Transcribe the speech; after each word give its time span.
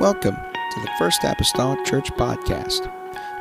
Welcome 0.00 0.36
to 0.36 0.80
the 0.80 0.90
First 0.98 1.24
Apostolic 1.24 1.84
Church 1.84 2.10
Podcast. 2.12 2.90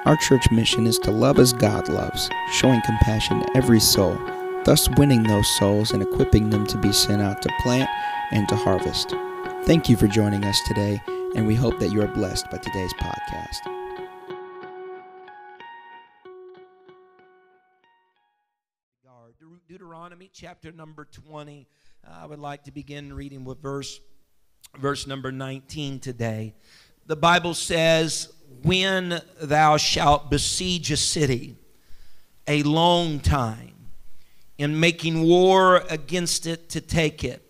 Our 0.05 0.17
church 0.17 0.51
mission 0.51 0.87
is 0.87 0.99
to 0.99 1.09
love 1.09 1.39
as 1.39 1.53
God 1.53 1.87
loves, 1.87 2.29
showing 2.51 2.81
compassion 2.81 3.39
to 3.39 3.55
every 3.55 3.79
soul, 3.79 4.19
thus 4.65 4.89
winning 4.97 5.23
those 5.23 5.47
souls 5.57 5.91
and 5.91 6.03
equipping 6.03 6.49
them 6.49 6.67
to 6.67 6.77
be 6.77 6.91
sent 6.91 7.21
out 7.21 7.41
to 7.43 7.49
plant 7.61 7.89
and 8.31 8.45
to 8.49 8.57
harvest. 8.57 9.11
Thank 9.63 9.87
you 9.87 9.95
for 9.95 10.07
joining 10.07 10.43
us 10.43 10.59
today, 10.67 11.01
and 11.33 11.47
we 11.47 11.55
hope 11.55 11.79
that 11.79 11.93
you 11.93 12.01
are 12.01 12.07
blessed 12.09 12.51
by 12.51 12.57
today's 12.57 12.93
podcast. 12.95 13.79
Deuteronomy 19.69 20.29
chapter 20.33 20.71
number 20.71 21.05
20. 21.05 21.67
Uh, 22.03 22.11
I 22.11 22.25
would 22.25 22.39
like 22.39 22.63
to 22.63 22.71
begin 22.71 23.13
reading 23.13 23.45
with 23.45 23.61
verse 23.61 24.01
verse 24.77 25.07
number 25.07 25.31
19 25.31 25.99
today. 25.99 26.53
The 27.05 27.15
Bible 27.15 27.53
says, 27.53 28.31
When 28.63 29.21
thou 29.41 29.77
shalt 29.77 30.29
besiege 30.29 30.91
a 30.91 30.97
city 30.97 31.55
a 32.47 32.63
long 32.63 33.19
time, 33.19 33.73
in 34.57 34.79
making 34.79 35.23
war 35.23 35.83
against 35.89 36.45
it 36.45 36.69
to 36.69 36.81
take 36.81 37.23
it, 37.23 37.41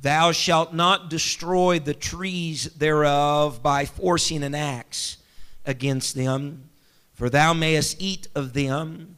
thou 0.00 0.32
shalt 0.32 0.74
not 0.74 1.08
destroy 1.08 1.78
the 1.78 1.94
trees 1.94 2.64
thereof 2.64 3.62
by 3.62 3.84
forcing 3.84 4.42
an 4.42 4.54
axe 4.54 5.18
against 5.64 6.14
them, 6.14 6.68
for 7.14 7.30
thou 7.30 7.52
mayest 7.52 8.00
eat 8.00 8.28
of 8.34 8.52
them. 8.52 9.16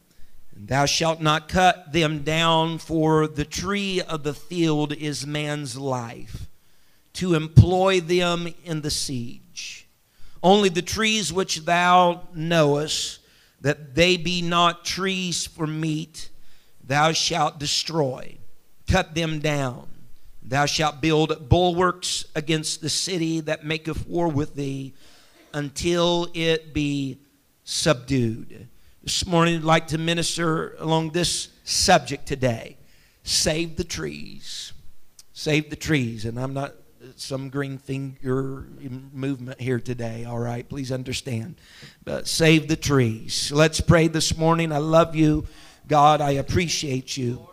And 0.54 0.68
thou 0.68 0.86
shalt 0.86 1.20
not 1.20 1.48
cut 1.48 1.92
them 1.92 2.22
down, 2.22 2.78
for 2.78 3.26
the 3.26 3.44
tree 3.44 4.00
of 4.00 4.22
the 4.22 4.34
field 4.34 4.92
is 4.92 5.26
man's 5.26 5.76
life 5.76 6.48
to 7.14 7.34
employ 7.34 8.00
them 8.00 8.52
in 8.64 8.82
the 8.82 8.90
siege. 8.90 9.88
Only 10.42 10.68
the 10.68 10.82
trees 10.82 11.32
which 11.32 11.64
thou 11.64 12.28
knowest, 12.34 13.20
that 13.60 13.94
they 13.94 14.16
be 14.16 14.42
not 14.42 14.84
trees 14.84 15.46
for 15.46 15.66
meat, 15.66 16.28
thou 16.82 17.12
shalt 17.12 17.58
destroy, 17.58 18.36
cut 18.86 19.14
them 19.14 19.38
down. 19.38 19.88
Thou 20.42 20.66
shalt 20.66 21.00
build 21.00 21.48
bulwarks 21.48 22.26
against 22.34 22.82
the 22.82 22.90
city 22.90 23.40
that 23.40 23.64
maketh 23.64 24.06
war 24.06 24.28
with 24.28 24.54
thee 24.54 24.92
until 25.54 26.28
it 26.34 26.74
be 26.74 27.18
subdued. 27.64 28.68
This 29.02 29.26
morning, 29.26 29.56
I'd 29.56 29.64
like 29.64 29.86
to 29.88 29.98
minister 29.98 30.74
along 30.78 31.10
this 31.10 31.48
subject 31.64 32.26
today 32.26 32.76
save 33.22 33.76
the 33.76 33.84
trees. 33.84 34.72
Save 35.32 35.70
the 35.70 35.76
trees. 35.76 36.26
And 36.26 36.38
I'm 36.38 36.52
not 36.52 36.74
some 37.16 37.48
green 37.48 37.78
finger 37.78 38.66
movement 39.12 39.60
here 39.60 39.80
today, 39.80 40.24
all 40.24 40.38
right? 40.38 40.68
Please 40.68 40.92
understand. 40.92 41.56
But 42.04 42.26
save 42.28 42.68
the 42.68 42.76
trees. 42.76 43.52
Let's 43.52 43.80
pray 43.80 44.08
this 44.08 44.36
morning. 44.36 44.72
I 44.72 44.78
love 44.78 45.14
you. 45.14 45.46
God, 45.86 46.20
I 46.20 46.32
appreciate 46.32 47.16
you. 47.16 47.48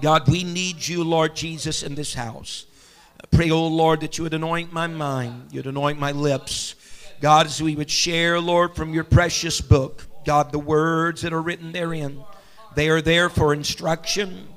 God, 0.00 0.28
we 0.28 0.44
need 0.44 0.86
you, 0.86 1.04
Lord 1.04 1.36
Jesus, 1.36 1.82
in 1.82 1.94
this 1.94 2.14
house. 2.14 2.66
I 3.22 3.26
pray, 3.36 3.50
oh 3.50 3.68
Lord, 3.68 4.00
that 4.00 4.18
you 4.18 4.24
would 4.24 4.34
anoint 4.34 4.72
my 4.72 4.86
mind, 4.86 5.52
you'd 5.52 5.66
anoint 5.66 5.98
my 5.98 6.12
lips. 6.12 6.74
God, 7.20 7.46
as 7.46 7.62
we 7.62 7.76
would 7.76 7.90
share, 7.90 8.40
Lord, 8.40 8.74
from 8.74 8.92
your 8.92 9.04
precious 9.04 9.60
book, 9.60 10.04
God, 10.26 10.52
the 10.52 10.58
words 10.58 11.22
that 11.22 11.32
are 11.32 11.40
written 11.40 11.72
therein, 11.72 12.22
they 12.74 12.88
are 12.88 13.00
there 13.00 13.30
for 13.30 13.54
instruction, 13.54 14.48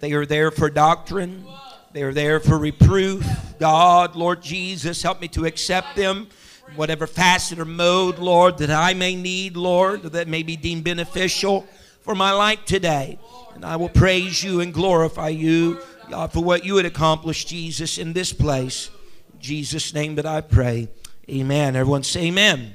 they 0.00 0.12
are 0.12 0.26
there 0.26 0.50
for 0.50 0.68
doctrine, 0.68 1.46
they're 1.92 2.14
there 2.14 2.40
for 2.40 2.58
reproof. 2.58 3.26
God, 3.58 4.16
Lord 4.16 4.42
Jesus, 4.42 5.02
help 5.02 5.20
me 5.20 5.28
to 5.28 5.44
accept 5.44 5.96
them 5.96 6.28
whatever 6.76 7.06
facet 7.06 7.58
or 7.58 7.64
mode, 7.64 8.18
Lord, 8.18 8.58
that 8.58 8.70
I 8.70 8.94
may 8.94 9.16
need, 9.16 9.56
Lord, 9.56 10.02
that 10.02 10.28
may 10.28 10.42
be 10.42 10.56
deemed 10.56 10.84
beneficial 10.84 11.66
for 12.00 12.14
my 12.14 12.32
life 12.32 12.64
today. 12.64 13.18
And 13.54 13.64
I 13.64 13.76
will 13.76 13.88
praise 13.88 14.42
you 14.42 14.60
and 14.60 14.72
glorify 14.72 15.28
you, 15.28 15.80
God, 16.08 16.32
for 16.32 16.42
what 16.42 16.64
you 16.64 16.76
had 16.76 16.86
accomplished, 16.86 17.48
Jesus, 17.48 17.98
in 17.98 18.12
this 18.12 18.32
place. 18.32 18.90
In 19.34 19.40
Jesus' 19.40 19.92
name 19.92 20.14
that 20.14 20.26
I 20.26 20.40
pray. 20.40 20.88
Amen. 21.28 21.76
Everyone 21.76 22.02
say 22.02 22.26
amen. 22.26 22.74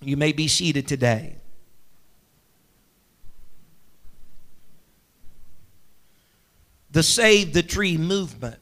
You 0.00 0.16
may 0.16 0.32
be 0.32 0.48
seated 0.48 0.86
today. 0.86 1.37
The 6.98 7.02
Save 7.04 7.52
the 7.52 7.62
Tree 7.62 7.96
movement, 7.96 8.58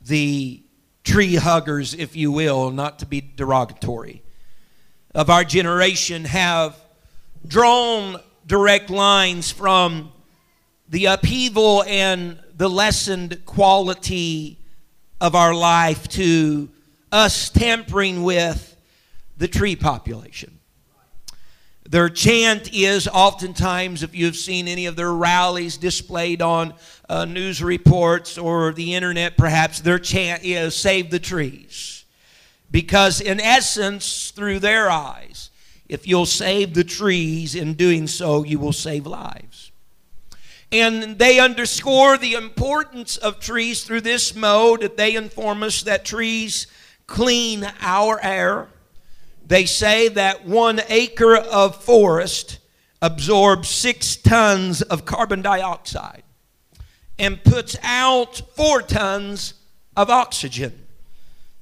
the 0.00 0.62
tree 1.04 1.34
huggers, 1.34 1.92
if 1.92 2.16
you 2.16 2.32
will, 2.32 2.70
not 2.70 3.00
to 3.00 3.04
be 3.04 3.20
derogatory, 3.20 4.22
of 5.14 5.28
our 5.28 5.44
generation 5.44 6.24
have 6.24 6.74
drawn 7.46 8.18
direct 8.46 8.88
lines 8.88 9.50
from 9.50 10.10
the 10.88 11.04
upheaval 11.04 11.84
and 11.86 12.40
the 12.56 12.70
lessened 12.70 13.44
quality 13.44 14.58
of 15.20 15.34
our 15.34 15.52
life 15.52 16.08
to 16.08 16.70
us 17.12 17.50
tampering 17.50 18.22
with 18.22 18.74
the 19.36 19.46
tree 19.46 19.76
population. 19.76 20.57
Their 21.90 22.10
chant 22.10 22.74
is 22.74 23.08
oftentimes, 23.08 24.02
if 24.02 24.14
you've 24.14 24.36
seen 24.36 24.68
any 24.68 24.84
of 24.84 24.94
their 24.94 25.12
rallies 25.12 25.78
displayed 25.78 26.42
on 26.42 26.74
uh, 27.08 27.24
news 27.24 27.62
reports 27.62 28.36
or 28.36 28.74
the 28.74 28.94
internet, 28.94 29.38
perhaps, 29.38 29.80
their 29.80 29.98
chant 29.98 30.44
is 30.44 30.76
save 30.76 31.10
the 31.10 31.18
trees. 31.18 32.04
Because, 32.70 33.22
in 33.22 33.40
essence, 33.40 34.32
through 34.32 34.58
their 34.58 34.90
eyes, 34.90 35.48
if 35.88 36.06
you'll 36.06 36.26
save 36.26 36.74
the 36.74 36.84
trees, 36.84 37.54
in 37.54 37.72
doing 37.72 38.06
so, 38.06 38.44
you 38.44 38.58
will 38.58 38.74
save 38.74 39.06
lives. 39.06 39.72
And 40.70 41.18
they 41.18 41.40
underscore 41.40 42.18
the 42.18 42.34
importance 42.34 43.16
of 43.16 43.40
trees 43.40 43.84
through 43.84 44.02
this 44.02 44.34
mode 44.34 44.92
they 44.98 45.14
inform 45.14 45.62
us 45.62 45.80
that 45.84 46.04
trees 46.04 46.66
clean 47.06 47.66
our 47.80 48.22
air 48.22 48.68
they 49.48 49.64
say 49.64 50.08
that 50.08 50.46
one 50.46 50.80
acre 50.88 51.34
of 51.34 51.82
forest 51.82 52.58
absorbs 53.00 53.70
six 53.70 54.14
tons 54.16 54.82
of 54.82 55.06
carbon 55.06 55.40
dioxide 55.40 56.22
and 57.18 57.42
puts 57.42 57.74
out 57.82 58.42
four 58.54 58.82
tons 58.82 59.54
of 59.96 60.10
oxygen. 60.10 60.86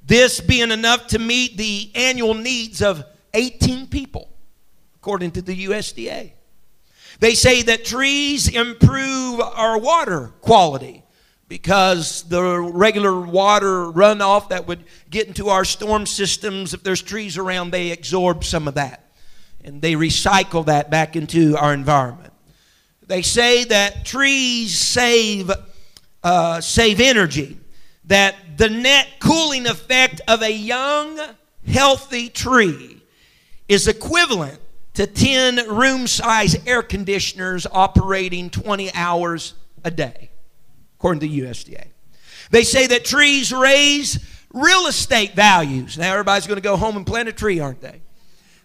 This 0.05 0.41
being 0.41 0.73
enough 0.73 1.07
to 1.09 1.21
meet 1.21 1.57
the 1.57 1.93
annual 1.95 2.35
needs 2.35 2.83
of 2.83 3.05
18 3.35 3.87
people, 3.87 4.31
according 4.97 5.31
to 5.33 5.43
the 5.43 5.67
USDA. 5.67 6.33
They 7.21 7.35
say 7.35 7.63
that 7.63 7.85
trees 7.85 8.49
improve 8.49 9.41
our 9.41 9.79
water 9.79 10.33
quality 10.41 11.05
because 11.49 12.25
the 12.25 12.61
regular 12.61 13.21
water 13.21 13.87
runoff 13.87 14.49
that 14.49 14.67
would 14.67 14.85
get 15.11 15.29
into 15.29 15.49
our 15.49 15.65
storm 15.65 16.07
systems, 16.07 16.75
if 16.75 16.83
there's 16.83 17.03
trees 17.03 17.39
around, 17.39 17.71
they 17.71 17.93
absorb 17.93 18.45
some 18.45 18.67
of 18.67 18.75
that. 18.75 19.13
And 19.65 19.81
they 19.81 19.95
recycle 19.95 20.67
that 20.67 20.91
back 20.91 21.17
into 21.17 21.57
our 21.57 21.73
environment. 21.73 22.33
They 23.07 23.23
say 23.23 23.65
that 23.65 24.05
trees 24.05 24.77
save, 24.77 25.51
uh, 26.25 26.61
save 26.61 27.01
energy, 27.01 27.59
that 28.05 28.35
the 28.57 28.69
net 28.69 29.09
cooling 29.21 29.67
effect 29.67 30.21
of 30.27 30.43
a 30.43 30.53
young, 30.53 31.21
healthy 31.67 32.29
tree 32.29 33.03
is 33.69 33.87
equivalent 33.87 34.61
to 34.95 35.07
10 35.07 35.69
room 35.69 36.07
size 36.07 36.57
air 36.67 36.83
conditioners 36.83 37.67
operating 37.71 38.51
20 38.51 38.93
hours 38.95 39.55
a 39.85 39.91
day 39.91 40.31
according 40.99 41.21
to 41.21 41.29
USDA. 41.29 41.89
They 42.51 42.65
say 42.65 42.87
that 42.87 43.05
trees 43.05 43.53
raise 43.53 44.19
real 44.53 44.87
estate 44.87 45.35
values. 45.35 45.99
Now, 45.99 46.13
everybody's 46.13 46.47
going 46.47 46.57
to 46.57 46.63
go 46.63 46.77
home 46.77 46.97
and 46.97 47.07
plant 47.07 47.29
a 47.29 47.33
tree, 47.33 47.61
aren't 47.61 47.81
they? 47.81 48.01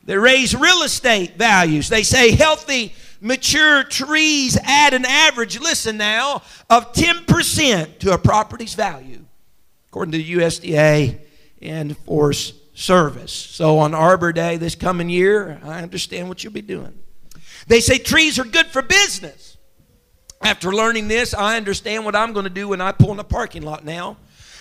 They 0.03 0.17
raise 0.17 0.55
real 0.55 0.83
estate 0.83 1.37
values. 1.37 1.89
They 1.89 2.03
say 2.03 2.31
healthy, 2.31 2.93
mature 3.19 3.83
trees 3.83 4.57
add 4.63 4.93
an 4.93 5.05
average, 5.05 5.59
listen 5.59 5.97
now, 5.97 6.41
of 6.69 6.93
10% 6.93 7.99
to 7.99 8.13
a 8.13 8.17
property's 8.17 8.73
value, 8.73 9.25
according 9.89 10.13
to 10.13 10.17
the 10.17 10.33
USDA 10.33 11.19
and 11.61 11.97
Forest 11.99 12.55
Service. 12.73 13.33
So, 13.33 13.77
on 13.79 13.93
Arbor 13.93 14.31
Day 14.31 14.57
this 14.57 14.75
coming 14.75 15.09
year, 15.09 15.59
I 15.63 15.83
understand 15.83 16.29
what 16.29 16.43
you'll 16.43 16.53
be 16.53 16.61
doing. 16.61 16.97
They 17.67 17.79
say 17.79 17.99
trees 17.99 18.39
are 18.39 18.43
good 18.43 18.67
for 18.67 18.81
business. 18.81 19.50
After 20.41 20.73
learning 20.73 21.07
this, 21.07 21.33
I 21.33 21.57
understand 21.57 22.03
what 22.05 22.15
I'm 22.15 22.33
going 22.33 22.45
to 22.45 22.49
do 22.49 22.69
when 22.69 22.81
I 22.81 22.91
pull 22.91 23.11
in 23.11 23.19
a 23.19 23.23
parking 23.23 23.61
lot 23.61 23.85
now. 23.85 24.17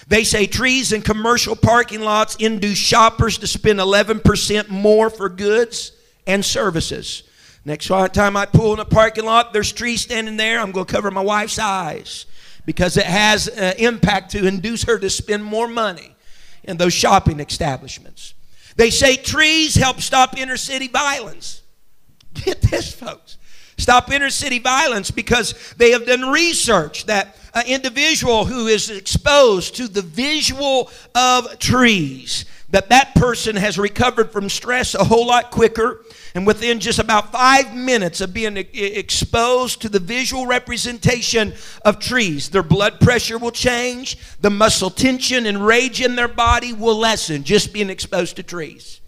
They 0.09 0.25
say 0.25 0.47
trees 0.47 0.93
in 0.93 1.03
commercial 1.03 1.57
parking 1.57 2.01
lots 2.01 2.37
induce 2.37 2.79
shoppers 2.79 3.39
to 3.39 3.47
spend 3.47 3.79
11% 3.79 4.69
more 4.69 5.09
for 5.09 5.29
goods 5.29 5.93
and 6.27 6.45
services. 6.45 7.23
Next 7.65 7.87
time 7.87 8.37
I 8.37 8.47
pull 8.47 8.75
in 8.75 8.81
a 8.81 8.85
parking 8.85 9.25
lot, 9.25 9.53
there's 9.53 9.73
trees 9.73 10.01
standing 10.01 10.37
there. 10.37 10.61
I'm 10.61 10.73
going 10.73 10.87
to 10.87 10.93
cover 10.93 11.11
my 11.11 11.21
wife's 11.21 11.59
eyes 11.59 12.27
because 12.67 12.97
it 12.97 13.07
has 13.07 13.49
an 13.49 13.77
impact 13.79 14.33
to 14.33 14.47
induce 14.47 14.85
her 14.85 14.99
to 14.99 15.11
spend 15.11 15.45
more 15.45 15.69
money. 15.69 16.15
in 16.63 16.77
those 16.77 16.93
shopping 16.93 17.41
establishments. 17.41 18.35
They 18.77 18.91
say 18.91 19.17
trees 19.17 19.75
help 19.75 20.01
stop 20.01 20.37
inner 20.37 20.59
city 20.59 20.89
violence. 20.89 21.63
Get 22.35 22.61
this, 22.61 22.93
folks. 22.93 23.39
Stop 23.81 24.13
inner 24.13 24.31
city 24.31 24.59
violence 24.59 25.11
because 25.11 25.55
they 25.79 25.91
have 25.93 26.07
done 26.07 26.31
research 26.31 27.07
that 27.07 27.37
an 27.55 27.67
individual 27.67 28.45
who 28.45 28.67
is 28.67 28.91
exposed 28.91 29.75
to 29.77 29.89
the 29.89 30.03
visual 30.03 30.91
of 31.15 31.59
trees 31.59 32.45
that 32.71 32.91
that 32.91 33.15
person 33.15 33.57
has 33.57 33.79
recovered 33.79 34.31
from 34.31 34.49
stress 34.49 34.95
a 34.95 35.03
whole 35.03 35.27
lot 35.27 35.51
quicker. 35.51 36.05
And 36.35 36.47
within 36.47 36.79
just 36.79 37.01
about 37.01 37.33
five 37.33 37.75
minutes 37.75 38.21
of 38.21 38.33
being 38.33 38.57
exposed 38.57 39.83
to 39.83 39.89
the 39.89 39.99
visual 39.99 40.47
representation 40.47 41.55
of 41.85 41.99
trees 41.99 42.51
their 42.51 42.63
blood 42.63 43.01
pressure 43.01 43.39
will 43.39 43.51
change 43.51 44.17
the 44.41 44.51
muscle 44.51 44.91
tension 44.91 45.47
and 45.47 45.67
rage 45.67 46.01
in 46.01 46.15
their 46.15 46.29
body 46.29 46.73
will 46.73 46.97
lessen 46.97 47.43
just 47.43 47.73
being 47.73 47.91
exposed 47.91 48.37
to 48.37 48.45
trees 48.45 49.00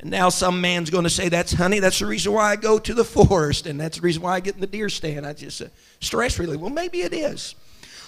and 0.00 0.10
now 0.10 0.28
some 0.28 0.60
man's 0.60 0.90
going 0.90 1.04
to 1.04 1.10
say 1.10 1.28
that's 1.28 1.52
honey 1.52 1.80
that's 1.80 1.98
the 1.98 2.06
reason 2.06 2.32
why 2.32 2.52
i 2.52 2.56
go 2.56 2.78
to 2.78 2.94
the 2.94 3.04
forest 3.04 3.66
and 3.66 3.80
that's 3.80 3.98
the 3.98 4.02
reason 4.02 4.22
why 4.22 4.34
i 4.34 4.40
get 4.40 4.54
in 4.54 4.60
the 4.60 4.66
deer 4.66 4.88
stand 4.88 5.26
i 5.26 5.32
just 5.32 5.62
uh, 5.62 5.66
stress 6.00 6.38
relief 6.38 6.60
well 6.60 6.70
maybe 6.70 7.00
it 7.00 7.12
is 7.12 7.54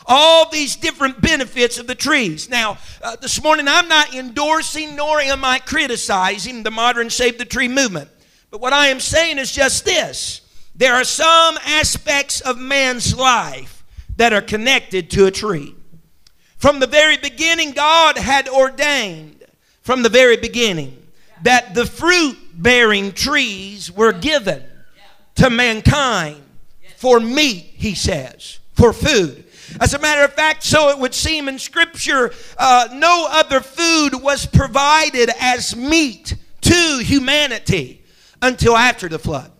all 0.07 0.49
these 0.51 0.77
different 0.77 1.21
benefits 1.21 1.79
of 1.79 1.87
the 1.87 1.95
trees. 1.95 2.49
Now, 2.49 2.79
uh, 3.03 3.17
this 3.17 3.43
morning 3.43 3.67
I'm 3.69 3.89
not 3.89 4.15
endorsing 4.15 4.97
nor 4.97 5.21
am 5.21 5.45
I 5.45 5.59
criticizing 5.59 6.63
the 6.63 6.71
modern 6.71 7.11
Save 7.11 7.39
the 7.39 7.45
Tree 7.45 7.69
movement. 7.69 8.11
But 8.51 8.61
what 8.61 8.73
I 8.73 8.89
am 8.89 9.01
saying 9.01 9.39
is 9.39 9.53
just 9.53 9.85
this 9.85 10.41
there 10.75 10.95
are 10.95 11.05
some 11.05 11.59
aspects 11.65 12.41
of 12.41 12.59
man's 12.59 13.17
life 13.17 13.85
that 14.17 14.33
are 14.33 14.43
connected 14.43 15.11
to 15.11 15.27
a 15.27 15.31
tree. 15.31 15.75
From 16.57 16.81
the 16.81 16.87
very 16.87 17.17
beginning, 17.17 17.73
God 17.73 18.19
had 18.19 18.49
ordained, 18.49 19.45
from 19.83 20.03
the 20.03 20.09
very 20.09 20.37
beginning, 20.37 21.00
that 21.43 21.75
the 21.75 21.87
fruit 21.87 22.37
bearing 22.55 23.13
trees 23.13 23.91
were 23.91 24.13
given 24.13 24.63
to 25.37 25.51
mankind 25.51 26.43
for 26.97 27.21
meat, 27.21 27.71
he 27.75 27.95
says, 27.95 28.59
for 28.75 28.93
food. 28.93 29.45
As 29.81 29.95
a 29.95 29.99
matter 29.99 30.25
of 30.25 30.33
fact, 30.35 30.65
so 30.65 30.91
it 30.91 30.99
would 30.99 31.15
seem 31.15 31.49
in 31.49 31.59
Scripture, 31.59 32.33
uh, 32.59 32.89
no 32.93 33.27
other 33.31 33.61
food 33.61 34.21
was 34.21 34.45
provided 34.45 35.31
as 35.41 35.77
meat 35.77 36.35
to 36.63 36.99
humanity 37.03 38.03
until 38.43 38.77
after 38.77 39.09
the 39.09 39.19
flood. 39.19 39.53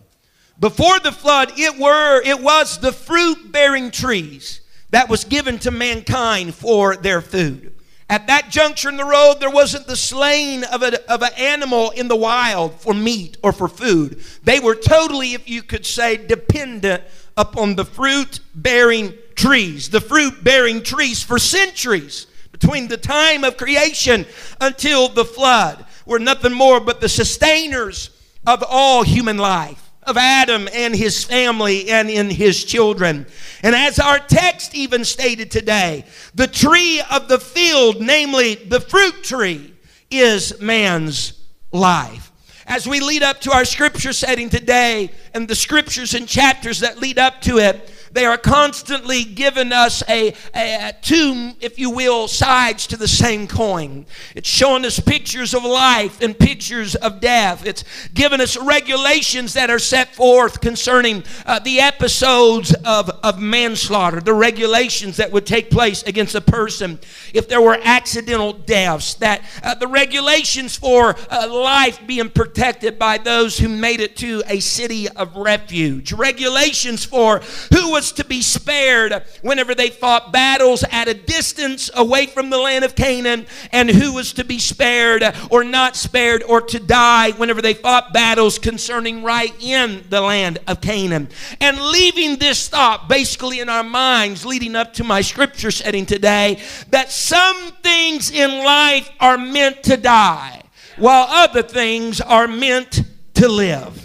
Before 0.59 0.99
the 0.99 1.11
flood, 1.11 1.53
it 1.57 1.79
were 1.79 2.21
it 2.21 2.39
was 2.39 2.77
the 2.77 2.91
fruit-bearing 2.91 3.89
trees 3.89 4.61
that 4.91 5.09
was 5.09 5.23
given 5.23 5.57
to 5.59 5.71
mankind 5.71 6.53
for 6.53 6.95
their 6.95 7.21
food. 7.21 7.73
At 8.11 8.27
that 8.27 8.49
juncture 8.49 8.89
in 8.89 8.97
the 8.97 9.05
road, 9.05 9.37
there 9.39 9.49
wasn't 9.49 9.87
the 9.87 9.95
slaying 9.95 10.65
of, 10.65 10.83
a, 10.83 11.09
of 11.09 11.21
an 11.21 11.31
animal 11.37 11.91
in 11.91 12.09
the 12.09 12.15
wild 12.17 12.81
for 12.81 12.93
meat 12.93 13.37
or 13.41 13.53
for 13.53 13.69
food. 13.69 14.21
They 14.43 14.59
were 14.59 14.75
totally, 14.75 15.33
if 15.33 15.49
you 15.49 15.63
could 15.63 15.85
say, 15.85 16.17
dependent 16.17 17.03
upon 17.37 17.77
the 17.77 17.85
fruit 17.85 18.41
bearing 18.53 19.13
trees, 19.35 19.91
the 19.91 20.01
fruit 20.01 20.43
bearing 20.43 20.83
trees 20.83 21.23
for 21.23 21.39
centuries 21.39 22.27
between 22.51 22.89
the 22.89 22.97
time 22.97 23.45
of 23.45 23.55
creation 23.55 24.25
until 24.59 25.07
the 25.07 25.23
flood 25.23 25.85
were 26.05 26.19
nothing 26.19 26.51
more 26.51 26.81
but 26.81 26.99
the 26.99 27.07
sustainers 27.07 28.09
of 28.45 28.61
all 28.67 29.03
human 29.03 29.37
life 29.37 29.90
of 30.03 30.17
Adam 30.17 30.67
and 30.73 30.95
his 30.95 31.23
family 31.23 31.89
and 31.89 32.09
in 32.09 32.29
his 32.29 32.63
children. 32.63 33.25
And 33.63 33.75
as 33.75 33.99
our 33.99 34.19
text 34.19 34.73
even 34.73 35.05
stated 35.05 35.51
today, 35.51 36.05
the 36.33 36.47
tree 36.47 37.01
of 37.11 37.27
the 37.27 37.39
field, 37.39 38.01
namely 38.01 38.55
the 38.55 38.79
fruit 38.79 39.23
tree, 39.23 39.73
is 40.09 40.59
man's 40.59 41.33
life. 41.71 42.31
As 42.65 42.87
we 42.87 42.99
lead 42.99 43.23
up 43.23 43.41
to 43.41 43.51
our 43.51 43.65
scripture 43.65 44.13
setting 44.13 44.49
today 44.49 45.11
and 45.33 45.47
the 45.47 45.55
scriptures 45.55 46.13
and 46.13 46.27
chapters 46.27 46.79
that 46.79 46.99
lead 46.99 47.17
up 47.17 47.41
to 47.41 47.57
it, 47.57 47.91
they 48.13 48.25
are 48.25 48.37
constantly 48.37 49.23
giving 49.23 49.71
us 49.71 50.03
a, 50.09 50.33
a, 50.53 50.93
two, 51.01 51.53
if 51.61 51.79
you 51.79 51.89
will, 51.89 52.27
sides 52.27 52.87
to 52.87 52.97
the 52.97 53.07
same 53.07 53.47
coin. 53.47 54.05
It's 54.35 54.49
showing 54.49 54.85
us 54.85 54.99
pictures 54.99 55.53
of 55.53 55.63
life 55.63 56.21
and 56.21 56.37
pictures 56.37 56.95
of 56.95 57.19
death. 57.21 57.65
It's 57.65 57.83
giving 58.13 58.41
us 58.41 58.57
regulations 58.57 59.53
that 59.53 59.69
are 59.69 59.79
set 59.79 60.13
forth 60.15 60.61
concerning 60.61 61.23
uh, 61.45 61.59
the 61.59 61.79
episodes 61.79 62.73
of, 62.85 63.09
of 63.23 63.39
manslaughter, 63.39 64.19
the 64.19 64.33
regulations 64.33 65.17
that 65.17 65.31
would 65.31 65.45
take 65.45 65.69
place 65.69 66.03
against 66.03 66.35
a 66.35 66.41
person 66.41 66.99
if 67.33 67.47
there 67.47 67.61
were 67.61 67.79
accidental 67.81 68.53
deaths, 68.53 69.15
that 69.15 69.41
uh, 69.63 69.73
the 69.75 69.87
regulations 69.87 70.75
for 70.75 71.15
uh, 71.29 71.47
life 71.49 72.05
being 72.05 72.29
protected 72.29 72.99
by 72.99 73.17
those 73.17 73.57
who 73.57 73.69
made 73.69 73.99
it 73.99 74.15
to 74.17 74.43
a 74.47 74.59
city 74.59 75.07
of 75.09 75.35
refuge, 75.35 76.11
regulations 76.11 77.05
for 77.05 77.39
who 77.73 77.91
was 77.91 78.00
was 78.01 78.11
to 78.11 78.25
be 78.25 78.41
spared 78.41 79.13
whenever 79.43 79.75
they 79.75 79.91
fought 79.91 80.31
battles 80.31 80.83
at 80.89 81.07
a 81.07 81.13
distance 81.13 81.91
away 81.93 82.25
from 82.25 82.49
the 82.49 82.57
land 82.57 82.83
of 82.83 82.95
Canaan, 82.95 83.45
and 83.71 83.91
who 83.91 84.11
was 84.13 84.33
to 84.33 84.43
be 84.43 84.57
spared 84.57 85.23
or 85.51 85.63
not 85.63 85.95
spared 85.95 86.41
or 86.41 86.61
to 86.61 86.79
die 86.79 87.29
whenever 87.33 87.61
they 87.61 87.75
fought 87.75 88.11
battles 88.11 88.57
concerning 88.57 89.21
right 89.21 89.53
in 89.61 90.03
the 90.09 90.19
land 90.19 90.57
of 90.65 90.81
Canaan. 90.81 91.29
And 91.59 91.79
leaving 91.79 92.37
this 92.37 92.67
thought 92.67 93.07
basically 93.07 93.59
in 93.59 93.69
our 93.69 93.83
minds 93.83 94.47
leading 94.47 94.75
up 94.75 94.95
to 94.95 95.03
my 95.03 95.21
scripture 95.21 95.69
setting 95.69 96.07
today 96.07 96.59
that 96.89 97.11
some 97.11 97.71
things 97.83 98.31
in 98.31 98.65
life 98.65 99.11
are 99.19 99.37
meant 99.37 99.83
to 99.83 99.95
die 99.95 100.63
while 100.97 101.27
other 101.29 101.61
things 101.61 102.19
are 102.19 102.47
meant 102.47 103.01
to 103.35 103.47
live. 103.47 104.00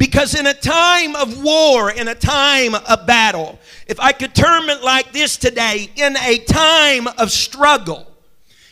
Because 0.00 0.34
in 0.34 0.46
a 0.46 0.54
time 0.54 1.14
of 1.14 1.42
war, 1.42 1.90
in 1.90 2.08
a 2.08 2.14
time 2.14 2.74
of 2.74 3.06
battle, 3.06 3.58
if 3.86 4.00
I 4.00 4.12
could 4.12 4.34
term 4.34 4.70
it 4.70 4.82
like 4.82 5.12
this 5.12 5.36
today, 5.36 5.90
in 5.94 6.16
a 6.16 6.38
time 6.38 7.06
of 7.18 7.30
struggle, 7.30 8.10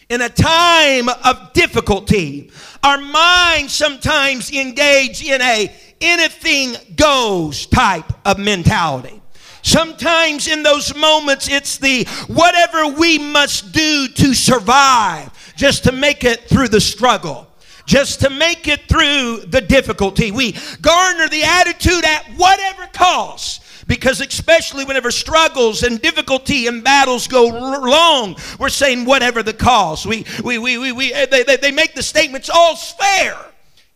in 0.08 0.22
a 0.22 0.30
time 0.30 1.10
of 1.10 1.52
difficulty, 1.52 2.50
our 2.82 2.96
minds 2.96 3.74
sometimes 3.74 4.50
engage 4.50 5.22
in 5.22 5.42
a 5.42 5.70
anything 6.00 6.76
goes 6.96 7.66
type 7.66 8.10
of 8.24 8.38
mentality. 8.38 9.20
Sometimes 9.60 10.48
in 10.48 10.62
those 10.62 10.96
moments, 10.96 11.46
it's 11.46 11.76
the 11.76 12.04
whatever 12.28 12.88
we 12.98 13.18
must 13.18 13.72
do 13.72 14.08
to 14.08 14.32
survive 14.32 15.30
just 15.58 15.84
to 15.84 15.92
make 15.92 16.24
it 16.24 16.48
through 16.48 16.68
the 16.68 16.80
struggle 16.80 17.47
just 17.88 18.20
to 18.20 18.30
make 18.30 18.68
it 18.68 18.82
through 18.82 19.46
the 19.46 19.62
difficulty. 19.62 20.30
We 20.30 20.52
garner 20.82 21.26
the 21.28 21.42
attitude 21.42 22.04
at 22.04 22.26
whatever 22.36 22.86
cost 22.92 23.64
because 23.86 24.20
especially 24.20 24.84
whenever 24.84 25.10
struggles 25.10 25.82
and 25.82 26.00
difficulty 26.00 26.66
and 26.66 26.84
battles 26.84 27.26
go 27.26 27.46
long 27.46 28.36
we're 28.58 28.68
saying 28.68 29.06
whatever 29.06 29.42
the 29.42 29.54
cost 29.54 30.04
we, 30.04 30.26
we, 30.44 30.58
we, 30.58 30.76
we, 30.76 30.92
we 30.92 31.12
they, 31.12 31.42
they, 31.42 31.56
they 31.56 31.72
make 31.72 31.94
the 31.94 32.02
statements 32.02 32.50
all's 32.52 32.92
fair 32.92 33.34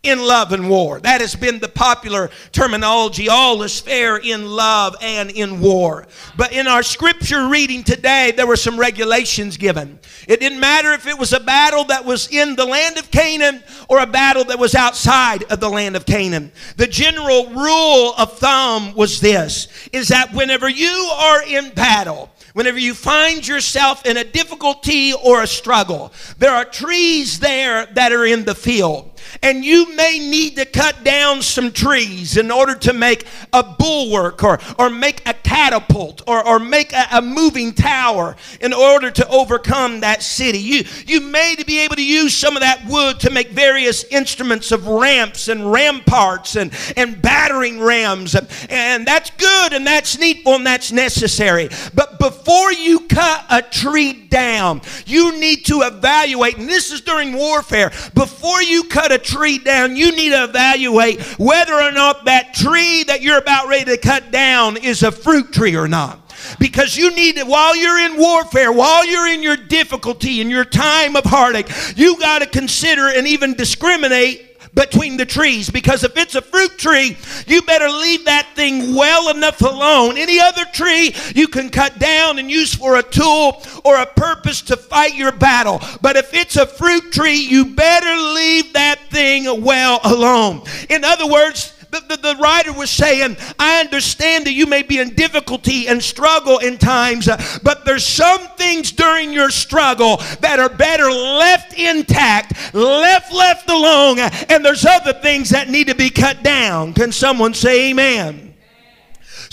in 0.03 0.19
love 0.19 0.51
and 0.51 0.69
war. 0.69 0.99
That 0.99 1.21
has 1.21 1.33
been 1.33 1.59
the 1.59 1.69
popular 1.69 2.29
terminology. 2.51 3.29
All 3.29 3.63
is 3.63 3.79
fair 3.79 4.17
in 4.17 4.45
love 4.45 4.97
and 5.01 5.31
in 5.31 5.61
war. 5.61 6.07
But 6.35 6.51
in 6.51 6.67
our 6.67 6.83
scripture 6.83 7.47
reading 7.47 7.85
today, 7.85 8.33
there 8.35 8.45
were 8.45 8.57
some 8.57 8.77
regulations 8.77 9.55
given. 9.55 9.97
It 10.27 10.41
didn't 10.41 10.59
matter 10.59 10.91
if 10.91 11.07
it 11.07 11.17
was 11.17 11.31
a 11.31 11.39
battle 11.39 11.85
that 11.85 12.03
was 12.03 12.27
in 12.27 12.57
the 12.57 12.65
land 12.65 12.97
of 12.97 13.11
Canaan 13.11 13.63
or 13.87 13.99
a 13.99 14.05
battle 14.05 14.43
that 14.45 14.59
was 14.59 14.75
outside 14.75 15.43
of 15.43 15.61
the 15.61 15.69
land 15.69 15.95
of 15.95 16.05
Canaan. 16.05 16.51
The 16.75 16.87
general 16.87 17.49
rule 17.51 18.13
of 18.17 18.37
thumb 18.37 18.93
was 18.95 19.21
this, 19.21 19.69
is 19.93 20.09
that 20.09 20.33
whenever 20.33 20.67
you 20.67 21.09
are 21.13 21.43
in 21.43 21.71
battle, 21.71 22.29
Whenever 22.53 22.77
you 22.77 22.93
find 22.93 23.47
yourself 23.47 24.05
in 24.05 24.17
a 24.17 24.23
difficulty 24.23 25.11
or 25.11 25.41
a 25.41 25.47
struggle, 25.47 26.13
there 26.37 26.51
are 26.51 26.63
trees 26.63 27.39
there 27.39 27.87
that 27.87 28.11
are 28.11 28.25
in 28.25 28.45
the 28.45 28.53
field 28.53 29.12
and 29.41 29.63
you 29.63 29.95
may 29.95 30.19
need 30.19 30.55
to 30.55 30.65
cut 30.65 31.03
down 31.03 31.41
some 31.41 31.71
trees 31.71 32.37
in 32.37 32.51
order 32.51 32.75
to 32.75 32.93
make 32.93 33.25
a 33.51 33.63
bulwark 33.63 34.43
or, 34.43 34.59
or 34.77 34.89
make 34.89 35.27
a 35.27 35.33
catapult 35.33 36.21
or, 36.27 36.45
or 36.45 36.59
make 36.59 36.93
a, 36.93 37.07
a 37.13 37.21
moving 37.21 37.73
tower 37.73 38.35
in 38.61 38.73
order 38.73 39.11
to 39.11 39.27
overcome 39.29 40.01
that 40.01 40.23
city. 40.23 40.57
You, 40.57 40.83
you 41.05 41.21
may 41.21 41.55
be 41.65 41.79
able 41.79 41.95
to 41.95 42.05
use 42.05 42.35
some 42.35 42.55
of 42.55 42.61
that 42.61 42.85
wood 42.87 43.19
to 43.21 43.29
make 43.29 43.49
various 43.49 44.03
instruments 44.05 44.71
of 44.71 44.87
ramps 44.87 45.47
and 45.47 45.71
ramparts 45.71 46.55
and, 46.55 46.73
and 46.97 47.21
battering 47.21 47.79
rams. 47.79 48.35
And, 48.35 48.47
and 48.69 49.05
that's 49.05 49.29
good 49.31 49.73
and 49.73 49.85
that's 49.85 50.17
needful 50.17 50.55
and 50.55 50.65
that's 50.65 50.91
necessary. 50.91 51.69
But 51.93 52.19
before 52.19 52.71
you 52.73 53.01
cut 53.01 53.45
a 53.49 53.61
tree 53.61 54.13
down, 54.13 54.81
you 55.05 55.39
need 55.39 55.65
to 55.65 55.81
evaluate, 55.81 56.57
and 56.57 56.67
this 56.67 56.91
is 56.91 57.01
during 57.01 57.33
warfare, 57.33 57.91
before 58.13 58.61
you 58.63 58.85
cut 58.85 59.11
a 59.13 59.17
tree 59.17 59.59
down, 59.59 59.95
you 59.95 60.11
need 60.11 60.31
to 60.31 60.43
evaluate 60.43 61.21
whether 61.39 61.73
or 61.73 61.91
not 61.91 62.25
that 62.25 62.53
tree 62.53 63.03
that 63.05 63.21
you're 63.21 63.37
about 63.37 63.67
ready 63.67 63.85
to 63.85 63.97
cut 63.97 64.31
down 64.31 64.77
is 64.77 65.03
a 65.03 65.11
fruit 65.11 65.53
tree 65.53 65.75
or 65.75 65.87
not. 65.87 66.19
Because 66.59 66.97
you 66.97 67.15
need 67.15 67.37
it 67.37 67.47
while 67.47 67.75
you're 67.75 67.99
in 67.99 68.17
warfare, 68.17 68.71
while 68.71 69.05
you're 69.05 69.27
in 69.27 69.41
your 69.41 69.55
difficulty, 69.55 70.41
in 70.41 70.49
your 70.49 70.65
time 70.65 71.15
of 71.15 71.23
heartache, 71.23 71.69
you 71.95 72.19
got 72.19 72.39
to 72.39 72.45
consider 72.47 73.07
and 73.07 73.25
even 73.27 73.53
discriminate 73.53 74.52
between 74.73 75.17
the 75.17 75.25
trees 75.25 75.69
because 75.69 76.03
if 76.03 76.17
it's 76.17 76.35
a 76.35 76.41
fruit 76.41 76.77
tree, 76.77 77.17
you 77.47 77.61
better 77.61 77.89
leave 77.89 78.25
that 78.25 78.47
thing 78.55 78.95
well 78.95 79.29
enough 79.35 79.61
alone. 79.61 80.17
Any 80.17 80.39
other 80.39 80.65
tree 80.73 81.15
you 81.35 81.47
can 81.47 81.69
cut 81.69 81.99
down 81.99 82.39
and 82.39 82.49
use 82.49 82.73
for 82.73 82.97
a 82.97 83.03
tool 83.03 83.61
or 83.83 83.97
a 83.97 84.05
purpose 84.05 84.61
to 84.63 84.77
fight 84.77 85.15
your 85.15 85.31
battle. 85.31 85.81
But 86.01 86.15
if 86.15 86.33
it's 86.33 86.57
a 86.57 86.65
fruit 86.65 87.11
tree, 87.11 87.37
you 87.37 87.65
better 87.65 88.15
leave 88.33 88.73
that 88.73 88.99
thing 89.09 89.63
well 89.63 89.99
alone. 90.03 90.63
In 90.89 91.03
other 91.03 91.27
words, 91.27 91.73
the, 91.93 91.99
the, 92.15 92.33
the, 92.33 92.35
writer 92.41 92.73
was 92.73 92.89
saying, 92.89 93.37
I 93.59 93.79
understand 93.79 94.47
that 94.47 94.53
you 94.53 94.65
may 94.65 94.81
be 94.81 94.99
in 94.99 95.13
difficulty 95.13 95.87
and 95.87 96.01
struggle 96.01 96.57
in 96.57 96.77
times, 96.79 97.27
uh, 97.27 97.41
but 97.61 97.85
there's 97.85 98.05
some 98.05 98.47
things 98.57 98.91
during 98.91 99.31
your 99.31 99.51
struggle 99.51 100.17
that 100.41 100.59
are 100.59 100.69
better 100.69 101.11
left 101.11 101.77
intact, 101.77 102.73
left 102.73 103.31
left 103.31 103.69
alone, 103.69 104.17
and 104.49 104.65
there's 104.65 104.85
other 104.85 105.13
things 105.13 105.51
that 105.51 105.69
need 105.69 105.87
to 105.87 105.95
be 105.95 106.09
cut 106.09 106.41
down. 106.43 106.93
Can 106.93 107.11
someone 107.11 107.53
say 107.53 107.91
amen? 107.91 108.53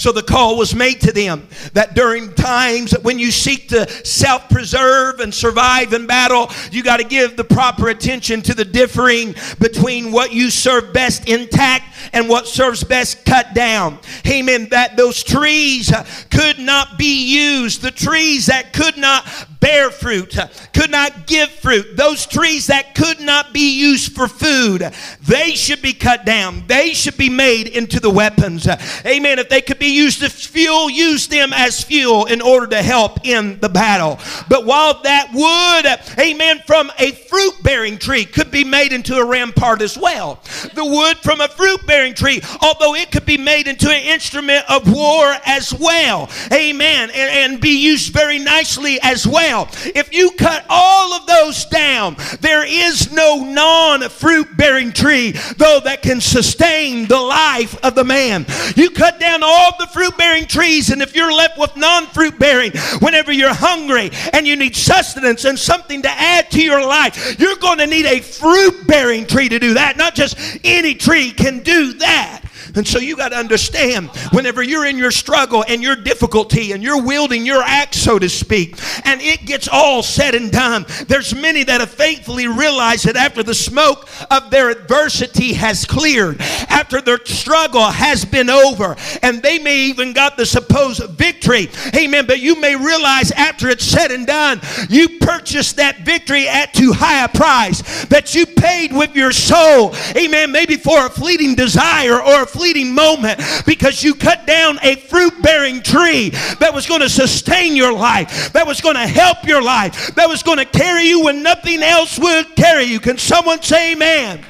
So 0.00 0.12
the 0.12 0.22
call 0.22 0.56
was 0.56 0.74
made 0.74 1.02
to 1.02 1.12
them 1.12 1.46
that 1.74 1.94
during 1.94 2.32
times 2.32 2.92
when 3.02 3.18
you 3.18 3.30
seek 3.30 3.68
to 3.68 3.86
self 4.02 4.48
preserve 4.48 5.20
and 5.20 5.32
survive 5.32 5.92
in 5.92 6.06
battle, 6.06 6.50
you 6.72 6.82
got 6.82 7.00
to 7.00 7.04
give 7.04 7.36
the 7.36 7.44
proper 7.44 7.90
attention 7.90 8.40
to 8.42 8.54
the 8.54 8.64
differing 8.64 9.34
between 9.58 10.10
what 10.10 10.32
you 10.32 10.48
serve 10.48 10.94
best 10.94 11.28
intact 11.28 11.84
and 12.12 12.28
what 12.28 12.46
serves 12.46 12.84
best 12.84 13.24
cut 13.24 13.54
down. 13.54 13.98
Amen. 14.26 14.68
That 14.70 14.96
those 14.96 15.22
trees 15.22 15.92
uh, 15.92 16.06
could 16.30 16.58
not 16.58 16.98
be 16.98 17.26
used, 17.26 17.82
the 17.82 17.90
trees 17.90 18.46
that 18.46 18.72
could 18.72 18.96
not 18.96 19.26
bear 19.60 19.90
fruit, 19.90 20.36
uh, 20.38 20.48
could 20.72 20.90
not 20.90 21.26
give 21.26 21.50
fruit, 21.50 21.96
those 21.96 22.26
trees 22.26 22.66
that 22.68 22.94
could 22.94 23.20
not 23.20 23.52
be 23.52 23.78
used 23.78 24.12
for 24.12 24.26
food, 24.26 24.90
they 25.22 25.54
should 25.54 25.82
be 25.82 25.92
cut 25.92 26.24
down. 26.24 26.66
They 26.66 26.94
should 26.94 27.16
be 27.16 27.28
made 27.28 27.68
into 27.68 28.00
the 28.00 28.10
weapons. 28.10 28.66
Uh, 28.66 28.80
amen. 29.06 29.38
If 29.38 29.48
they 29.48 29.60
could 29.60 29.78
be 29.78 29.94
used 29.94 30.22
as 30.22 30.44
fuel, 30.44 30.90
use 30.90 31.28
them 31.28 31.52
as 31.52 31.82
fuel 31.82 32.26
in 32.26 32.40
order 32.40 32.66
to 32.68 32.82
help 32.82 33.26
in 33.26 33.60
the 33.60 33.68
battle. 33.68 34.18
But 34.48 34.64
while 34.64 35.02
that 35.02 35.30
wood, 35.32 36.18
amen, 36.18 36.62
from 36.66 36.90
a 36.98 37.12
fruit 37.12 37.62
bearing 37.62 37.98
tree 37.98 38.24
could 38.24 38.50
be 38.50 38.64
made 38.64 38.92
into 38.92 39.16
a 39.16 39.24
rampart 39.24 39.82
as 39.82 39.96
well. 39.96 40.40
The 40.74 40.84
wood 40.84 41.18
from 41.18 41.40
a 41.40 41.48
fruit 41.48 41.86
bearing 41.90 42.14
tree, 42.14 42.40
although 42.62 42.94
it 42.94 43.10
could 43.10 43.26
be 43.26 43.36
made 43.36 43.66
into 43.66 43.90
an 43.90 44.04
instrument 44.04 44.64
of 44.70 44.88
war 44.88 45.34
as 45.44 45.74
well. 45.74 46.30
Amen. 46.52 47.10
And, 47.10 47.52
and 47.52 47.60
be 47.60 47.82
used 47.82 48.12
very 48.12 48.38
nicely 48.38 49.00
as 49.02 49.26
well. 49.26 49.68
If 49.86 50.14
you 50.14 50.30
cut 50.38 50.64
all 50.68 51.12
of 51.14 51.26
those 51.26 51.64
down, 51.64 52.14
there 52.40 52.64
is 52.64 53.12
no 53.12 53.42
non 53.42 54.08
fruit 54.08 54.56
bearing 54.56 54.92
tree, 54.92 55.32
though, 55.56 55.80
that 55.82 56.02
can 56.02 56.20
sustain 56.20 57.08
the 57.08 57.20
life 57.20 57.76
of 57.84 57.96
the 57.96 58.04
man. 58.04 58.46
You 58.76 58.90
cut 58.90 59.18
down 59.18 59.42
all 59.42 59.72
the 59.76 59.88
fruit 59.88 60.16
bearing 60.16 60.46
trees, 60.46 60.90
and 60.90 61.02
if 61.02 61.16
you're 61.16 61.32
left 61.32 61.58
with 61.58 61.76
non 61.76 62.06
fruit 62.06 62.38
bearing, 62.38 62.70
whenever 63.00 63.32
you're 63.32 63.52
hungry 63.52 64.10
and 64.32 64.46
you 64.46 64.54
need 64.54 64.76
sustenance 64.76 65.44
and 65.44 65.58
something 65.58 66.02
to 66.02 66.10
add 66.10 66.52
to 66.52 66.62
your 66.62 66.86
life, 66.86 67.36
you're 67.40 67.56
going 67.56 67.78
to 67.78 67.88
need 67.88 68.06
a 68.06 68.20
fruit 68.20 68.86
bearing 68.86 69.26
tree 69.26 69.48
to 69.48 69.58
do 69.58 69.74
that. 69.74 69.96
Not 69.96 70.14
just 70.14 70.38
any 70.62 70.94
tree 70.94 71.32
can 71.32 71.58
do 71.64 71.79
that. 71.88 72.49
And 72.74 72.86
so 72.86 72.98
you 72.98 73.16
got 73.16 73.30
to 73.30 73.36
understand 73.36 74.10
whenever 74.32 74.62
you're 74.62 74.86
in 74.86 74.98
your 74.98 75.10
struggle 75.10 75.64
and 75.66 75.82
your 75.82 75.96
difficulty 75.96 76.72
and 76.72 76.82
you're 76.82 77.02
wielding 77.02 77.44
your 77.44 77.62
axe, 77.62 77.98
so 77.98 78.18
to 78.18 78.28
speak, 78.28 78.78
and 79.04 79.20
it 79.20 79.44
gets 79.44 79.68
all 79.68 80.02
said 80.02 80.34
and 80.34 80.50
done, 80.50 80.86
there's 81.08 81.34
many 81.34 81.64
that 81.64 81.80
have 81.80 81.90
faithfully 81.90 82.46
realized 82.46 83.06
that 83.06 83.16
after 83.16 83.42
the 83.42 83.54
smoke 83.54 84.08
of 84.30 84.50
their 84.50 84.70
adversity 84.70 85.52
has 85.54 85.84
cleared, 85.84 86.40
after 86.68 87.00
their 87.00 87.18
struggle 87.24 87.90
has 87.90 88.24
been 88.24 88.48
over, 88.50 88.96
and 89.22 89.42
they 89.42 89.58
may 89.58 89.76
even 89.76 90.12
got 90.12 90.36
the 90.36 90.46
supposed 90.46 91.02
victory. 91.10 91.68
Amen. 91.94 92.26
But 92.26 92.40
you 92.40 92.60
may 92.60 92.76
realize 92.76 93.30
after 93.32 93.68
it's 93.68 93.84
said 93.84 94.10
and 94.10 94.26
done, 94.26 94.60
you 94.88 95.18
purchased 95.18 95.76
that 95.76 96.00
victory 96.00 96.48
at 96.48 96.72
too 96.72 96.92
high 96.92 97.24
a 97.24 97.28
price 97.28 98.04
that 98.06 98.34
you 98.34 98.46
paid 98.46 98.92
with 98.92 99.14
your 99.14 99.32
soul. 99.32 99.94
Amen. 100.16 100.52
Maybe 100.52 100.76
for 100.76 101.06
a 101.06 101.10
fleeting 101.10 101.54
desire 101.54 102.20
or 102.20 102.42
a 102.42 102.46
fleeting 102.46 102.59
moment 102.84 103.40
because 103.66 104.02
you 104.02 104.14
cut 104.14 104.46
down 104.46 104.78
a 104.82 104.96
fruit 104.96 105.40
bearing 105.42 105.82
tree 105.82 106.30
that 106.58 106.72
was 106.74 106.86
going 106.86 107.00
to 107.00 107.08
sustain 107.08 107.74
your 107.74 107.92
life, 107.92 108.52
that 108.52 108.66
was 108.66 108.80
going 108.80 108.96
to 108.96 109.06
help 109.06 109.44
your 109.44 109.62
life, 109.62 110.14
that 110.14 110.28
was 110.28 110.42
going 110.42 110.58
to 110.58 110.64
carry 110.64 111.04
you 111.04 111.24
when 111.24 111.42
nothing 111.42 111.82
else 111.82 112.18
would 112.18 112.54
carry 112.56 112.84
you. 112.84 113.00
Can 113.00 113.18
someone 113.18 113.62
say 113.62 113.92
amen? 113.92 114.44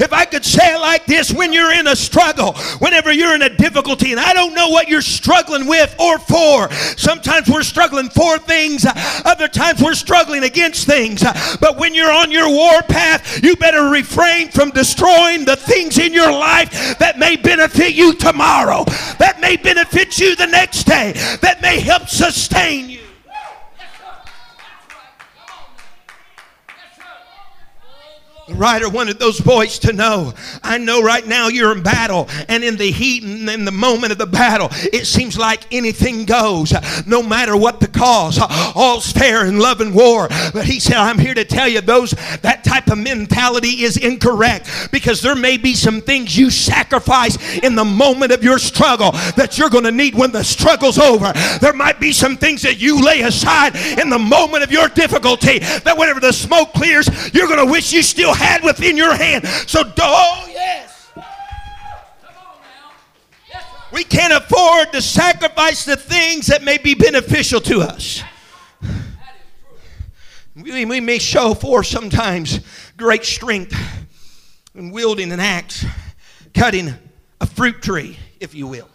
If 0.00 0.12
I 0.12 0.24
could 0.24 0.44
say 0.44 0.74
it 0.74 0.78
like 0.78 1.06
this, 1.06 1.32
when 1.32 1.52
you're 1.52 1.72
in 1.72 1.86
a 1.86 1.96
struggle, 1.96 2.54
whenever 2.78 3.12
you're 3.12 3.34
in 3.34 3.42
a 3.42 3.48
difficulty, 3.48 4.12
and 4.12 4.20
I 4.20 4.32
don't 4.32 4.54
know 4.54 4.68
what 4.68 4.88
you're 4.88 5.02
struggling 5.02 5.66
with 5.66 5.94
or 5.98 6.18
for. 6.18 6.70
Sometimes 6.96 7.48
we're 7.48 7.62
struggling 7.62 8.08
for 8.08 8.38
things, 8.38 8.86
other 9.24 9.48
times 9.48 9.82
we're 9.82 9.94
struggling 9.94 10.44
against 10.44 10.86
things. 10.86 11.22
But 11.60 11.76
when 11.76 11.94
you're 11.94 12.12
on 12.12 12.30
your 12.30 12.48
war 12.48 12.82
path, 12.82 13.42
you 13.42 13.56
better 13.56 13.88
refrain 13.88 14.50
from 14.50 14.70
destroying 14.70 15.44
the 15.44 15.56
things 15.56 15.98
in 15.98 16.12
your 16.12 16.32
life 16.32 16.98
that 16.98 17.18
may 17.18 17.36
benefit 17.36 17.94
you 17.94 18.14
tomorrow, 18.14 18.84
that 19.18 19.38
may 19.40 19.56
benefit 19.56 20.18
you 20.18 20.36
the 20.36 20.46
next 20.46 20.84
day, 20.84 21.12
that 21.42 21.60
may 21.62 21.80
help 21.80 22.08
sustain 22.08 22.90
you. 22.90 23.03
The 28.46 28.54
writer 28.54 28.90
wanted 28.90 29.18
those 29.18 29.40
boys 29.40 29.78
to 29.80 29.94
know 29.94 30.34
I 30.62 30.76
know 30.76 31.02
right 31.02 31.26
now 31.26 31.48
you're 31.48 31.72
in 31.72 31.82
battle, 31.82 32.28
and 32.48 32.62
in 32.62 32.76
the 32.76 32.90
heat 32.90 33.22
and 33.22 33.48
in 33.48 33.64
the 33.64 33.72
moment 33.72 34.12
of 34.12 34.18
the 34.18 34.26
battle, 34.26 34.68
it 34.92 35.06
seems 35.06 35.38
like 35.38 35.62
anything 35.72 36.26
goes, 36.26 36.74
no 37.06 37.22
matter 37.22 37.56
what 37.56 37.80
the 37.80 37.88
cause. 37.88 38.38
All's 38.74 39.10
fair 39.10 39.46
in 39.46 39.58
love 39.58 39.80
and 39.80 39.94
war. 39.94 40.28
But 40.52 40.66
he 40.66 40.78
said, 40.78 40.96
I'm 40.96 41.18
here 41.18 41.32
to 41.32 41.44
tell 41.44 41.68
you 41.68 41.80
those 41.80 42.10
that 42.42 42.64
type 42.64 42.88
of 42.88 42.98
mentality 42.98 43.82
is 43.82 43.96
incorrect 43.96 44.68
because 44.92 45.22
there 45.22 45.36
may 45.36 45.56
be 45.56 45.74
some 45.74 46.02
things 46.02 46.36
you 46.36 46.50
sacrifice 46.50 47.38
in 47.58 47.74
the 47.74 47.84
moment 47.84 48.32
of 48.32 48.44
your 48.44 48.58
struggle 48.58 49.12
that 49.36 49.56
you're 49.56 49.70
going 49.70 49.84
to 49.84 49.92
need 49.92 50.14
when 50.14 50.32
the 50.32 50.44
struggle's 50.44 50.98
over. 50.98 51.32
There 51.60 51.72
might 51.72 51.98
be 51.98 52.12
some 52.12 52.36
things 52.36 52.60
that 52.62 52.78
you 52.78 53.02
lay 53.02 53.22
aside 53.22 53.74
in 53.98 54.10
the 54.10 54.18
moment 54.18 54.64
of 54.64 54.70
your 54.70 54.88
difficulty 54.88 55.60
that 55.60 55.96
whenever 55.96 56.20
the 56.20 56.32
smoke 56.32 56.72
clears, 56.74 57.08
you're 57.32 57.48
going 57.48 57.64
to 57.64 57.70
wish 57.70 57.92
you 57.92 58.02
still 58.02 58.33
had 58.34 58.62
within 58.62 58.96
your 58.96 59.14
hand. 59.14 59.46
So, 59.46 59.82
oh, 59.98 60.46
yes. 60.50 61.08
We 63.92 64.02
can't 64.02 64.32
afford 64.32 64.92
to 64.92 65.00
sacrifice 65.00 65.84
the 65.84 65.96
things 65.96 66.48
that 66.48 66.64
may 66.64 66.78
be 66.78 66.94
beneficial 66.94 67.60
to 67.60 67.80
us. 67.80 68.24
We, 70.56 71.00
may 71.00 71.18
show 71.18 71.54
for 71.54 71.84
sometimes 71.84 72.60
great 72.96 73.24
strength 73.24 73.76
in 74.74 74.90
wielding 74.90 75.30
an 75.30 75.40
axe, 75.40 75.84
cutting 76.54 76.94
a 77.40 77.46
fruit 77.46 77.82
tree, 77.82 78.18
if 78.40 78.54
you 78.54 78.66
will. 78.66 78.88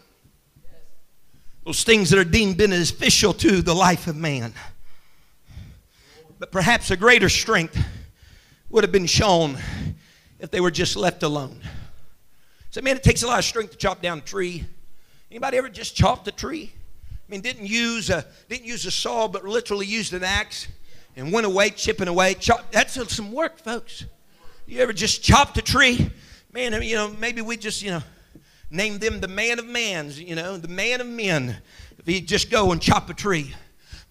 Those 1.65 1.84
things 1.84 2.10
that 2.10 2.19
are 2.19 2.25
deemed 2.25 2.58
beneficial 2.58 3.34
to 3.36 3.62
the 3.62 3.74
life 3.74 4.08
of 4.08 4.15
man. 4.15 4.53
But 6.39 6.51
perhaps 6.51 6.91
a 6.91 6.98
greater 6.98 7.29
strength 7.29 7.77
would 8.69 8.83
have 8.83 8.91
been 8.91 9.07
shown 9.07 9.57
if 10.39 10.51
they 10.51 10.61
were 10.61 10.71
just 10.71 10.95
left 10.95 11.23
alone. 11.23 11.59
So, 12.71 12.81
man, 12.81 12.95
it 12.95 13.03
takes 13.03 13.23
a 13.23 13.27
lot 13.27 13.39
of 13.39 13.45
strength 13.45 13.71
to 13.71 13.77
chop 13.77 14.01
down 14.01 14.19
a 14.19 14.21
tree. 14.21 14.65
Anybody 15.31 15.57
ever 15.57 15.69
just 15.69 15.95
chopped 15.95 16.27
a 16.27 16.31
tree? 16.31 16.71
I 17.11 17.31
mean, 17.31 17.41
didn't 17.41 17.65
use 17.65 18.09
a 18.09 18.25
didn't 18.47 18.65
use 18.65 18.85
a 18.85 18.91
saw, 18.91 19.27
but 19.27 19.43
literally 19.43 19.85
used 19.85 20.13
an 20.13 20.23
axe 20.23 20.67
and 21.15 21.31
went 21.31 21.45
away 21.45 21.69
chipping 21.71 22.07
away. 22.07 22.35
Chop. 22.35 22.71
That's 22.71 22.93
some 23.13 23.31
work, 23.31 23.59
folks. 23.59 24.05
You 24.65 24.81
ever 24.81 24.93
just 24.93 25.23
chopped 25.23 25.57
a 25.57 25.61
tree? 25.61 26.11
Man, 26.51 26.79
you 26.81 26.95
know, 26.95 27.09
maybe 27.19 27.41
we 27.41 27.57
just 27.57 27.81
you 27.81 27.91
know 27.91 28.03
name 28.71 28.99
them 28.99 29.19
the 29.19 29.27
man 29.27 29.59
of 29.59 29.65
mans. 29.65 30.19
You 30.19 30.35
know, 30.35 30.57
the 30.57 30.67
man 30.67 31.01
of 31.01 31.07
men. 31.07 31.57
If 31.97 32.07
you 32.07 32.21
just 32.21 32.49
go 32.49 32.71
and 32.71 32.81
chop 32.81 33.09
a 33.09 33.13
tree. 33.13 33.53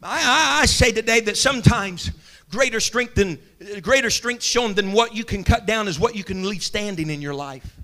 I, 0.02 0.58
I, 0.58 0.62
I 0.62 0.66
say 0.66 0.92
today 0.92 1.20
that 1.20 1.36
sometimes 1.36 2.10
greater 2.50 2.80
strength 2.80 3.14
than 3.14 3.38
greater 3.82 4.10
strength 4.10 4.42
shown 4.42 4.74
than 4.74 4.92
what 4.92 5.14
you 5.14 5.24
can 5.24 5.44
cut 5.44 5.66
down 5.66 5.88
is 5.88 5.98
what 5.98 6.14
you 6.14 6.24
can 6.24 6.48
leave 6.48 6.62
standing 6.62 7.10
in 7.10 7.20
your 7.20 7.34
life. 7.34 7.74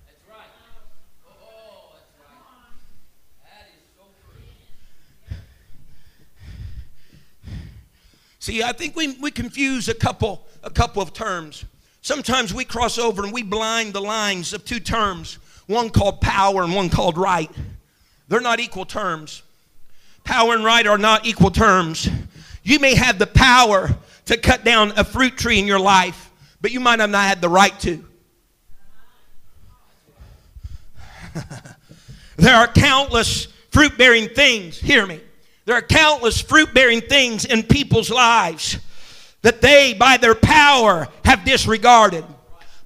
See, 8.39 8.63
I 8.63 8.73
think 8.73 8.95
we, 8.95 9.17
we 9.23 9.31
confuse 9.31 9.89
a 9.89 9.95
couple 9.95 10.45
a 10.63 10.71
couple 10.71 11.01
of 11.01 11.15
terms. 11.15 11.65
Sometimes 12.03 12.53
we 12.53 12.65
cross 12.65 12.99
over 12.99 13.25
and 13.25 13.33
we 13.33 13.43
blind 13.43 13.95
the 13.95 14.01
lines 14.01 14.53
of 14.53 14.65
two 14.67 14.81
terms, 14.81 15.39
one 15.67 15.89
called 15.89 16.21
power 16.21 16.63
and 16.63 16.75
one 16.75 16.91
called 16.91 17.17
right. 17.17 17.51
They're 18.29 18.43
not 18.43 18.61
equal 18.61 18.85
terms. 18.85 19.43
Power 20.25 20.55
and 20.55 20.65
right 20.65 20.87
are 20.87 20.99
not 20.99 21.27
equal 21.27 21.51
terms. 21.51 22.09
You 22.63 22.79
may 22.79 22.95
have 22.95 23.19
the 23.19 23.27
power 23.27 23.97
to 24.27 24.37
cut 24.37 24.65
down 24.65 24.93
a 24.97 25.05
fruit 25.05 25.37
tree 25.37 25.59
in 25.59 25.67
your 25.67 25.81
life, 25.81 26.31
but 26.61 26.71
you 26.73 26.81
might 26.81 27.01
have 27.01 27.11
not 27.11 27.27
had 27.27 27.41
the 27.41 27.49
right 27.49 27.79
to. 27.81 28.05
there 32.37 32.55
are 32.55 32.69
countless 32.69 33.49
fruit 33.71 33.99
bearing 33.99 34.29
things, 34.29 34.79
hear 34.79 35.07
me. 35.07 35.21
There 35.67 35.77
are 35.77 35.83
countless 35.83 36.41
fruit 36.41 36.75
bearing 36.75 37.01
things 37.01 37.45
in 37.45 37.63
people's 37.63 38.11
lives 38.11 38.79
that 39.43 39.61
they, 39.61 39.95
by 39.95 40.17
their 40.17 40.35
power, 40.35 41.09
have 41.25 41.45
disregarded, 41.45 42.25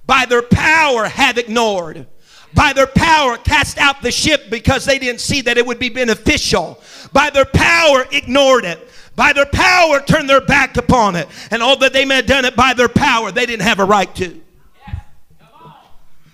by 0.05 0.25
their 0.25 0.41
power, 0.41 1.05
have 1.05 1.37
ignored 1.37 2.07
by 2.53 2.73
their 2.73 2.87
power 2.87 3.37
cast 3.37 3.77
out 3.77 4.01
the 4.01 4.11
ship 4.11 4.49
because 4.49 4.85
they 4.85 4.99
didn't 4.99 5.21
see 5.21 5.41
that 5.41 5.57
it 5.57 5.65
would 5.65 5.79
be 5.79 5.89
beneficial. 5.89 6.81
By 7.13 7.29
their 7.29 7.45
power 7.45 8.05
ignored 8.11 8.65
it. 8.65 8.87
By 9.19 9.33
their 9.33 9.45
power 9.45 9.99
turned 9.99 10.29
their 10.29 10.39
back 10.39 10.77
upon 10.77 11.17
it. 11.17 11.27
And 11.51 11.61
all 11.61 11.77
that 11.79 11.91
they 11.91 12.05
may 12.05 12.15
have 12.15 12.25
done 12.25 12.45
it 12.45 12.55
by 12.55 12.73
their 12.73 12.87
power, 12.87 13.33
they 13.33 13.45
didn't 13.45 13.63
have 13.63 13.79
a 13.79 13.83
right 13.83 14.15
to. 14.15 14.41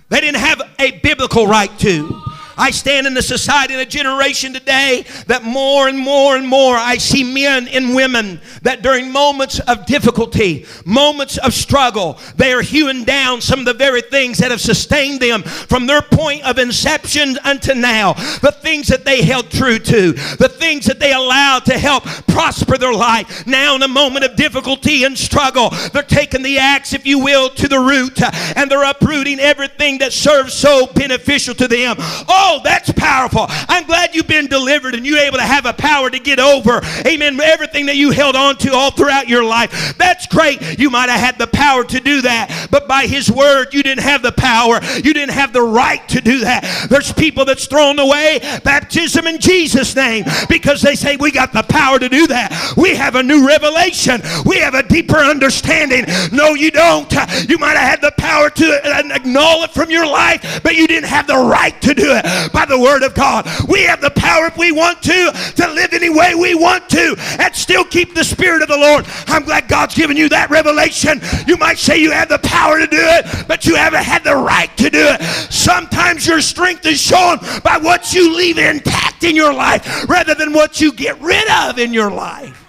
They 0.10 0.22
didn't 0.22 0.40
have 0.40 0.62
a 0.78 0.92
biblical 1.00 1.48
right 1.48 1.76
to. 1.80 2.22
I 2.58 2.72
stand 2.72 3.08
in 3.08 3.18
a 3.18 3.22
society 3.22 3.74
and 3.74 3.82
a 3.82 3.86
generation 3.86 4.54
today 4.54 5.06
that 5.28 5.44
more 5.44 5.88
and 5.88 5.98
more 5.98 6.36
and 6.36 6.48
more 6.48 6.76
I 6.76 6.98
see 6.98 7.24
men 7.24 7.68
and 7.68 7.96
women 7.96 8.40
that 8.62 8.82
during 8.82 9.12
moments 9.12 9.60
of 9.60 9.86
difficulty, 9.86 10.66
moments 10.86 11.38
of 11.38 11.54
struggle, 11.54 12.20
they 12.36 12.54
are 12.54 12.62
hewing 12.62 13.04
down 13.04 13.42
some 13.42 13.60
of 13.60 13.66
the 13.66 13.74
very 13.74 14.02
things 14.02 14.38
that 14.40 14.52
have 14.52 14.62
sustained 14.62 15.20
them 15.20 15.44
from 15.44 15.88
their 15.88 16.02
point 16.02 16.44
of 16.44 16.58
inception 16.58 17.38
unto 17.44 17.74
now. 17.74 18.14
The 18.14 18.56
things 18.62 18.88
that 18.88 19.06
they 19.06 19.22
held 19.22 19.50
true 19.50 19.80
to, 19.80 20.12
the 20.14 20.50
things 20.50 20.86
that 20.86 21.00
they 21.00 21.14
allowed 21.14 21.66
to 21.66 21.78
help 21.78 22.06
prosper 22.28 22.78
their 22.78 22.94
life. 22.94 23.46
Now, 23.48 23.76
in 23.76 23.84
a 23.84 23.88
moment 23.88 24.26
of 24.26 24.36
difficulty 24.36 25.04
and 25.04 25.18
struggle, 25.18 25.70
they're 25.94 26.04
taking 26.04 26.44
the 26.44 26.58
axe, 26.58 26.94
if 26.94 27.06
you 27.06 27.20
will, 27.20 27.50
to 27.50 27.68
the 27.68 27.80
root 27.80 28.22
and 28.56 28.70
they're 28.70 28.84
uprooting 28.84 29.40
everything 29.40 30.00
that 30.00 30.14
serves 30.14 30.54
so 30.54 30.88
beneficial 30.88 31.56
to 31.56 31.68
them. 31.68 31.96
Oh, 32.00 32.45
Oh, 32.48 32.62
that's 32.64 32.92
powerful. 32.92 33.48
I'm 33.50 33.88
glad 33.88 34.14
you've 34.14 34.28
been 34.28 34.46
delivered 34.46 34.94
and 34.94 35.04
you're 35.04 35.18
able 35.18 35.38
to 35.38 35.44
have 35.44 35.66
a 35.66 35.74
power 35.74 36.12
to 36.12 36.20
get 36.20 36.40
over, 36.40 36.80
amen, 37.08 37.40
everything 37.42 37.88
that 37.88 37.96
you 37.96 38.12
held 38.12 38.36
on 38.36 38.56
to 38.58 38.72
all 38.72 38.92
throughout 38.92 39.28
your 39.28 39.44
life. 39.44 39.98
That's 39.98 40.28
great. 40.28 40.78
You 40.78 40.92
might 40.92 41.10
have 41.10 41.20
had 41.20 41.40
the 41.40 41.48
power 41.48 41.84
to 41.84 42.00
do 42.00 42.22
that, 42.22 42.68
but 42.70 42.88
by 42.88 43.08
His 43.08 43.32
word, 43.32 43.74
you 43.74 43.82
didn't 43.82 44.04
have 44.04 44.22
the 44.22 44.32
power. 44.32 44.80
You 44.98 45.12
didn't 45.12 45.34
have 45.34 45.54
the 45.54 45.64
right 45.64 46.08
to 46.10 46.22
do 46.22 46.42
that. 46.42 46.88
There's 46.88 47.12
people 47.12 47.46
that's 47.46 47.66
thrown 47.66 47.98
away 47.98 48.40
baptism 48.64 49.26
in 49.26 49.40
Jesus' 49.40 49.96
name 49.96 50.26
because 50.48 50.84
they 50.84 50.94
say 50.94 51.18
we 51.18 51.32
got 51.32 51.52
the 51.52 51.64
power 51.64 51.98
to 51.98 52.10
do 52.10 52.28
that. 52.28 52.74
We 52.78 52.96
have 52.96 53.16
a 53.16 53.24
new 53.24 53.48
revelation. 53.48 54.22
We 54.46 54.60
have 54.60 54.76
a 54.76 54.84
deeper 54.84 55.18
understanding. 55.18 56.06
No, 56.32 56.54
you 56.54 56.70
don't. 56.70 57.12
You 57.50 57.58
might 57.58 57.76
have 57.76 57.90
had 57.90 58.02
the 58.02 58.14
power 58.20 58.52
to 58.52 58.66
annul 58.86 59.64
it 59.64 59.72
from 59.72 59.90
your 59.90 60.06
life, 60.06 60.62
but 60.62 60.76
you 60.76 60.86
didn't 60.86 61.10
have 61.10 61.26
the 61.26 61.38
right 61.38 61.82
to 61.82 61.96
do 61.96 62.14
it 62.14 62.35
by 62.54 62.66
the 62.66 62.80
word 62.80 63.04
of 63.04 63.14
God. 63.14 63.48
We 63.68 63.84
have 63.84 64.02
the 64.02 64.12
power 64.12 64.46
if 64.48 64.58
we 64.58 64.72
want 64.72 65.02
to 65.04 65.32
to 65.56 65.68
live 65.74 65.94
any 65.94 66.10
way 66.10 66.36
we 66.36 66.56
want 66.56 66.90
to 66.90 67.16
and 67.40 67.56
still 67.56 67.84
keep 67.84 68.14
the 68.14 68.24
spirit 68.24 68.62
of 68.62 68.68
the 68.68 68.78
Lord. 68.78 69.06
I'm 69.28 69.44
glad 69.44 69.68
God's 69.68 69.96
given 69.96 70.18
you 70.18 70.30
that 70.30 70.50
revelation. 70.50 71.22
You 71.48 71.58
might 71.58 71.78
say 71.78 71.98
you 71.98 72.12
have 72.12 72.30
the 72.30 72.40
power 72.40 72.80
to 72.80 72.88
do 72.88 73.02
it, 73.02 73.48
but 73.48 73.66
you 73.66 73.76
haven't 73.76 74.04
had 74.04 74.24
the 74.24 74.36
right 74.36 74.76
to 74.78 74.90
do 74.90 75.08
it. 75.10 75.22
Sometimes 75.52 76.28
your 76.28 76.42
strength 76.42 76.86
is 76.86 77.02
shown 77.02 77.40
by 77.64 77.78
what 77.82 78.14
you 78.14 78.36
leave 78.36 78.58
intact 78.58 79.24
in 79.24 79.36
your 79.36 79.54
life 79.54 80.08
rather 80.10 80.36
than 80.36 80.54
what 80.54 80.82
you 80.82 80.92
get 80.92 81.20
rid 81.22 81.50
of 81.50 81.80
in 81.80 81.94
your 81.94 82.12
life. 82.12 82.66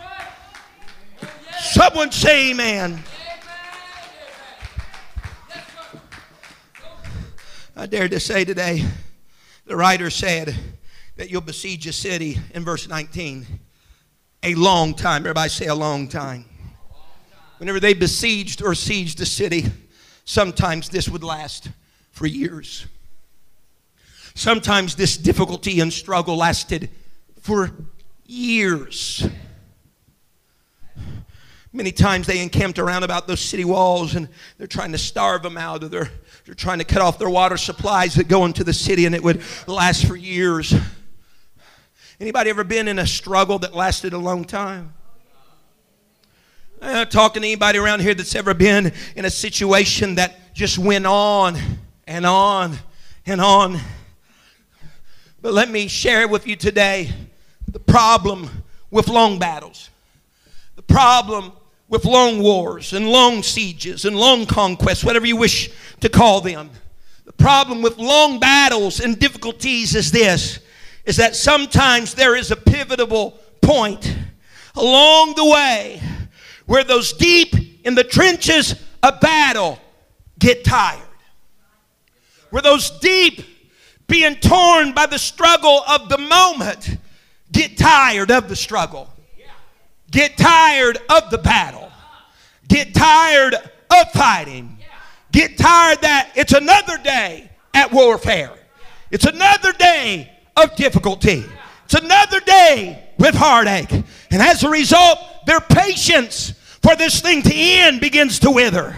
Someone 1.58 2.12
say 2.12 2.50
amen. 2.50 3.02
I 7.78 7.86
dare 7.86 8.08
to 8.08 8.18
say 8.18 8.44
today 8.44 8.86
the 9.66 9.76
writer 9.76 10.10
said 10.10 10.54
that 11.16 11.28
you'll 11.28 11.40
besiege 11.40 11.86
a 11.86 11.92
city 11.92 12.38
in 12.54 12.64
verse 12.64 12.88
19 12.88 13.46
a 14.44 14.54
long 14.54 14.94
time. 14.94 15.22
Everybody 15.22 15.48
say 15.48 15.66
a 15.66 15.74
long 15.74 16.08
time. 16.08 16.44
Whenever 17.58 17.80
they 17.80 17.92
besieged 17.92 18.62
or 18.62 18.70
sieged 18.70 19.20
a 19.20 19.26
city, 19.26 19.66
sometimes 20.24 20.88
this 20.88 21.08
would 21.08 21.24
last 21.24 21.68
for 22.12 22.26
years. 22.26 22.86
Sometimes 24.34 24.94
this 24.94 25.16
difficulty 25.16 25.80
and 25.80 25.92
struggle 25.92 26.36
lasted 26.36 26.88
for 27.40 27.72
years. 28.24 29.26
Many 31.72 31.90
times 31.90 32.26
they 32.26 32.40
encamped 32.40 32.78
around 32.78 33.02
about 33.02 33.26
those 33.26 33.40
city 33.40 33.64
walls 33.64 34.14
and 34.14 34.28
they're 34.58 34.66
trying 34.66 34.92
to 34.92 34.98
starve 34.98 35.42
them 35.42 35.56
out 35.58 35.82
of 35.82 35.90
their, 35.90 36.10
they're 36.46 36.54
trying 36.54 36.78
to 36.78 36.84
cut 36.84 37.02
off 37.02 37.18
their 37.18 37.28
water 37.28 37.56
supplies 37.56 38.14
that 38.14 38.28
go 38.28 38.44
into 38.44 38.62
the 38.62 38.72
city 38.72 39.04
and 39.04 39.16
it 39.16 39.22
would 39.22 39.42
last 39.66 40.06
for 40.06 40.14
years. 40.14 40.72
Anybody 42.20 42.50
ever 42.50 42.62
been 42.62 42.86
in 42.86 43.00
a 43.00 43.06
struggle 43.06 43.58
that 43.58 43.74
lasted 43.74 44.12
a 44.12 44.18
long 44.18 44.44
time? 44.44 44.94
Uh, 46.80 47.04
talking 47.04 47.42
to 47.42 47.48
anybody 47.48 47.80
around 47.80 48.00
here 48.00 48.14
that's 48.14 48.36
ever 48.36 48.54
been 48.54 48.92
in 49.16 49.24
a 49.24 49.30
situation 49.30 50.14
that 50.14 50.54
just 50.54 50.78
went 50.78 51.04
on 51.04 51.58
and 52.06 52.24
on 52.24 52.76
and 53.26 53.40
on. 53.40 53.80
But 55.42 55.52
let 55.52 55.68
me 55.68 55.88
share 55.88 56.28
with 56.28 56.46
you 56.46 56.54
today 56.54 57.10
the 57.66 57.80
problem 57.80 58.48
with 58.92 59.08
long 59.08 59.40
battles. 59.40 59.90
The 60.76 60.82
problem 60.82 61.50
with 61.88 62.04
long 62.04 62.42
wars 62.42 62.92
and 62.92 63.08
long 63.08 63.42
sieges 63.42 64.04
and 64.04 64.16
long 64.16 64.46
conquests, 64.46 65.04
whatever 65.04 65.26
you 65.26 65.36
wish 65.36 65.70
to 66.00 66.08
call 66.08 66.40
them. 66.40 66.70
The 67.24 67.32
problem 67.32 67.82
with 67.82 67.98
long 67.98 68.38
battles 68.38 69.00
and 69.00 69.18
difficulties 69.18 69.94
is 69.94 70.10
this 70.10 70.60
is 71.04 71.16
that 71.16 71.36
sometimes 71.36 72.14
there 72.14 72.34
is 72.34 72.50
a 72.50 72.56
pivotal 72.56 73.38
point 73.62 74.16
along 74.74 75.34
the 75.34 75.44
way 75.44 76.02
where 76.66 76.84
those 76.84 77.12
deep 77.12 77.54
in 77.84 77.94
the 77.94 78.04
trenches 78.04 78.74
of 79.02 79.20
battle 79.20 79.78
get 80.38 80.64
tired. 80.64 81.00
Where 82.50 82.62
those 82.62 82.90
deep 82.98 83.42
being 84.08 84.34
torn 84.36 84.92
by 84.92 85.06
the 85.06 85.18
struggle 85.18 85.82
of 85.88 86.08
the 86.08 86.18
moment 86.18 86.98
get 87.52 87.78
tired 87.78 88.30
of 88.30 88.48
the 88.48 88.56
struggle. 88.56 89.12
Get 90.10 90.36
tired 90.36 90.98
of 91.10 91.30
the 91.30 91.38
battle. 91.38 91.90
Get 92.68 92.94
tired 92.94 93.54
of 93.54 94.12
fighting. 94.12 94.78
Get 95.32 95.58
tired 95.58 96.00
that 96.02 96.32
it's 96.34 96.52
another 96.52 96.98
day 96.98 97.50
at 97.74 97.92
warfare. 97.92 98.52
It's 99.10 99.24
another 99.24 99.72
day 99.72 100.32
of 100.56 100.74
difficulty. 100.76 101.44
It's 101.84 101.94
another 101.94 102.40
day 102.40 103.12
with 103.18 103.34
heartache. 103.34 103.92
And 103.92 104.42
as 104.42 104.64
a 104.64 104.70
result, 104.70 105.18
their 105.46 105.60
patience 105.60 106.50
for 106.82 106.96
this 106.96 107.20
thing 107.20 107.42
to 107.42 107.54
end 107.54 108.00
begins 108.00 108.38
to 108.40 108.50
wither. 108.50 108.96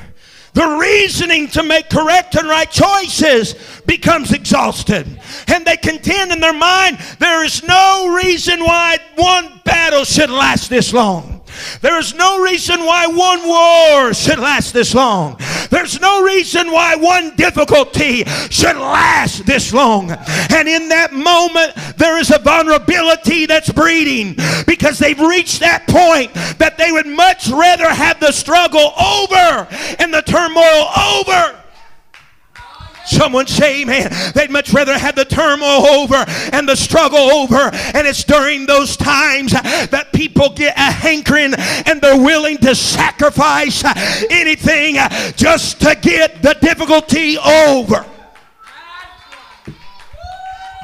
The 0.54 0.66
reasoning 0.80 1.48
to 1.48 1.62
make 1.62 1.90
correct 1.90 2.34
and 2.34 2.48
right 2.48 2.70
choices 2.70 3.54
becomes 3.87 4.32
exhausted. 4.32 5.20
And 5.46 5.64
they 5.64 5.76
contend 5.76 6.32
in 6.32 6.40
their 6.40 6.52
mind 6.52 6.98
there 7.18 7.44
is 7.44 7.62
no 7.62 8.14
reason 8.14 8.61
why 8.61 8.98
one 9.16 9.61
battle 9.64 10.04
should 10.04 10.30
last 10.30 10.70
this 10.70 10.92
long. 10.92 11.38
There's 11.80 12.14
no 12.14 12.42
reason 12.42 12.80
why 12.80 13.06
one 13.06 13.46
war 13.46 14.14
should 14.14 14.38
last 14.38 14.72
this 14.72 14.94
long. 14.94 15.38
There's 15.70 16.00
no 16.00 16.22
reason 16.22 16.70
why 16.70 16.96
one 16.96 17.36
difficulty 17.36 18.24
should 18.50 18.76
last 18.76 19.46
this 19.46 19.72
long. 19.72 20.10
And 20.10 20.68
in 20.68 20.88
that 20.88 21.12
moment, 21.12 21.74
there 21.96 22.18
is 22.18 22.30
a 22.30 22.38
vulnerability 22.38 23.46
that's 23.46 23.70
breeding 23.70 24.36
because 24.66 24.98
they've 24.98 25.18
reached 25.20 25.60
that 25.60 25.86
point 25.86 26.32
that 26.58 26.78
they 26.78 26.92
would 26.92 27.06
much 27.06 27.48
rather 27.48 27.88
have 27.88 28.20
the 28.20 28.32
struggle 28.32 28.92
over 28.98 29.68
and 29.98 30.12
the 30.12 30.22
turmoil 30.22 30.88
over 30.96 31.58
Someone 33.08 33.46
say 33.46 33.82
amen. 33.82 34.10
They'd 34.34 34.50
much 34.50 34.72
rather 34.72 34.96
have 34.96 35.14
the 35.14 35.24
turmoil 35.24 35.86
over 35.86 36.24
and 36.52 36.68
the 36.68 36.76
struggle 36.76 37.18
over. 37.18 37.70
And 37.94 38.06
it's 38.06 38.24
during 38.24 38.66
those 38.66 38.96
times 38.96 39.52
that 39.52 40.12
people 40.12 40.50
get 40.50 40.76
a 40.76 40.92
hankering 40.92 41.54
and 41.86 42.00
they're 42.00 42.20
willing 42.20 42.58
to 42.58 42.74
sacrifice 42.74 43.82
anything 44.30 44.96
just 45.36 45.80
to 45.80 45.96
get 46.00 46.42
the 46.42 46.54
difficulty 46.60 47.38
over. 47.38 48.04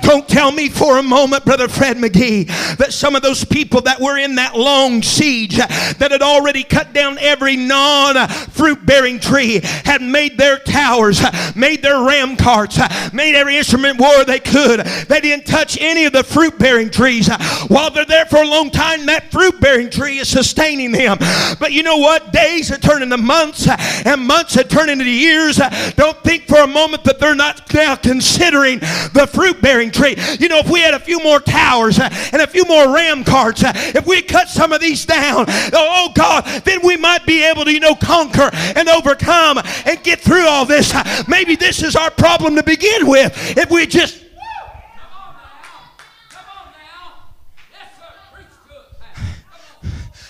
Don't 0.04 0.28
tell 0.28 0.52
me 0.52 0.68
for 0.68 0.98
a 0.98 1.02
moment, 1.02 1.46
Brother 1.46 1.66
Fred 1.66 1.96
McGee, 1.96 2.46
that 2.76 2.92
some 2.92 3.16
of 3.16 3.22
those 3.22 3.42
people 3.42 3.80
that 3.82 4.00
were 4.00 4.18
in 4.18 4.34
that 4.34 4.54
long 4.54 5.02
siege 5.02 5.56
that 5.56 6.08
had 6.10 6.20
already 6.20 6.62
cut 6.62 6.92
down 6.92 7.18
every 7.18 7.56
non 7.56 8.28
fruit 8.28 8.84
bearing 8.84 9.18
tree 9.18 9.60
had 9.62 10.02
made 10.02 10.36
their 10.36 10.58
towers, 10.58 11.22
made 11.56 11.82
their 11.82 12.04
ram 12.04 12.36
carts, 12.36 12.78
made 13.14 13.34
every 13.34 13.56
instrument 13.56 13.98
war 13.98 14.24
they 14.24 14.40
could. 14.40 14.80
They 14.80 15.20
didn't 15.20 15.46
touch 15.46 15.78
any 15.80 16.04
of 16.04 16.12
the 16.12 16.22
fruit 16.22 16.58
bearing 16.58 16.90
trees. 16.90 17.28
While 17.68 17.90
they're 17.90 18.04
there 18.04 18.26
for 18.26 18.42
a 18.42 18.46
long 18.46 18.70
time, 18.70 19.06
that 19.06 19.32
fruit 19.32 19.58
bearing 19.60 19.88
tree 19.88 20.18
is 20.18 20.28
sustaining 20.28 20.92
them. 20.92 21.16
But 21.58 21.72
you 21.72 21.82
know 21.82 21.96
what? 21.96 22.32
Days 22.32 22.70
are 22.70 22.78
turning 22.78 23.04
into 23.04 23.16
months, 23.16 23.66
and 23.68 24.26
months 24.26 24.54
have 24.54 24.68
turned 24.68 24.90
into 24.90 25.04
years. 25.04 25.60
Don't 25.96 26.22
think 26.22 26.46
for 26.46 26.58
a 26.58 26.66
moment 26.66 27.04
that 27.04 27.18
they're 27.18 27.34
not 27.34 27.72
now 27.72 27.96
considering 27.96 28.78
the 28.78 29.28
fruit 29.32 29.60
bearing 29.62 29.90
You 29.96 30.48
know, 30.48 30.58
if 30.58 30.70
we 30.70 30.80
had 30.80 30.94
a 30.94 30.98
few 30.98 31.20
more 31.20 31.40
towers 31.40 31.98
uh, 31.98 32.08
and 32.32 32.42
a 32.42 32.46
few 32.46 32.64
more 32.64 32.94
ram 32.94 33.24
carts, 33.24 33.62
uh, 33.62 33.72
if 33.74 34.06
we 34.06 34.22
cut 34.22 34.48
some 34.48 34.72
of 34.72 34.80
these 34.80 35.04
down, 35.06 35.46
oh, 35.48 35.72
oh 35.72 36.12
God, 36.14 36.44
then 36.64 36.80
we 36.84 36.96
might 36.96 37.26
be 37.26 37.42
able 37.44 37.64
to, 37.64 37.72
you 37.72 37.80
know, 37.80 37.94
conquer 37.94 38.50
and 38.52 38.88
overcome 38.88 39.58
and 39.86 40.02
get 40.02 40.20
through 40.20 40.46
all 40.46 40.64
this. 40.64 40.92
Maybe 41.28 41.56
this 41.56 41.82
is 41.82 41.96
our 41.96 42.10
problem 42.10 42.56
to 42.56 42.62
begin 42.62 43.06
with. 43.06 43.32
If 43.56 43.70
we 43.70 43.86
just 43.86 44.23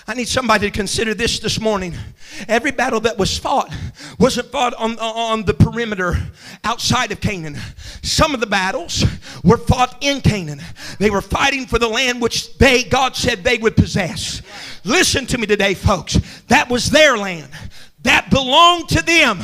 I 0.07 0.13
need 0.13 0.29
somebody 0.29 0.71
to 0.71 0.77
consider 0.77 1.15
this 1.15 1.39
this 1.39 1.59
morning. 1.59 1.95
Every 2.47 2.73
battle 2.73 3.01
that 3.01 3.17
was 3.17 3.39
fought 3.39 3.75
wasn't 4.19 4.49
fought 4.49 4.75
on, 4.75 4.99
on 4.99 5.45
the 5.45 5.55
perimeter 5.55 6.17
outside 6.63 7.11
of 7.11 7.23
Canaan. 7.23 7.57
Some 8.03 8.35
of 8.35 8.41
the 8.41 8.47
battles 8.47 9.03
were 9.43 9.57
fought 9.57 9.97
in 10.03 10.21
Canaan. 10.21 10.61
They 10.99 11.09
were 11.09 11.23
fighting 11.23 11.65
for 11.65 11.79
the 11.79 11.89
land 11.89 12.21
which 12.21 12.59
they, 12.59 12.85
God 12.85 13.17
said 13.17 13.43
they 13.43 13.57
would 13.57 13.77
possess. 13.77 14.43
Listen 14.85 15.25
to 15.27 15.39
me 15.39 15.47
today, 15.47 15.73
folks. 15.73 16.19
That 16.49 16.69
was 16.69 16.91
their 16.91 17.17
land. 17.17 17.49
That 18.03 18.29
belonged 18.29 18.91
to 18.91 19.03
them. 19.03 19.41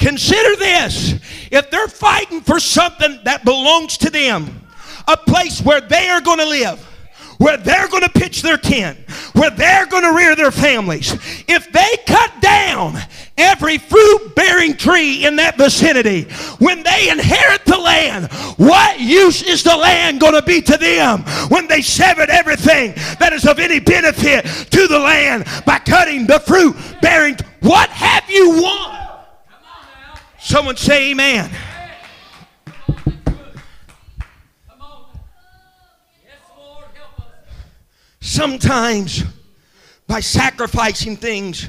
Consider 0.00 0.56
this. 0.56 1.12
If 1.52 1.70
they're 1.70 1.86
fighting 1.86 2.40
for 2.40 2.58
something 2.58 3.20
that 3.22 3.44
belongs 3.44 3.96
to 3.98 4.10
them, 4.10 4.66
a 5.06 5.16
place 5.16 5.60
where 5.60 5.80
they 5.80 6.08
are 6.08 6.20
going 6.20 6.38
to 6.38 6.46
live, 6.46 6.84
where 7.40 7.56
they're 7.56 7.88
going 7.88 8.02
to 8.02 8.10
pitch 8.10 8.42
their 8.42 8.58
tent, 8.58 8.98
where 9.32 9.48
they're 9.48 9.86
going 9.86 10.02
to 10.02 10.12
rear 10.12 10.36
their 10.36 10.50
families, 10.50 11.14
if 11.48 11.72
they 11.72 11.96
cut 12.06 12.30
down 12.42 12.98
every 13.38 13.78
fruit 13.78 14.34
bearing 14.36 14.76
tree 14.76 15.24
in 15.24 15.36
that 15.36 15.56
vicinity, 15.56 16.24
when 16.58 16.82
they 16.82 17.08
inherit 17.08 17.64
the 17.64 17.78
land, 17.78 18.30
what 18.58 19.00
use 19.00 19.42
is 19.42 19.62
the 19.62 19.74
land 19.74 20.20
going 20.20 20.34
to 20.34 20.42
be 20.42 20.60
to 20.60 20.76
them 20.76 21.22
when 21.48 21.66
they 21.66 21.80
severed 21.80 22.28
everything 22.28 22.92
that 23.18 23.32
is 23.32 23.46
of 23.46 23.58
any 23.58 23.80
benefit 23.80 24.44
to 24.70 24.86
the 24.86 24.98
land 24.98 25.46
by 25.64 25.78
cutting 25.78 26.26
the 26.26 26.40
fruit 26.40 26.76
bearing? 27.00 27.38
What 27.60 27.88
have 27.88 28.28
you 28.28 28.60
won? 28.62 28.98
Someone 30.38 30.76
say, 30.76 31.12
Amen. 31.12 31.50
Sometimes, 38.30 39.24
by 40.06 40.20
sacrificing 40.20 41.16
things, 41.16 41.68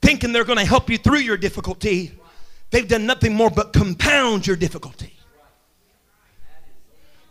thinking 0.00 0.32
they're 0.32 0.42
going 0.42 0.56
to 0.56 0.64
help 0.64 0.88
you 0.88 0.96
through 0.96 1.18
your 1.18 1.36
difficulty, 1.36 2.18
they've 2.70 2.88
done 2.88 3.04
nothing 3.04 3.34
more 3.34 3.50
but 3.50 3.74
compound 3.74 4.46
your 4.46 4.56
difficulty. 4.56 5.12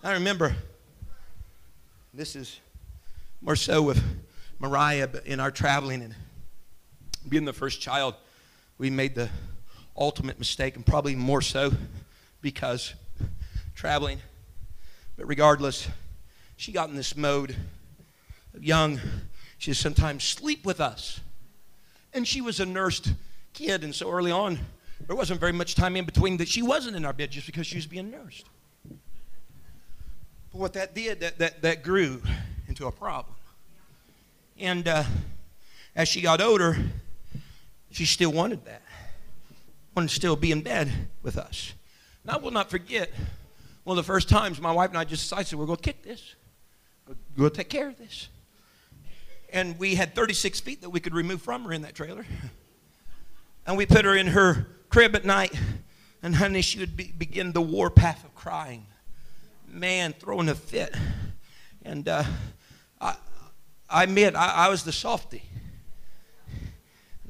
I 0.03 0.13
remember 0.13 0.55
this 2.13 2.35
is 2.35 2.59
more 3.41 3.55
so 3.55 3.81
with 3.81 3.99
Mariah 4.59 5.09
in 5.25 5.39
our 5.39 5.49
traveling 5.49 6.03
and 6.03 6.13
being 7.27 7.45
the 7.45 7.53
first 7.53 7.81
child, 7.81 8.13
we 8.77 8.91
made 8.91 9.15
the 9.15 9.31
ultimate 9.97 10.37
mistake, 10.37 10.75
and 10.75 10.85
probably 10.85 11.15
more 11.15 11.41
so 11.41 11.73
because 12.43 12.93
traveling. 13.73 14.19
But 15.17 15.25
regardless, 15.25 15.87
she 16.57 16.71
got 16.71 16.89
in 16.89 16.95
this 16.95 17.17
mode 17.17 17.55
young, 18.59 18.99
she'd 19.57 19.75
sometimes 19.75 20.23
sleep 20.23 20.65
with 20.65 20.81
us. 20.81 21.19
And 22.13 22.27
she 22.27 22.41
was 22.41 22.59
a 22.59 22.65
nursed 22.65 23.13
kid, 23.53 23.83
and 23.83 23.93
so 23.93 24.11
early 24.11 24.31
on, 24.31 24.59
there 25.07 25.15
wasn't 25.15 25.39
very 25.39 25.51
much 25.51 25.75
time 25.75 25.95
in 25.95 26.05
between 26.05 26.37
that 26.37 26.47
she 26.47 26.61
wasn't 26.61 26.95
in 26.95 27.05
our 27.05 27.13
bed 27.13 27.31
just 27.31 27.45
because 27.45 27.67
she 27.67 27.75
was 27.75 27.87
being 27.87 28.11
nursed. 28.11 28.45
But 30.51 30.59
what 30.59 30.73
that 30.73 30.93
did, 30.93 31.21
that, 31.21 31.37
that, 31.39 31.61
that 31.61 31.83
grew 31.83 32.21
into 32.67 32.87
a 32.87 32.91
problem. 32.91 33.35
And 34.59 34.87
uh, 34.87 35.03
as 35.95 36.07
she 36.07 36.21
got 36.21 36.41
older, 36.41 36.77
she 37.89 38.05
still 38.05 38.31
wanted 38.31 38.65
that. 38.65 38.81
Wanted 39.95 40.09
to 40.09 40.15
still 40.15 40.35
be 40.35 40.51
in 40.51 40.61
bed 40.61 40.91
with 41.23 41.37
us. 41.37 41.73
And 42.23 42.31
I 42.31 42.37
will 42.37 42.51
not 42.51 42.69
forget 42.69 43.11
one 43.83 43.97
of 43.97 44.05
the 44.05 44.07
first 44.07 44.29
times 44.29 44.61
my 44.61 44.71
wife 44.71 44.89
and 44.89 44.97
I 44.97 45.03
just 45.03 45.23
decided 45.23 45.57
we're 45.57 45.65
going 45.65 45.77
to 45.77 45.83
kick 45.83 46.03
this. 46.03 46.35
To 47.37 47.49
take 47.49 47.69
care 47.69 47.89
of 47.89 47.97
this 47.97 48.29
and 49.51 49.77
we 49.77 49.95
had 49.95 50.15
36 50.15 50.59
feet 50.59 50.81
that 50.81 50.89
we 50.89 50.99
could 50.99 51.13
remove 51.13 51.41
from 51.41 51.63
her 51.65 51.73
in 51.73 51.81
that 51.83 51.95
trailer. 51.95 52.25
And 53.63 53.77
we 53.77 53.85
put 53.85 54.05
her 54.05 54.15
in 54.15 54.25
her 54.25 54.65
crib 54.89 55.15
at 55.15 55.23
night, 55.23 55.53
and 56.23 56.35
honey, 56.35 56.63
she 56.63 56.79
would 56.79 56.97
be, 56.97 57.13
begin 57.15 57.51
the 57.51 57.61
warpath 57.61 58.25
of 58.25 58.33
crying. 58.33 58.87
Man, 59.67 60.13
throwing 60.13 60.49
a 60.49 60.55
fit. 60.55 60.95
And 61.83 62.07
uh, 62.07 62.23
I, 62.99 63.15
I 63.87 64.03
admit, 64.03 64.35
I, 64.35 64.65
I 64.65 64.69
was 64.69 64.83
the 64.83 64.91
softy. 64.91 65.43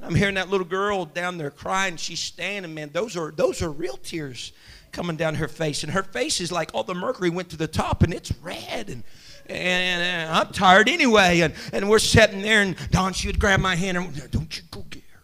I'm 0.01 0.15
hearing 0.15 0.35
that 0.35 0.49
little 0.49 0.65
girl 0.65 1.05
down 1.05 1.37
there 1.37 1.51
crying. 1.51 1.97
She's 1.97 2.19
standing, 2.19 2.73
man. 2.73 2.89
Those 2.91 3.15
are 3.15 3.31
those 3.31 3.61
are 3.61 3.69
real 3.69 3.97
tears 3.97 4.51
coming 4.91 5.15
down 5.15 5.35
her 5.35 5.47
face, 5.47 5.83
and 5.83 5.91
her 5.91 6.03
face 6.03 6.41
is 6.41 6.51
like 6.51 6.71
all 6.73 6.83
the 6.83 6.95
mercury 6.95 7.29
went 7.29 7.49
to 7.49 7.57
the 7.57 7.67
top, 7.67 8.03
and 8.03 8.13
it's 8.13 8.31
red. 8.41 8.89
And 8.89 9.03
and, 9.49 10.29
I'm 10.29 10.51
tired 10.53 10.89
anyway. 10.89 11.41
And, 11.41 11.53
and 11.73 11.89
we're 11.89 11.99
sitting 11.99 12.41
there, 12.41 12.61
and 12.61 12.75
Don, 12.91 13.13
she 13.13 13.27
would 13.27 13.39
grab 13.39 13.59
my 13.59 13.75
hand 13.75 13.97
and, 13.97 14.31
don't 14.31 14.57
you 14.57 14.63
go 14.71 14.81
get 14.89 15.03
her. 15.11 15.21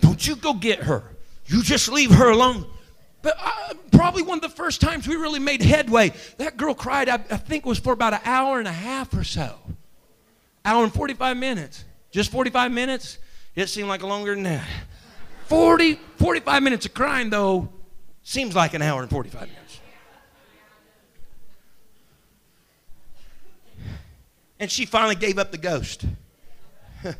Don't 0.00 0.26
you 0.26 0.36
go 0.36 0.54
get 0.54 0.80
her. 0.80 1.04
You 1.46 1.62
just 1.62 1.90
leave 1.90 2.10
her 2.10 2.30
alone. 2.30 2.66
But 3.22 3.36
uh, 3.38 3.74
probably 3.92 4.22
one 4.22 4.38
of 4.38 4.42
the 4.42 4.48
first 4.48 4.80
times 4.80 5.06
we 5.06 5.16
really 5.16 5.38
made 5.38 5.62
headway. 5.62 6.12
That 6.38 6.56
girl 6.56 6.74
cried, 6.74 7.08
I, 7.08 7.14
I 7.14 7.36
think 7.36 7.64
it 7.64 7.68
was 7.68 7.78
for 7.78 7.92
about 7.92 8.14
an 8.14 8.20
hour 8.24 8.58
and 8.58 8.66
a 8.66 8.72
half 8.72 9.14
or 9.14 9.24
so. 9.24 9.56
Hour 10.64 10.84
and 10.84 10.92
45 10.92 11.36
minutes. 11.36 11.84
Just 12.10 12.30
45 12.32 12.72
minutes? 12.72 13.18
It 13.54 13.68
seemed 13.68 13.88
like 13.88 14.02
longer 14.02 14.34
than 14.34 14.44
that. 14.44 14.66
40, 15.46 15.94
45 16.16 16.62
minutes 16.62 16.86
of 16.86 16.94
crying, 16.94 17.30
though, 17.30 17.68
seems 18.22 18.56
like 18.56 18.74
an 18.74 18.82
hour 18.82 19.02
and 19.02 19.10
45 19.10 19.40
minutes. 19.40 19.61
And 24.62 24.70
she 24.70 24.86
finally 24.86 25.16
gave 25.16 25.40
up 25.40 25.50
the 25.50 25.58
ghost. 25.58 26.04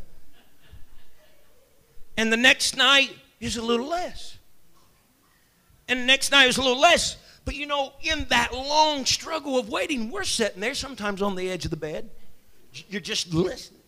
and 2.16 2.33
the 2.33 2.37
next 2.37 2.76
night 2.76 3.11
is 3.40 3.57
a 3.57 3.62
little 3.62 3.88
less. 3.88 4.38
And 5.88 5.98
the 5.98 6.05
next 6.05 6.31
night 6.31 6.46
is 6.46 6.57
a 6.57 6.62
little 6.62 6.81
less. 6.81 7.16
But 7.44 7.57
you 7.57 7.66
know, 7.66 7.94
in 8.00 8.26
that 8.28 8.55
long 8.55 9.05
struggle 9.05 9.59
of 9.59 9.68
waiting, 9.68 10.12
we're 10.12 10.22
sitting 10.22 10.61
there 10.61 10.76
sometimes 10.76 11.20
on 11.20 11.35
the 11.35 11.50
edge 11.50 11.64
of 11.64 11.72
the 11.72 11.76
bed. 11.76 12.11
You're 12.88 13.00
just 13.00 13.35
listening. 13.35 13.81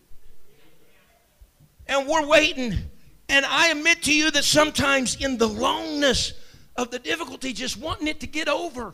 And 1.87 2.09
we're 2.09 2.27
waiting. 2.27 2.73
And 3.29 3.45
I 3.45 3.69
admit 3.69 4.01
to 4.01 4.13
you 4.13 4.31
that 4.31 4.43
sometimes 4.43 5.15
in 5.23 5.37
the 5.37 5.47
longness 5.47 6.33
of 6.75 6.91
the 6.91 6.99
difficulty, 6.99 7.53
just 7.53 7.77
wanting 7.77 8.09
it 8.09 8.19
to 8.19 8.27
get 8.27 8.49
over. 8.49 8.93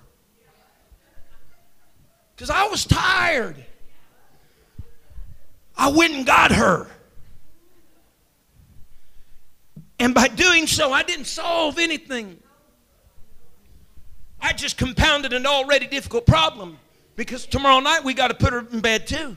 Because 2.36 2.52
I 2.52 2.68
was 2.68 2.86
tired. 2.86 3.66
I 5.82 5.88
went 5.88 6.14
and 6.14 6.24
got 6.28 6.52
her. 6.52 6.86
And 9.98 10.14
by 10.14 10.28
doing 10.28 10.68
so, 10.68 10.94
I 10.94 11.02
didn't 11.02 11.26
solve 11.26 11.80
anything. 11.80 12.38
I 14.40 14.54
just 14.54 14.78
compounded 14.78 15.34
an 15.34 15.48
already 15.48 15.88
difficult 15.88 16.28
problem 16.28 16.78
because 17.16 17.48
tomorrow 17.48 17.80
night 17.80 18.04
we 18.04 18.14
got 18.14 18.28
to 18.28 18.36
put 18.36 18.54
her 18.54 18.60
in 18.72 18.82
bed 18.82 19.08
too. 19.08 19.36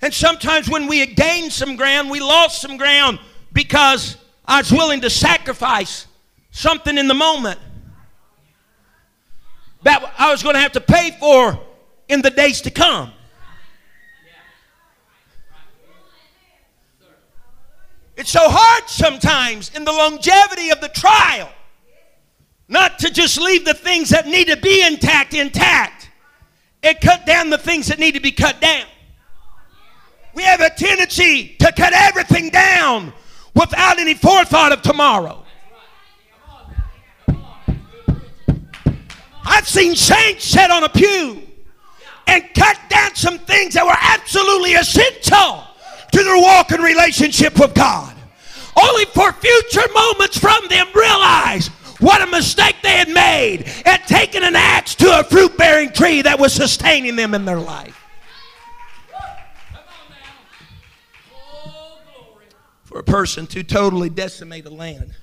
And 0.00 0.14
sometimes 0.14 0.66
when 0.70 0.86
we 0.86 1.00
had 1.00 1.14
gained 1.14 1.52
some 1.52 1.76
ground, 1.76 2.08
we 2.08 2.20
lost 2.20 2.62
some 2.62 2.78
ground 2.78 3.18
because 3.52 4.16
I 4.46 4.60
was 4.60 4.72
willing 4.72 5.02
to 5.02 5.10
sacrifice 5.10 6.06
something 6.52 6.96
in 6.96 7.06
the 7.06 7.12
moment 7.12 7.60
that 9.82 10.14
I 10.16 10.30
was 10.30 10.42
going 10.42 10.54
to 10.54 10.60
have 10.60 10.72
to 10.72 10.80
pay 10.80 11.14
for 11.20 11.60
in 12.08 12.22
the 12.22 12.30
days 12.30 12.62
to 12.62 12.70
come. 12.70 13.12
It's 18.20 18.32
so 18.32 18.50
hard 18.50 18.86
sometimes 18.86 19.74
in 19.74 19.86
the 19.86 19.92
longevity 19.92 20.68
of 20.68 20.82
the 20.82 20.90
trial 20.90 21.48
not 22.68 22.98
to 22.98 23.10
just 23.10 23.40
leave 23.40 23.64
the 23.64 23.72
things 23.72 24.10
that 24.10 24.26
need 24.26 24.48
to 24.48 24.58
be 24.58 24.86
intact 24.86 25.32
intact 25.32 26.10
and 26.82 27.00
cut 27.00 27.24
down 27.24 27.48
the 27.48 27.56
things 27.56 27.86
that 27.86 27.98
need 27.98 28.12
to 28.12 28.20
be 28.20 28.30
cut 28.30 28.60
down. 28.60 28.84
We 30.34 30.42
have 30.42 30.60
a 30.60 30.68
tendency 30.68 31.56
to 31.60 31.72
cut 31.72 31.94
everything 31.94 32.50
down 32.50 33.14
without 33.54 33.98
any 33.98 34.12
forethought 34.12 34.72
of 34.72 34.82
tomorrow. 34.82 35.42
I've 39.46 39.66
seen 39.66 39.96
saints 39.96 40.44
sit 40.44 40.70
on 40.70 40.84
a 40.84 40.90
pew 40.90 41.40
and 42.26 42.44
cut 42.54 42.78
down 42.90 43.14
some 43.14 43.38
things 43.38 43.72
that 43.72 43.86
were 43.86 43.96
absolutely 43.98 44.74
essential 44.74 45.68
to 46.12 46.22
their 46.22 46.40
walk 46.40 46.70
and 46.72 46.82
relationship 46.82 47.58
with 47.58 47.74
God. 47.74 48.14
Only 48.80 49.04
for 49.06 49.32
future 49.32 49.88
moments 49.92 50.38
from 50.38 50.68
them 50.68 50.86
realize 50.94 51.68
what 51.98 52.22
a 52.22 52.26
mistake 52.26 52.76
they 52.82 52.96
had 52.96 53.08
made 53.08 53.70
at 53.84 54.06
taking 54.06 54.42
an 54.42 54.56
axe 54.56 54.94
to 54.96 55.20
a 55.20 55.24
fruit 55.24 55.56
bearing 55.56 55.92
tree 55.92 56.22
that 56.22 56.38
was 56.38 56.52
sustaining 56.52 57.16
them 57.16 57.34
in 57.34 57.44
their 57.44 57.60
life. 57.60 57.96
For 62.84 62.98
a 62.98 63.04
person 63.04 63.46
to 63.48 63.62
totally 63.62 64.10
decimate 64.10 64.66
a 64.66 64.70
land, 64.70 65.14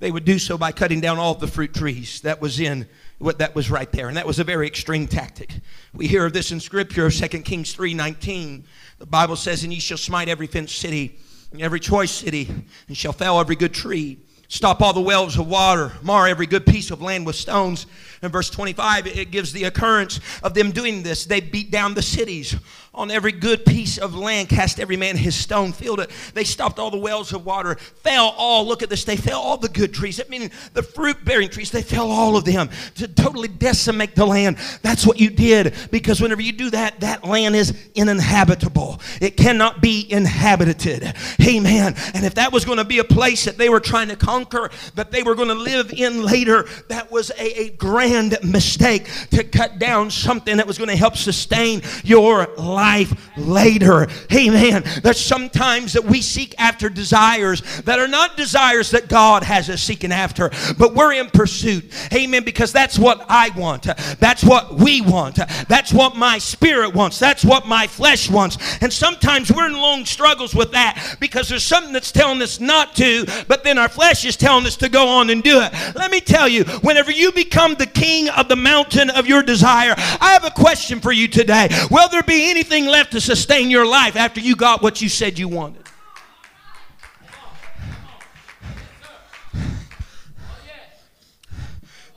they 0.00 0.10
would 0.10 0.24
do 0.24 0.38
so 0.38 0.58
by 0.58 0.72
cutting 0.72 1.00
down 1.00 1.18
all 1.18 1.34
the 1.34 1.46
fruit 1.46 1.74
trees 1.74 2.22
that 2.22 2.40
was 2.40 2.58
in 2.58 2.88
what 3.18 3.38
that 3.38 3.54
was 3.54 3.70
right 3.70 3.90
there. 3.92 4.08
And 4.08 4.16
that 4.16 4.26
was 4.26 4.38
a 4.38 4.44
very 4.44 4.66
extreme 4.66 5.06
tactic. 5.06 5.52
We 5.92 6.06
hear 6.06 6.24
of 6.24 6.32
this 6.32 6.52
in 6.52 6.60
scripture 6.60 7.10
2 7.10 7.28
kings 7.40 7.74
3.19 7.74 8.62
the 8.98 9.06
bible 9.06 9.36
says 9.36 9.62
and 9.62 9.72
ye 9.72 9.78
shall 9.78 9.98
smite 9.98 10.28
every 10.28 10.46
fenced 10.46 10.76
city 10.76 11.18
and 11.52 11.62
every 11.62 11.80
choice 11.80 12.10
city 12.10 12.48
and 12.88 12.96
shall 12.96 13.12
fell 13.12 13.40
every 13.40 13.56
good 13.56 13.72
tree. 13.72 14.18
Stop 14.48 14.80
all 14.80 14.92
the 14.92 15.00
wells 15.00 15.38
of 15.38 15.46
water 15.46 15.92
mar 16.02 16.26
every 16.28 16.46
good 16.46 16.64
piece 16.64 16.90
of 16.90 17.02
land 17.02 17.26
with 17.26 17.36
stones. 17.36 17.86
In 18.22 18.30
verse 18.30 18.50
25 18.50 19.06
it 19.06 19.30
gives 19.30 19.52
the 19.52 19.64
occurrence 19.64 20.20
of 20.42 20.54
them 20.54 20.70
doing 20.70 21.02
this. 21.02 21.26
They 21.26 21.40
beat 21.40 21.70
down 21.70 21.94
the 21.94 22.02
cities 22.02 22.56
on 22.98 23.12
every 23.12 23.30
good 23.30 23.64
piece 23.64 23.96
of 23.96 24.14
land, 24.16 24.48
cast 24.48 24.80
every 24.80 24.96
man 24.96 25.16
his 25.16 25.36
stone, 25.36 25.72
filled 25.72 26.00
it. 26.00 26.10
They 26.34 26.42
stopped 26.42 26.80
all 26.80 26.90
the 26.90 26.98
wells 26.98 27.32
of 27.32 27.46
water, 27.46 27.76
fell 27.76 28.34
all, 28.36 28.66
look 28.66 28.82
at 28.82 28.90
this, 28.90 29.04
they 29.04 29.16
fell 29.16 29.40
all 29.40 29.56
the 29.56 29.68
good 29.68 29.94
trees. 29.94 30.16
That 30.16 30.28
meaning 30.28 30.50
the 30.74 30.82
fruit 30.82 31.24
bearing 31.24 31.48
trees, 31.48 31.70
they 31.70 31.82
fell 31.82 32.10
all 32.10 32.36
of 32.36 32.44
them 32.44 32.68
to 32.96 33.06
totally 33.06 33.46
decimate 33.46 34.16
the 34.16 34.26
land. 34.26 34.58
That's 34.82 35.06
what 35.06 35.20
you 35.20 35.30
did 35.30 35.74
because 35.92 36.20
whenever 36.20 36.42
you 36.42 36.52
do 36.52 36.70
that, 36.70 36.98
that 37.00 37.24
land 37.24 37.54
is 37.54 37.72
uninhabitable. 37.96 39.00
It 39.20 39.36
cannot 39.36 39.80
be 39.80 40.10
inhabited. 40.10 41.14
Amen. 41.40 41.94
And 42.14 42.26
if 42.26 42.34
that 42.34 42.52
was 42.52 42.64
going 42.64 42.78
to 42.78 42.84
be 42.84 42.98
a 42.98 43.04
place 43.04 43.44
that 43.44 43.58
they 43.58 43.68
were 43.68 43.80
trying 43.80 44.08
to 44.08 44.16
conquer, 44.16 44.70
that 44.96 45.12
they 45.12 45.22
were 45.22 45.36
going 45.36 45.48
to 45.48 45.54
live 45.54 45.92
in 45.92 46.24
later, 46.24 46.66
that 46.88 47.12
was 47.12 47.30
a, 47.38 47.60
a 47.60 47.68
grand 47.70 48.38
mistake 48.42 49.08
to 49.30 49.44
cut 49.44 49.78
down 49.78 50.10
something 50.10 50.56
that 50.56 50.66
was 50.66 50.78
going 50.78 50.90
to 50.90 50.96
help 50.96 51.16
sustain 51.16 51.80
your 52.02 52.48
life 52.56 52.87
life 52.88 53.36
later. 53.36 54.08
Amen. 54.32 54.82
There's 55.02 55.20
sometimes 55.20 55.92
that 55.92 56.04
we 56.04 56.22
seek 56.22 56.54
after 56.58 56.88
desires 56.88 57.60
that 57.82 57.98
are 57.98 58.08
not 58.08 58.36
desires 58.36 58.90
that 58.92 59.08
God 59.08 59.42
has 59.42 59.68
us 59.68 59.82
seeking 59.82 60.12
after, 60.12 60.50
but 60.78 60.94
we're 60.94 61.12
in 61.12 61.28
pursuit. 61.28 61.84
Amen. 62.14 62.44
Because 62.44 62.72
that's 62.72 62.98
what 62.98 63.24
I 63.28 63.50
want. 63.50 63.86
That's 64.18 64.42
what 64.42 64.74
we 64.74 65.02
want. 65.02 65.38
That's 65.68 65.92
what 65.92 66.16
my 66.16 66.38
spirit 66.38 66.94
wants. 66.94 67.18
That's 67.18 67.44
what 67.44 67.66
my 67.66 67.86
flesh 67.86 68.30
wants. 68.30 68.56
And 68.80 68.90
sometimes 68.92 69.52
we're 69.52 69.66
in 69.66 69.74
long 69.74 70.06
struggles 70.06 70.54
with 70.54 70.72
that 70.72 71.16
because 71.20 71.48
there's 71.48 71.64
something 71.64 71.92
that's 71.92 72.12
telling 72.12 72.40
us 72.40 72.58
not 72.58 72.96
to, 72.96 73.26
but 73.48 73.64
then 73.64 73.76
our 73.76 73.88
flesh 73.88 74.24
is 74.24 74.36
telling 74.36 74.66
us 74.66 74.76
to 74.76 74.88
go 74.88 75.08
on 75.08 75.28
and 75.28 75.42
do 75.42 75.60
it. 75.60 75.72
Let 75.94 76.10
me 76.10 76.20
tell 76.20 76.48
you, 76.48 76.64
whenever 76.80 77.10
you 77.10 77.32
become 77.32 77.74
the 77.74 77.86
king 77.86 78.30
of 78.30 78.48
the 78.48 78.56
mountain 78.56 79.10
of 79.10 79.26
your 79.26 79.42
desire, 79.42 79.94
I 79.96 80.32
have 80.32 80.44
a 80.44 80.50
question 80.50 81.00
for 81.00 81.12
you 81.12 81.28
today. 81.28 81.68
Will 81.90 82.08
there 82.08 82.22
be 82.22 82.50
anything 82.50 82.67
anything 82.70 82.90
left 82.90 83.12
to 83.12 83.20
sustain 83.20 83.70
your 83.70 83.86
life 83.86 84.14
after 84.14 84.40
you 84.40 84.54
got 84.54 84.82
what 84.82 85.00
you 85.00 85.08
said 85.08 85.38
you 85.38 85.48
wanted. 85.48 85.82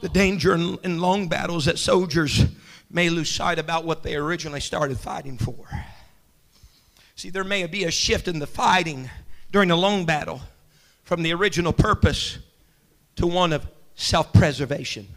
The 0.02 0.10
danger 0.10 0.54
in, 0.54 0.78
in 0.84 1.00
long 1.00 1.28
battles 1.30 1.66
that 1.66 1.78
soldiers 1.78 2.46
may 2.90 3.10
lose 3.10 3.30
sight 3.30 3.60
about 3.60 3.86
what 3.86 4.04
they 4.04 4.16
originally 4.16 4.60
started 4.60 5.00
fighting 5.00 5.38
for. 5.38 5.68
See, 7.16 7.30
there 7.30 7.44
may 7.44 7.66
be 7.68 7.84
a 7.86 7.92
shift 7.92 8.28
in 8.28 8.40
the 8.40 8.48
fighting 8.48 9.10
during 9.52 9.70
a 9.70 9.76
long 9.76 10.06
battle 10.06 10.42
from 11.04 11.22
the 11.22 11.34
original 11.34 11.72
purpose 11.72 12.40
to 13.18 13.28
one 13.28 13.54
of 13.54 13.68
self 13.96 14.34
preservation. 14.34 15.08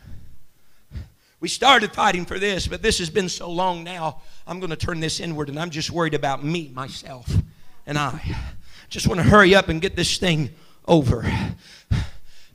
We 1.41 1.49
started 1.49 1.93
fighting 1.93 2.25
for 2.25 2.39
this, 2.39 2.67
but 2.67 2.83
this 2.83 2.99
has 2.99 3.11
been 3.11 3.29
so 3.29 3.51
long 3.51 3.85
now, 3.85 4.21
I'm 4.47 4.61
going 4.61 4.71
to 4.71 4.77
turn 4.77 5.01
this 5.01 5.21
inward 5.21 5.49
and 5.49 5.59
I'm 5.59 5.71
just 5.71 5.91
worried 5.91 6.15
about 6.15 6.45
me, 6.45 6.71
myself, 6.75 7.35
and 7.87 7.99
I. 7.99 8.21
Just 8.89 9.09
want 9.09 9.19
to 9.21 9.25
hurry 9.27 9.55
up 9.55 9.69
and 9.69 9.81
get 9.81 9.97
this 9.97 10.19
thing 10.19 10.51
over. 10.87 11.27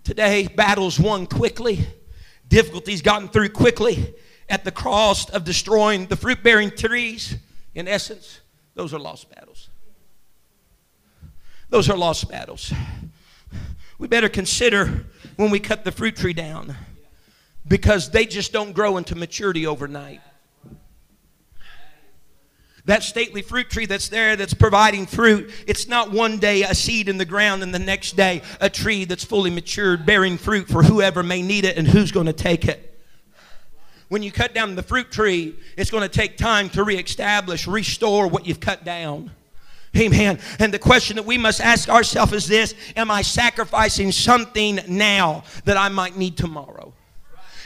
Today, 0.04 0.47
battles 0.47 0.99
won 0.99 1.25
quickly, 1.25 1.86
difficulties 2.47 3.02
gotten 3.02 3.28
through 3.28 3.49
quickly 3.49 4.13
at 4.47 4.63
the 4.63 4.71
cost 4.71 5.30
of 5.32 5.43
destroying 5.43 6.06
the 6.06 6.15
fruit 6.15 6.41
bearing 6.43 6.71
trees. 6.71 7.36
In 7.75 7.88
essence, 7.88 8.41
those 8.75 8.93
are 8.93 8.99
lost 8.99 9.30
battles. 9.34 9.69
Those 11.69 11.89
are 11.89 11.97
lost 11.97 12.30
battles. 12.30 12.73
We 13.97 14.08
better 14.08 14.30
consider 14.30 15.06
when 15.36 15.52
we 15.52 15.60
cut 15.60 15.84
the 15.84 15.91
fruit 15.91 16.15
tree 16.15 16.34
down 16.34 16.75
because 17.67 18.10
they 18.10 18.25
just 18.25 18.54
don't 18.54 18.73
grow 18.73 18.97
into 18.97 19.15
maturity 19.15 19.67
overnight. 19.67 20.21
That 22.89 23.04
stately 23.04 23.43
fruit 23.43 23.69
tree 23.69 23.86
that's 23.86 24.10
there 24.10 24.36
that's 24.36 24.56
providing 24.56 25.06
fruit, 25.06 25.52
it's 25.67 25.88
not 25.88 26.10
one 26.10 26.39
day 26.39 26.63
a 26.63 26.73
seed 26.73 27.08
in 27.08 27.19
the 27.19 27.25
ground 27.25 27.62
and 27.62 27.71
the 27.71 27.78
next 27.78 28.15
day 28.15 28.41
a 28.60 28.67
tree 28.67 29.06
that's 29.06 29.23
fully 29.23 29.52
matured, 29.52 30.08
bearing 30.08 30.39
fruit 30.39 30.67
for 30.67 30.82
whoever 30.82 31.21
may 31.21 31.43
need 31.43 31.65
it 31.65 31.78
and 31.78 31.88
who's 31.88 32.12
going 32.12 32.25
to 32.25 32.34
take 32.34 32.65
it. 32.65 32.99
When 34.08 34.23
you 34.23 34.32
cut 34.32 34.56
down 34.56 34.73
the 34.73 34.82
fruit 34.82 35.12
tree, 35.12 35.56
it's 35.78 35.91
going 35.91 36.02
to 36.02 36.10
take 36.10 36.36
time 36.36 36.67
to 36.71 36.84
reestablish, 36.84 37.67
restore 37.67 38.28
what 38.28 38.47
you've 38.47 38.60
cut 38.60 38.84
down. 38.84 39.30
Amen. 39.95 40.39
And 40.58 40.73
the 40.73 40.80
question 40.80 41.17
that 41.17 41.25
we 41.25 41.38
must 41.38 41.62
ask 41.62 41.89
ourselves 41.89 42.34
is 42.34 42.47
this 42.47 42.73
Am 42.95 43.12
I 43.12 43.21
sacrificing 43.21 44.12
something 44.12 44.80
now 44.88 45.43
that 45.65 45.78
I 45.78 45.89
might 45.89 46.17
need 46.17 46.38
tomorrow? 46.38 46.91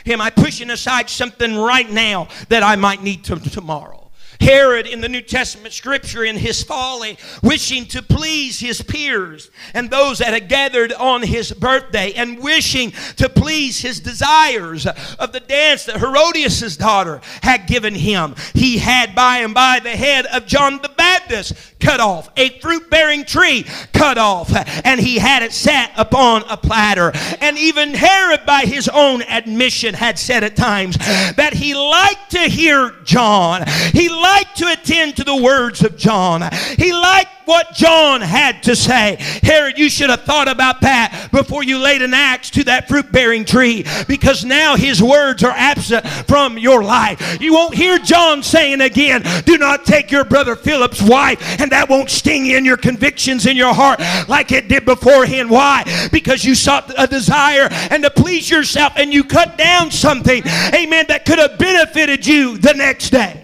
Am 0.06 0.20
I 0.20 0.32
pushing 0.32 0.70
aside 0.70 1.10
something 1.10 1.56
right 1.56 1.90
now 1.90 2.28
that 2.50 2.62
I 2.62 2.76
might 2.76 3.02
need 3.02 3.24
to, 3.24 3.40
tomorrow? 3.40 4.03
Herod 4.40 4.88
in 4.88 5.02
the 5.02 5.10
New 5.10 5.22
Testament 5.22 5.74
scripture 5.74 6.24
in 6.24 6.36
his 6.36 6.64
folly, 6.64 7.18
wishing 7.42 7.86
to 7.88 8.02
please 8.02 8.60
his 8.60 8.82
peers 8.82 9.52
and 9.74 9.90
those 9.90 10.20
that 10.20 10.34
had 10.34 10.50
gathered 10.50 10.92
on 10.94 11.24
his 11.24 11.52
birthday, 11.52 12.14
and 12.14 12.40
wishing 12.40 12.92
to 13.18 13.30
please 13.30 13.82
his 13.82 14.00
desires 14.00 14.86
of 14.86 15.32
the 15.32 15.40
dance 15.40 15.86
that 15.86 15.98
Herodias' 15.98 16.78
daughter 16.78 17.22
had 17.42 17.68
given 17.68 17.96
him. 17.96 18.36
He 18.54 18.78
had 18.78 19.16
by 19.16 19.38
and 19.40 19.54
by 19.54 19.80
the 19.82 19.90
head 19.90 20.26
of 20.28 20.46
John 20.46 20.82
the 20.82 20.90
Baptist 20.90 21.54
cut 21.80 22.00
off, 22.00 22.30
a 22.38 22.60
fruit 22.60 22.90
bearing 22.90 23.26
tree 23.26 23.66
cut 23.94 24.18
off, 24.18 24.52
and 24.86 25.00
he 25.00 25.18
had 25.18 25.44
it 25.44 25.52
set 25.52 25.92
upon 25.98 26.44
a 26.50 26.58
platter. 26.58 27.12
And 27.42 27.58
even 27.58 27.94
Herod, 27.94 28.46
by 28.46 28.62
his 28.62 28.88
own 28.90 29.22
admission, 29.24 29.94
had 29.94 30.18
said 30.18 30.44
at 30.44 30.56
times 30.56 30.98
that 30.98 31.54
he 31.54 31.76
liked 31.76 32.32
to 32.32 32.40
hear 32.40 32.94
John. 33.04 33.64
He 33.92 34.10
liked 34.10 34.33
to 34.56 34.72
attend 34.72 35.18
to 35.18 35.24
the 35.24 35.36
words 35.36 35.84
of 35.84 35.98
John. 35.98 36.44
He 36.78 36.94
liked 36.94 37.30
what 37.46 37.74
John 37.74 38.22
had 38.22 38.64
to 38.64 38.76
say. 38.76 39.18
Herod, 39.44 39.78
you 39.78 39.90
should 39.90 40.10
have 40.10 40.24
thought 40.24 40.48
about 40.48 40.82
that 40.82 41.30
before 41.32 41.64
you 41.64 41.78
laid 41.78 42.02
an 42.02 42.14
axe 42.14 42.50
to 42.52 42.64
that 42.66 42.88
fruit 42.88 43.12
bearing 43.12 43.46
tree 43.46 43.86
because 44.08 44.46
now 44.46 44.76
his 44.76 45.02
words 45.02 45.44
are 45.44 45.52
absent 45.52 46.08
from 46.28 46.58
your 46.58 46.84
life. 46.84 47.42
You 47.42 47.54
won't 47.54 47.76
hear 47.76 47.98
John 48.00 48.44
saying 48.44 48.82
again, 48.82 49.24
Do 49.46 49.58
not 49.58 49.86
take 49.86 50.12
your 50.12 50.24
brother 50.24 50.56
Philip's 50.56 51.02
wife, 51.02 51.60
and 51.60 51.72
that 51.72 51.90
won't 51.90 52.10
sting 52.10 52.48
in 52.48 52.66
your 52.66 52.78
convictions 52.78 53.46
in 53.46 53.58
your 53.58 53.74
heart 53.74 54.00
like 54.28 54.52
it 54.52 54.68
did 54.68 54.86
beforehand. 54.86 55.50
Why? 55.50 55.84
Because 56.12 56.46
you 56.46 56.56
sought 56.56 56.94
a 56.98 57.08
desire 57.08 57.68
and 57.92 58.04
to 58.04 58.10
please 58.10 58.50
yourself 58.50 58.94
and 58.96 59.14
you 59.14 59.24
cut 59.24 59.58
down 59.58 59.92
something, 59.92 60.44
amen, 60.74 61.06
that 61.10 61.26
could 61.26 61.40
have 61.40 61.58
benefited 61.58 62.26
you 62.26 62.58
the 62.58 62.74
next 62.74 63.10
day. 63.10 63.43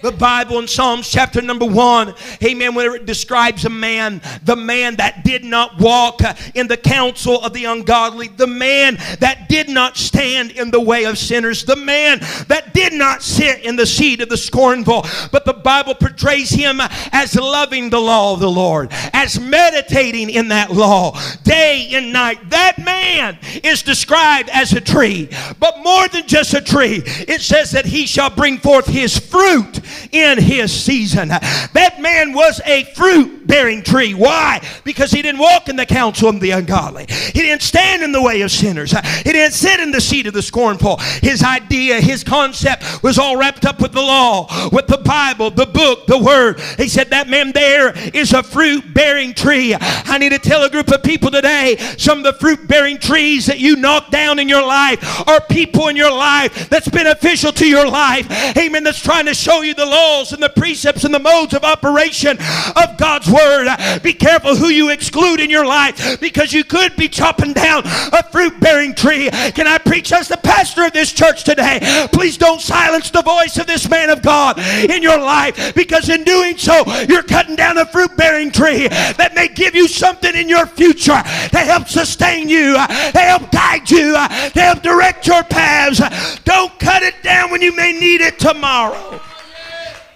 The 0.00 0.12
Bible 0.12 0.60
in 0.60 0.68
Psalms 0.68 1.08
chapter 1.08 1.42
number 1.42 1.64
one, 1.66 2.14
amen, 2.44 2.76
where 2.76 2.94
it 2.94 3.04
describes 3.04 3.64
a 3.64 3.70
man, 3.70 4.20
the 4.44 4.54
man 4.54 4.94
that 4.96 5.24
did 5.24 5.42
not 5.42 5.80
walk 5.80 6.20
in 6.54 6.68
the 6.68 6.76
counsel 6.76 7.42
of 7.42 7.52
the 7.52 7.64
ungodly, 7.64 8.28
the 8.28 8.46
man 8.46 8.96
that 9.18 9.48
did 9.48 9.68
not 9.68 9.96
stand 9.96 10.52
in 10.52 10.70
the 10.70 10.80
way 10.80 11.04
of 11.04 11.18
sinners, 11.18 11.64
the 11.64 11.74
man 11.74 12.20
that 12.46 12.74
did 12.74 12.92
not 12.92 13.24
sit 13.24 13.64
in 13.64 13.74
the 13.74 13.86
seat 13.86 14.20
of 14.20 14.28
the 14.28 14.36
scornful. 14.36 15.04
But 15.32 15.44
the 15.44 15.52
Bible 15.52 15.96
portrays 15.96 16.50
him 16.50 16.80
as 17.10 17.34
loving 17.34 17.90
the 17.90 18.00
law 18.00 18.34
of 18.34 18.40
the 18.40 18.50
Lord, 18.50 18.90
as 19.12 19.40
meditating 19.40 20.30
in 20.30 20.48
that 20.48 20.70
law 20.70 21.18
day 21.42 21.90
and 21.94 22.12
night. 22.12 22.50
That 22.50 22.78
man 22.78 23.36
is 23.64 23.82
described 23.82 24.48
as 24.50 24.72
a 24.72 24.80
tree, 24.80 25.28
but 25.58 25.80
more 25.82 26.06
than 26.06 26.28
just 26.28 26.54
a 26.54 26.60
tree, 26.60 27.02
it 27.04 27.40
says 27.40 27.72
that 27.72 27.86
he 27.86 28.06
shall 28.06 28.30
bring 28.30 28.58
forth 28.58 28.86
his 28.86 29.18
fruit 29.18 29.80
in 30.12 30.38
his 30.38 30.72
season. 30.72 31.28
That 31.28 31.96
man 32.00 32.32
was 32.32 32.60
a 32.64 32.84
fruit 32.94 33.46
bearing 33.46 33.82
tree. 33.82 34.14
Why? 34.14 34.60
Because 34.84 35.10
he 35.10 35.22
didn't 35.22 35.40
walk 35.40 35.68
in 35.68 35.76
the 35.76 35.86
counsel 35.86 36.28
of 36.28 36.40
the 36.40 36.50
ungodly, 36.50 37.06
he 37.08 37.40
didn't 37.42 37.62
stand 37.62 38.02
in 38.02 38.12
the 38.12 38.22
way 38.22 38.40
of 38.42 38.50
sinners, 38.50 38.92
he 38.92 39.32
didn't 39.32 39.52
sit 39.52 39.80
in 39.80 39.90
the 39.90 40.00
seat 40.00 40.26
of 40.26 40.34
the 40.34 40.42
scornful. 40.42 40.98
His 41.22 41.42
idea, 41.42 42.00
his 42.00 42.24
concept 42.24 43.02
was 43.02 43.18
all 43.18 43.36
wrapped 43.36 43.64
up 43.64 43.80
with 43.80 43.92
the 43.92 44.00
law, 44.00 44.46
with 44.70 44.86
the 44.86 44.98
Bible, 44.98 45.50
the 45.50 45.66
book, 45.66 46.06
the 46.06 46.18
word. 46.18 46.60
He 46.76 46.88
said, 46.88 47.10
That 47.10 47.28
man 47.28 47.52
there 47.52 47.96
is 48.14 48.32
a 48.32 48.42
fruit 48.42 48.92
bearing 48.94 49.34
tree. 49.34 49.74
I 49.78 50.18
need 50.18 50.30
to 50.30 50.38
tell 50.38 50.64
a 50.64 50.70
group 50.70 50.90
of 50.92 51.02
people 51.02 51.30
today 51.30 51.76
some 51.96 52.18
of 52.18 52.24
the 52.24 52.32
fruit 52.34 52.68
bearing 52.68 52.98
trees 52.98 53.46
that 53.46 53.58
you 53.58 53.76
knock 53.76 54.10
down 54.10 54.38
in 54.38 54.48
your 54.48 54.64
life 54.66 55.28
are 55.28 55.40
people 55.40 55.88
in 55.88 55.96
your 55.96 56.10
life 56.10 56.68
that's 56.68 56.88
beneficial 56.88 57.52
to 57.52 57.66
your 57.66 57.88
life. 57.88 58.30
Amen. 58.56 58.84
That's 58.84 59.02
trying 59.02 59.26
to 59.26 59.34
show 59.34 59.62
you 59.62 59.74
the 59.78 59.86
laws 59.86 60.32
and 60.32 60.42
the 60.42 60.48
precepts 60.48 61.04
and 61.04 61.14
the 61.14 61.18
modes 61.18 61.54
of 61.54 61.64
operation 61.64 62.36
of 62.76 62.96
God's 62.98 63.30
Word. 63.30 63.68
Be 64.02 64.12
careful 64.12 64.56
who 64.56 64.68
you 64.68 64.90
exclude 64.90 65.40
in 65.40 65.48
your 65.48 65.64
life 65.64 66.20
because 66.20 66.52
you 66.52 66.64
could 66.64 66.96
be 66.96 67.08
chopping 67.08 67.52
down 67.52 67.84
a 67.86 68.22
fruit 68.30 68.58
bearing 68.60 68.94
tree. 68.94 69.30
Can 69.30 69.66
I 69.66 69.78
preach 69.78 70.12
as 70.12 70.28
the 70.28 70.36
pastor 70.36 70.84
of 70.84 70.92
this 70.92 71.12
church 71.12 71.44
today? 71.44 71.78
Please 72.12 72.36
don't 72.36 72.60
silence 72.60 73.10
the 73.10 73.22
voice 73.22 73.56
of 73.56 73.66
this 73.66 73.88
man 73.88 74.10
of 74.10 74.20
God 74.20 74.58
in 74.58 75.02
your 75.02 75.18
life 75.18 75.74
because 75.74 76.08
in 76.08 76.24
doing 76.24 76.58
so, 76.58 76.82
you're 77.08 77.22
cutting 77.22 77.56
down 77.56 77.78
a 77.78 77.86
fruit 77.86 78.16
bearing 78.16 78.50
tree 78.50 78.88
that 78.88 79.34
may 79.34 79.48
give 79.48 79.74
you 79.74 79.86
something 79.86 80.34
in 80.34 80.48
your 80.48 80.66
future 80.66 81.22
to 81.22 81.58
help 81.58 81.88
sustain 81.88 82.48
you, 82.48 82.74
to 82.74 83.18
help 83.18 83.50
guide 83.52 83.88
you, 83.88 84.12
to 84.14 84.60
help 84.60 84.82
direct 84.82 85.26
your 85.26 85.44
paths. 85.44 86.00
Don't 86.40 86.76
cut 86.80 87.02
it 87.04 87.14
down 87.22 87.52
when 87.52 87.62
you 87.62 87.74
may 87.76 87.92
need 87.92 88.20
it 88.20 88.40
tomorrow. 88.40 89.20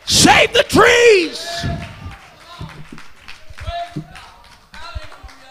Save 0.04 0.52
the 0.52 0.64
trees. 0.64 1.48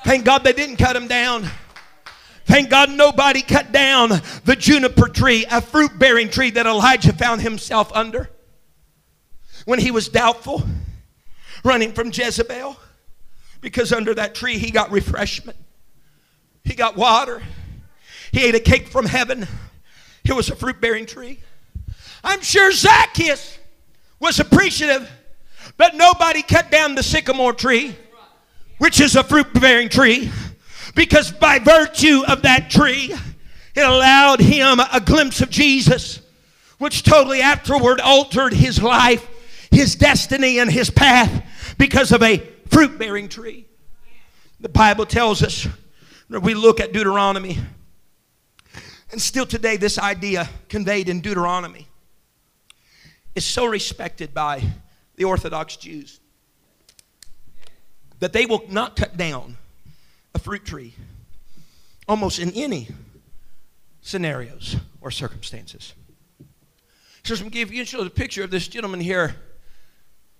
Thank 0.04 0.26
God 0.26 0.44
they 0.44 0.54
didn't 0.54 0.78
cut 0.78 0.94
them 0.94 1.08
down. 1.08 1.48
Thank 2.46 2.70
God 2.70 2.90
nobody 2.90 3.42
cut 3.42 3.72
down 3.72 4.10
the 4.44 4.58
juniper 4.58 5.08
tree, 5.08 5.46
a 5.50 5.62
fruit 5.62 5.98
bearing 5.98 6.30
tree 6.30 6.50
that 6.52 6.66
Elijah 6.66 7.14
found 7.14 7.42
himself 7.42 7.92
under 7.94 8.30
when 9.66 9.80
he 9.80 9.92
was 9.92 10.10
doubtful, 10.10 10.64
running 11.64 11.94
from 11.94 12.12
Jezebel. 12.12 12.78
Because 13.62 13.94
under 13.94 14.14
that 14.16 14.34
tree 14.36 14.58
he 14.58 14.72
got 14.72 14.92
refreshment, 14.92 15.58
he 16.64 16.74
got 16.74 16.98
water, 16.98 17.42
he 18.32 18.44
ate 18.44 18.56
a 18.56 18.60
cake 18.60 18.88
from 18.88 19.06
heaven. 19.06 19.48
It 20.26 20.34
was 20.34 20.50
a 20.50 20.56
fruit 20.56 20.82
bearing 20.82 21.06
tree. 21.06 21.40
I'm 22.24 22.42
sure 22.42 22.72
Zacchaeus 22.72 23.60
was 24.22 24.40
appreciative, 24.40 25.12
but 25.76 25.96
nobody 25.96 26.44
cut 26.44 26.72
down 26.72 26.96
the 26.96 27.04
sycamore 27.04 27.54
tree, 27.54 27.96
which 28.78 29.02
is 29.02 29.16
a 29.16 29.24
fruit 29.24 29.52
bearing 29.60 29.90
tree, 29.90 30.32
because 30.96 31.32
by 31.32 31.60
virtue 31.60 32.22
of 32.28 32.44
that 32.44 32.70
tree, 32.70 33.14
it 33.76 33.82
allowed 33.82 34.40
him 34.40 34.80
a 34.80 35.02
glimpse 35.02 35.42
of 35.42 35.50
Jesus, 35.50 36.22
which 36.78 37.04
totally 37.04 37.42
afterward 37.42 38.00
altered 38.00 38.54
his 38.54 38.82
life, 38.82 39.28
his 39.72 39.96
destiny, 39.96 40.60
and 40.60 40.72
his 40.72 40.90
path 40.90 41.44
because 41.78 42.12
of 42.12 42.22
a 42.22 42.38
fruit 42.70 43.00
bearing 43.00 43.28
tree. 43.28 43.66
The 44.60 44.70
Bible 44.70 45.06
tells 45.06 45.42
us, 45.42 45.68
that 46.30 46.42
we 46.42 46.54
look 46.54 46.80
at 46.80 46.94
Deuteronomy, 46.94 47.60
and 49.12 49.22
still 49.22 49.46
today, 49.46 49.76
this 49.76 50.00
idea 50.00 50.50
conveyed 50.70 51.10
in 51.10 51.20
Deuteronomy 51.20 51.88
is 53.36 53.46
so 53.46 53.66
respected 53.66 54.34
by 54.34 54.62
the 55.16 55.24
Orthodox 55.24 55.78
Jews 55.78 56.20
that 58.20 58.34
they 58.34 58.46
will 58.46 58.64
not 58.70 58.96
cut 58.96 59.18
down 59.18 59.58
a 60.34 60.40
fruit 60.40 60.66
tree 60.66 60.94
almost 62.08 62.40
in 62.40 62.52
any 62.52 62.88
scenarios 64.02 64.78
or 65.02 65.12
circumstances. 65.12 65.94
So 67.24 67.36
giving 67.50 67.76
you 67.76 67.84
a 67.84 68.10
picture 68.10 68.44
of 68.44 68.52
this 68.52 68.68
gentleman 68.68 69.00
here. 69.00 69.36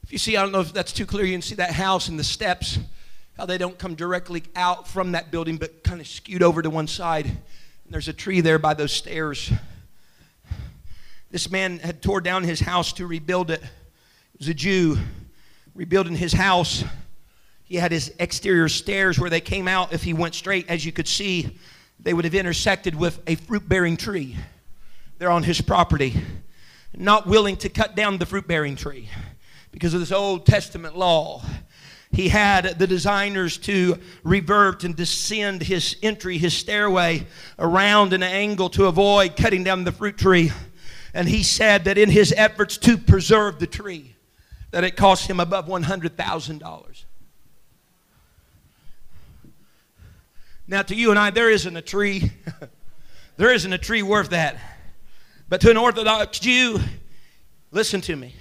If 0.04 0.12
you 0.12 0.18
see, 0.18 0.36
I 0.36 0.42
don't 0.42 0.52
know 0.52 0.62
if 0.62 0.74
that's 0.74 0.92
too 0.92 1.06
clear, 1.06 1.26
you 1.26 1.34
can 1.34 1.42
see 1.42 1.56
that 1.56 1.72
house 1.72 2.10
and 2.10 2.20
the 2.20 2.24
steps, 2.24 2.80
how 3.38 3.46
they 3.46 3.58
don't 3.58 3.78
come 3.78 3.96
directly 3.96 4.44
out 4.56 4.88
from 4.88 5.12
that 5.12 5.32
building, 5.32 5.58
but 5.58 5.84
kind 5.84 6.02
of 6.02 6.08
skewed 6.08 6.42
over 6.42 6.62
to 6.62 6.70
one 6.70 6.88
side. 6.88 7.26
And 7.26 7.40
there's 7.90 8.08
a 8.08 8.14
tree 8.14 8.42
there 8.42 8.60
by 8.60 8.74
those 8.74 8.92
stairs. 8.92 9.52
This 11.32 11.50
man 11.50 11.80
had 11.80 12.02
tore 12.02 12.20
down 12.20 12.44
his 12.44 12.60
house 12.60 12.92
to 12.94 13.08
rebuild 13.08 13.52
it. 13.52 13.62
He 13.62 14.38
was 14.38 14.50
a 14.50 14.54
Jew 14.54 14.98
rebuilding 15.74 16.18
his 16.18 16.34
house. 16.34 16.84
He 17.64 17.78
had 17.78 17.94
his 17.94 18.14
exterior 18.20 18.68
stairs 18.68 19.18
where 19.18 19.30
they 19.30 19.40
came 19.40 19.66
out. 19.66 19.94
If 19.94 20.04
he 20.04 20.12
went 20.12 20.36
straight, 20.36 20.70
as 20.70 20.86
you 20.86 20.92
could 20.92 21.08
see, 21.08 21.58
they 22.02 22.14
would 22.14 22.26
have 22.26 22.36
intersected 22.36 22.96
with 22.96 23.22
a 23.28 23.36
fruit 23.36 23.70
bearing 23.70 23.96
tree 23.96 24.36
there 25.20 25.32
on 25.32 25.44
his 25.44 25.62
property. 25.62 26.22
Not 26.94 27.28
willing 27.28 27.56
to 27.58 27.70
cut 27.70 27.96
down 27.96 28.18
the 28.18 28.26
fruit 28.26 28.46
bearing 28.46 28.76
tree 28.76 29.08
because 29.72 29.94
of 29.94 30.02
this 30.02 30.12
Old 30.12 30.46
Testament 30.46 30.98
law. 30.98 31.42
He 32.12 32.28
had 32.28 32.78
the 32.78 32.88
designers 32.88 33.58
to 33.60 33.98
revert 34.26 34.84
and 34.84 34.98
descend 34.98 35.64
his 35.64 35.96
entry, 36.04 36.38
his 36.38 36.54
stairway, 36.54 37.26
around 37.58 38.12
an 38.12 38.22
angle 38.22 38.68
to 38.72 38.88
avoid 38.88 39.38
cutting 39.38 39.64
down 39.64 39.86
the 39.86 39.94
fruit 39.94 40.18
tree. 40.18 40.52
And 41.14 41.28
he 41.28 41.44
said 41.44 41.86
that 41.86 41.98
in 41.98 42.10
his 42.10 42.34
efforts 42.36 42.78
to 42.80 42.98
preserve 42.98 43.60
the 43.60 43.68
tree, 43.68 44.16
that 44.72 44.84
it 44.84 44.96
cost 44.96 45.28
him 45.30 45.40
above 45.40 45.68
$100,000. 45.68 47.04
Now, 50.68 50.82
to 50.84 50.96
you 50.96 51.10
and 51.10 51.20
I, 51.20 51.32
there 51.32 51.50
isn't 51.50 51.76
a 51.76 51.82
tree, 51.82 52.32
there 53.38 53.54
isn't 53.54 53.74
a 53.74 53.78
tree 53.78 54.02
worth 54.02 54.30
that. 54.30 54.58
But 55.50 55.60
to 55.62 55.70
an 55.70 55.76
Orthodox 55.76 56.40
Jew, 56.40 56.80
listen 57.72 58.00
to 58.02 58.16
me. 58.16 58.36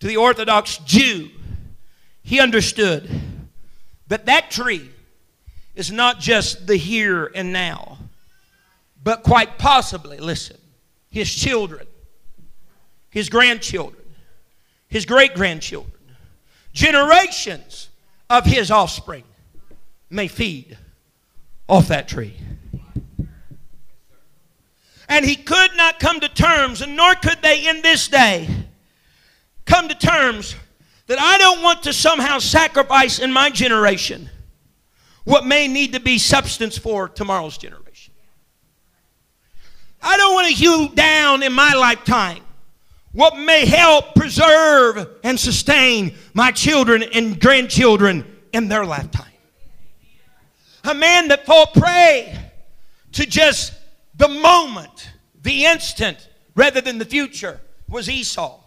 To 0.00 0.06
the 0.06 0.18
Orthodox 0.18 0.78
Jew, 0.78 1.30
he 2.22 2.40
understood 2.40 3.08
that 4.08 4.26
that 4.26 4.50
tree 4.50 4.90
is 5.74 5.90
not 5.90 6.20
just 6.20 6.66
the 6.66 6.76
here 6.76 7.30
and 7.34 7.54
now, 7.54 7.96
but 9.02 9.22
quite 9.22 9.56
possibly, 9.56 10.18
listen, 10.18 10.58
his 11.10 11.32
children, 11.32 11.86
his 13.10 13.28
grandchildren, 13.28 14.02
his 14.88 15.04
great 15.04 15.34
grandchildren, 15.34 15.92
generations 16.72 17.88
of 18.28 18.44
his 18.44 18.70
offspring 18.70 19.24
may 20.08 20.28
feed 20.28 20.76
off 21.68 21.88
that 21.88 22.08
tree. 22.08 22.34
And 25.08 25.24
he 25.24 25.34
could 25.34 25.70
not 25.76 25.98
come 25.98 26.20
to 26.20 26.28
terms, 26.28 26.82
and 26.82 26.96
nor 26.96 27.14
could 27.16 27.42
they 27.42 27.68
in 27.68 27.82
this 27.82 28.06
day 28.06 28.48
come 29.66 29.88
to 29.88 29.94
terms 29.94 30.54
that 31.08 31.18
I 31.18 31.38
don't 31.38 31.62
want 31.62 31.82
to 31.84 31.92
somehow 31.92 32.38
sacrifice 32.38 33.18
in 33.18 33.32
my 33.32 33.50
generation 33.50 34.30
what 35.24 35.44
may 35.44 35.66
need 35.66 35.92
to 35.94 36.00
be 36.00 36.18
substance 36.18 36.78
for 36.78 37.08
tomorrow's 37.08 37.58
generation. 37.58 37.79
I 40.02 40.16
don't 40.16 40.34
want 40.34 40.48
to 40.48 40.54
hew 40.54 40.88
down 40.94 41.42
in 41.42 41.52
my 41.52 41.74
lifetime 41.74 42.42
what 43.12 43.36
may 43.36 43.66
help 43.66 44.14
preserve 44.14 45.08
and 45.24 45.38
sustain 45.38 46.14
my 46.32 46.52
children 46.52 47.02
and 47.02 47.40
grandchildren 47.40 48.24
in 48.52 48.68
their 48.68 48.84
lifetime. 48.84 49.26
A 50.84 50.94
man 50.94 51.28
that 51.28 51.44
fall 51.44 51.66
prey 51.66 52.34
to 53.12 53.26
just 53.26 53.74
the 54.16 54.28
moment, 54.28 55.10
the 55.42 55.66
instant, 55.66 56.28
rather 56.54 56.80
than 56.80 56.98
the 56.98 57.04
future, 57.04 57.60
was 57.88 58.08
Esau. 58.08 58.60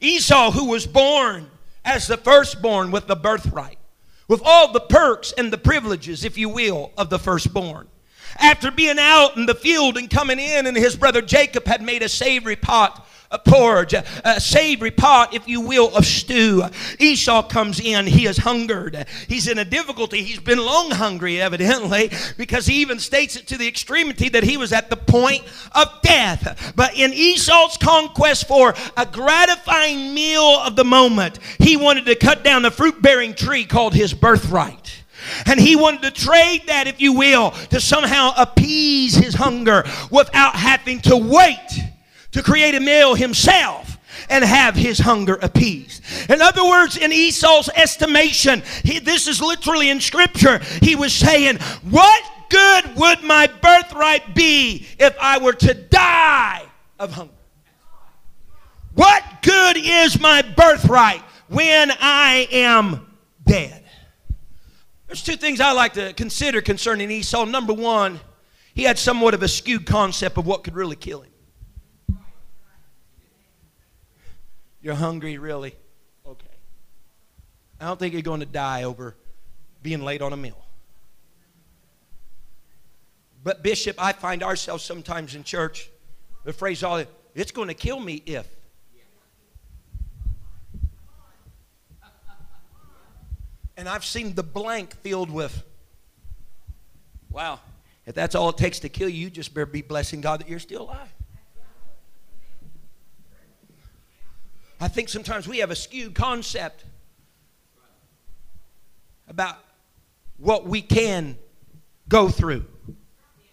Esau, 0.00 0.50
who 0.50 0.66
was 0.66 0.86
born 0.86 1.50
as 1.84 2.06
the 2.06 2.16
firstborn 2.16 2.90
with 2.90 3.06
the 3.06 3.16
birthright, 3.16 3.78
with 4.28 4.42
all 4.44 4.72
the 4.72 4.80
perks 4.80 5.32
and 5.32 5.52
the 5.52 5.58
privileges, 5.58 6.24
if 6.24 6.38
you 6.38 6.48
will, 6.48 6.92
of 6.96 7.10
the 7.10 7.18
firstborn 7.18 7.88
after 8.40 8.70
being 8.70 8.98
out 8.98 9.36
in 9.36 9.46
the 9.46 9.54
field 9.54 9.96
and 9.96 10.10
coming 10.10 10.38
in, 10.38 10.66
and 10.66 10.76
his 10.76 10.96
brother 10.96 11.22
Jacob 11.22 11.66
had 11.66 11.82
made 11.82 12.02
a 12.02 12.08
savory 12.08 12.56
pot 12.56 13.06
a 13.32 13.38
porridge, 13.38 13.94
a, 13.94 14.40
savory 14.40 14.90
pot, 14.90 15.32
if 15.34 15.46
you 15.46 15.60
will, 15.60 15.94
of 15.94 16.04
stew. 16.04 16.64
Esau 16.98 17.42
comes 17.44 17.78
in. 17.78 18.06
He 18.06 18.26
is 18.26 18.38
hungered. 18.38 19.06
He's 19.28 19.46
in 19.46 19.58
a 19.58 19.64
difficulty. 19.64 20.22
He's 20.22 20.40
been 20.40 20.58
long 20.58 20.90
hungry, 20.90 21.40
evidently, 21.40 22.10
because 22.36 22.66
he 22.66 22.80
even 22.80 22.98
states 22.98 23.36
it 23.36 23.46
to 23.48 23.56
the 23.56 23.68
extremity 23.68 24.28
that 24.30 24.42
he 24.42 24.56
was 24.56 24.72
at 24.72 24.90
the 24.90 24.96
point 24.96 25.44
of 25.72 25.86
death. 26.02 26.72
But 26.74 26.96
in 26.96 27.12
Esau's 27.12 27.76
conquest 27.76 28.48
for 28.48 28.74
a 28.96 29.06
gratifying 29.06 30.12
meal 30.12 30.42
of 30.42 30.74
the 30.74 30.84
moment, 30.84 31.38
he 31.58 31.76
wanted 31.76 32.06
to 32.06 32.16
cut 32.16 32.42
down 32.42 32.64
a 32.64 32.70
fruit 32.70 33.00
bearing 33.00 33.34
tree 33.34 33.64
called 33.64 33.94
his 33.94 34.12
birthright. 34.12 34.99
And 35.46 35.60
he 35.60 35.76
wanted 35.76 36.02
to 36.02 36.10
trade 36.10 36.62
that, 36.66 36.86
if 36.86 37.00
you 37.00 37.12
will, 37.12 37.50
to 37.70 37.80
somehow 37.80 38.32
appease 38.36 39.14
his 39.14 39.34
hunger 39.34 39.84
without 40.10 40.56
having 40.56 41.00
to 41.02 41.16
wait 41.16 41.56
to 42.32 42.42
create 42.42 42.74
a 42.74 42.80
meal 42.80 43.14
himself 43.14 43.98
and 44.28 44.44
have 44.44 44.74
his 44.74 44.98
hunger 44.98 45.38
appeased. 45.42 46.02
In 46.28 46.40
other 46.40 46.64
words, 46.64 46.96
in 46.96 47.12
Esau's 47.12 47.68
estimation, 47.70 48.62
he, 48.84 48.98
this 48.98 49.26
is 49.28 49.40
literally 49.40 49.90
in 49.90 50.00
scripture, 50.00 50.58
he 50.80 50.94
was 50.94 51.12
saying, 51.12 51.58
What 51.88 52.24
good 52.48 52.96
would 52.96 53.22
my 53.22 53.46
birthright 53.46 54.34
be 54.34 54.86
if 54.98 55.16
I 55.20 55.38
were 55.38 55.54
to 55.54 55.74
die 55.74 56.62
of 56.98 57.12
hunger? 57.12 57.32
What 58.94 59.24
good 59.42 59.76
is 59.78 60.20
my 60.20 60.42
birthright 60.42 61.22
when 61.48 61.90
I 62.00 62.48
am 62.50 63.06
dead? 63.46 63.79
There's 65.10 65.24
two 65.24 65.34
things 65.34 65.60
I 65.60 65.72
like 65.72 65.94
to 65.94 66.12
consider 66.12 66.62
concerning 66.62 67.10
Esau. 67.10 67.44
Number 67.44 67.72
one, 67.72 68.20
he 68.74 68.84
had 68.84 68.96
somewhat 68.96 69.34
of 69.34 69.42
a 69.42 69.48
skewed 69.48 69.84
concept 69.84 70.38
of 70.38 70.46
what 70.46 70.62
could 70.62 70.76
really 70.76 70.94
kill 70.94 71.22
him. 71.22 72.20
You're 74.80 74.94
hungry, 74.94 75.36
really? 75.36 75.74
Okay. 76.24 76.46
I 77.80 77.86
don't 77.86 77.98
think 77.98 78.12
you're 78.12 78.22
going 78.22 78.38
to 78.38 78.46
die 78.46 78.84
over 78.84 79.16
being 79.82 80.00
late 80.00 80.22
on 80.22 80.32
a 80.32 80.36
meal. 80.36 80.64
But, 83.42 83.64
Bishop, 83.64 83.96
I 83.98 84.12
find 84.12 84.44
ourselves 84.44 84.84
sometimes 84.84 85.34
in 85.34 85.42
church, 85.42 85.90
the 86.44 86.52
phrase 86.52 86.84
all 86.84 87.02
it's 87.34 87.50
going 87.50 87.66
to 87.66 87.74
kill 87.74 87.98
me 87.98 88.22
if. 88.26 88.46
And 93.80 93.88
I've 93.88 94.04
seen 94.04 94.34
the 94.34 94.42
blank 94.42 94.94
filled 94.96 95.30
with, 95.30 95.64
wow, 97.30 97.60
if 98.04 98.14
that's 98.14 98.34
all 98.34 98.50
it 98.50 98.58
takes 98.58 98.78
to 98.80 98.90
kill 98.90 99.08
you, 99.08 99.22
you 99.24 99.30
just 99.30 99.54
better 99.54 99.64
be 99.64 99.80
blessing 99.80 100.20
God 100.20 100.40
that 100.40 100.50
you're 100.50 100.58
still 100.58 100.82
alive. 100.82 101.08
I 104.82 104.88
think 104.88 105.08
sometimes 105.08 105.48
we 105.48 105.60
have 105.60 105.70
a 105.70 105.74
skewed 105.74 106.14
concept 106.14 106.84
about 109.26 109.56
what 110.36 110.66
we 110.66 110.82
can 110.82 111.38
go 112.06 112.28
through, 112.28 112.66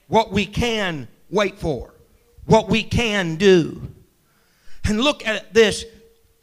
what 0.09 0.29
we 0.29 0.45
can 0.45 1.07
wait 1.29 1.57
for, 1.57 1.93
what 2.47 2.67
we 2.67 2.83
can 2.83 3.37
do. 3.37 3.81
And 4.83 4.99
look 4.99 5.25
at 5.25 5.53
this 5.53 5.85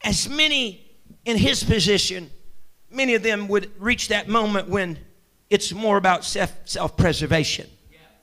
as 0.03 0.27
many 0.27 0.91
in 1.27 1.37
his 1.37 1.63
position, 1.63 2.31
many 2.95 3.15
of 3.15 3.23
them 3.23 3.49
would 3.49 3.71
reach 3.81 4.09
that 4.09 4.29
moment 4.29 4.69
when 4.69 4.99
it's 5.51 5.73
more 5.73 5.97
about 5.97 6.25
self 6.25 6.97
preservation 6.97 7.69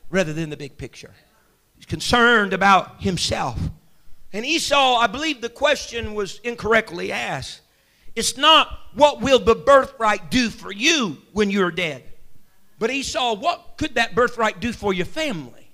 rather 0.09 0.33
than 0.33 0.49
the 0.49 0.57
big 0.57 0.77
picture. 0.77 1.13
He's 1.75 1.85
concerned 1.85 2.53
about 2.53 3.01
himself. 3.01 3.59
And 4.33 4.45
Esau, 4.45 4.97
I 4.97 5.07
believe 5.07 5.41
the 5.41 5.49
question 5.49 6.13
was 6.13 6.39
incorrectly 6.43 7.11
asked. 7.11 7.61
It's 8.15 8.37
not 8.37 8.67
what 8.93 9.21
will 9.21 9.39
the 9.39 9.55
birthright 9.55 10.29
do 10.29 10.49
for 10.49 10.71
you 10.71 11.17
when 11.31 11.49
you're 11.49 11.71
dead, 11.71 12.03
but 12.77 12.91
Esau, 12.91 13.35
what 13.35 13.75
could 13.77 13.95
that 13.95 14.15
birthright 14.15 14.59
do 14.59 14.73
for 14.73 14.93
your 14.93 15.05
family? 15.05 15.69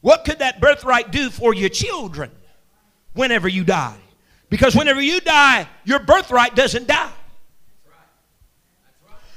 What 0.00 0.24
could 0.24 0.40
that 0.40 0.60
birthright 0.60 1.12
do 1.12 1.30
for 1.30 1.54
your 1.54 1.68
children 1.68 2.30
whenever 3.14 3.48
you 3.48 3.64
die? 3.64 3.96
Because 4.50 4.76
whenever 4.76 5.00
you 5.00 5.20
die, 5.20 5.68
your 5.84 6.00
birthright 6.00 6.54
doesn't 6.54 6.88
die. 6.88 7.12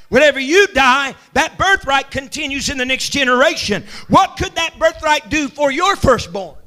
Whenever 0.09 0.39
you 0.39 0.67
die, 0.67 1.15
that 1.33 1.57
birthright 1.57 2.11
continues 2.11 2.69
in 2.69 2.77
the 2.77 2.85
next 2.85 3.09
generation. 3.09 3.83
What 4.07 4.37
could 4.37 4.55
that 4.55 4.79
birthright 4.79 5.29
do 5.29 5.49
for 5.49 5.71
your 5.71 5.95
firstborn? 5.95 6.57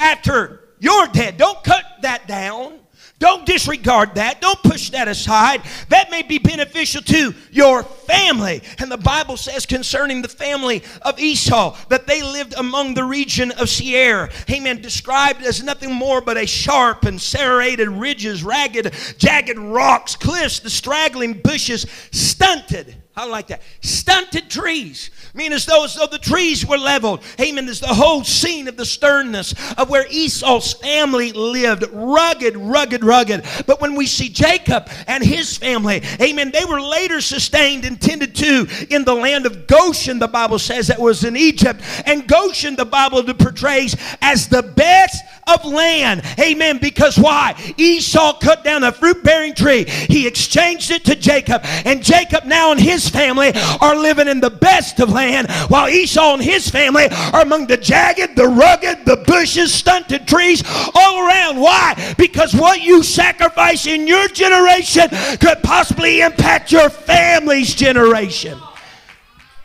after 0.00 0.60
you're 0.80 1.06
dead. 1.08 1.36
Don't 1.36 1.62
cut 1.62 1.84
that 2.02 2.26
down. 2.26 2.80
Don't 3.20 3.44
disregard 3.44 4.14
that. 4.14 4.40
Don't 4.40 4.60
push 4.62 4.88
that 4.90 5.06
aside. 5.06 5.62
That 5.90 6.10
may 6.10 6.22
be 6.22 6.38
beneficial 6.38 7.02
to 7.02 7.34
your 7.52 7.82
family. 7.82 8.62
And 8.78 8.90
the 8.90 8.96
Bible 8.96 9.36
says 9.36 9.66
concerning 9.66 10.22
the 10.22 10.28
family 10.28 10.82
of 11.02 11.20
Esau 11.20 11.76
that 11.90 12.06
they 12.06 12.22
lived 12.22 12.54
among 12.54 12.94
the 12.94 13.04
region 13.04 13.52
of 13.52 13.68
Seir. 13.68 14.30
Amen. 14.50 14.80
Described 14.80 15.42
as 15.42 15.62
nothing 15.62 15.92
more 15.92 16.22
but 16.22 16.38
a 16.38 16.46
sharp 16.46 17.04
and 17.04 17.20
serrated 17.20 17.88
ridges, 17.88 18.42
ragged, 18.42 18.94
jagged 19.18 19.58
rocks, 19.58 20.16
cliffs, 20.16 20.60
the 20.60 20.70
straggling 20.70 21.34
bushes, 21.34 21.86
stunted 22.10 22.96
I 23.20 23.26
like 23.26 23.48
that. 23.48 23.60
Stunted 23.82 24.48
trees. 24.48 25.10
Mean, 25.34 25.52
as 25.52 25.66
though, 25.66 25.84
as 25.84 25.94
though 25.94 26.06
the 26.06 26.18
trees 26.18 26.64
were 26.64 26.78
leveled. 26.78 27.22
Amen. 27.38 27.66
There's 27.66 27.80
the 27.80 27.88
whole 27.88 28.24
scene 28.24 28.66
of 28.66 28.78
the 28.78 28.86
sternness 28.86 29.54
of 29.76 29.90
where 29.90 30.06
Esau's 30.08 30.72
family 30.72 31.30
lived. 31.32 31.84
Rugged, 31.92 32.56
rugged, 32.56 33.04
rugged. 33.04 33.44
But 33.66 33.82
when 33.82 33.94
we 33.94 34.06
see 34.06 34.30
Jacob 34.30 34.88
and 35.06 35.22
his 35.22 35.58
family, 35.58 36.02
amen, 36.18 36.50
they 36.50 36.64
were 36.64 36.80
later 36.80 37.20
sustained 37.20 37.84
and 37.84 38.00
tended 38.00 38.34
to 38.36 38.66
in 38.88 39.04
the 39.04 39.14
land 39.14 39.44
of 39.44 39.66
Goshen, 39.66 40.18
the 40.18 40.26
Bible 40.26 40.58
says 40.58 40.86
that 40.86 40.98
was 40.98 41.22
in 41.22 41.36
Egypt. 41.36 41.82
And 42.06 42.26
Goshen, 42.26 42.74
the 42.74 42.86
Bible 42.86 43.22
portrays 43.34 43.94
as 44.22 44.48
the 44.48 44.62
best 44.62 45.22
of 45.46 45.66
land. 45.66 46.22
Amen. 46.38 46.78
Because 46.78 47.18
why? 47.18 47.54
Esau 47.76 48.38
cut 48.38 48.64
down 48.64 48.82
a 48.82 48.92
fruit 48.92 49.22
bearing 49.22 49.54
tree. 49.54 49.84
He 49.84 50.26
exchanged 50.26 50.90
it 50.90 51.04
to 51.04 51.14
Jacob. 51.14 51.60
And 51.84 52.02
Jacob 52.02 52.44
now 52.44 52.72
in 52.72 52.78
his 52.78 53.09
family 53.10 53.52
are 53.80 53.96
living 53.96 54.28
in 54.28 54.40
the 54.40 54.50
best 54.50 55.00
of 55.00 55.10
land, 55.10 55.50
while 55.68 55.88
Esau 55.88 56.34
and 56.34 56.42
his 56.42 56.70
family 56.70 57.08
are 57.32 57.42
among 57.42 57.66
the 57.66 57.76
jagged, 57.76 58.36
the 58.36 58.46
rugged, 58.46 59.04
the 59.04 59.16
bushes, 59.26 59.74
stunted 59.74 60.26
trees 60.26 60.62
all 60.94 61.26
around. 61.26 61.60
Why? 61.60 62.14
Because 62.16 62.54
what 62.54 62.80
you 62.80 63.02
sacrifice 63.02 63.86
in 63.86 64.06
your 64.06 64.28
generation 64.28 65.08
could 65.40 65.62
possibly 65.62 66.20
impact 66.20 66.72
your 66.72 66.88
family's 66.88 67.74
generation. 67.74 68.58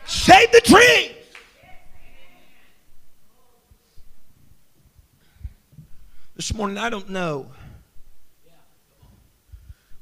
Save 0.06 0.52
the 0.52 0.60
tree. 0.60 1.12
This 6.36 6.52
morning, 6.52 6.76
I 6.76 6.90
don't 6.90 7.08
know 7.08 7.46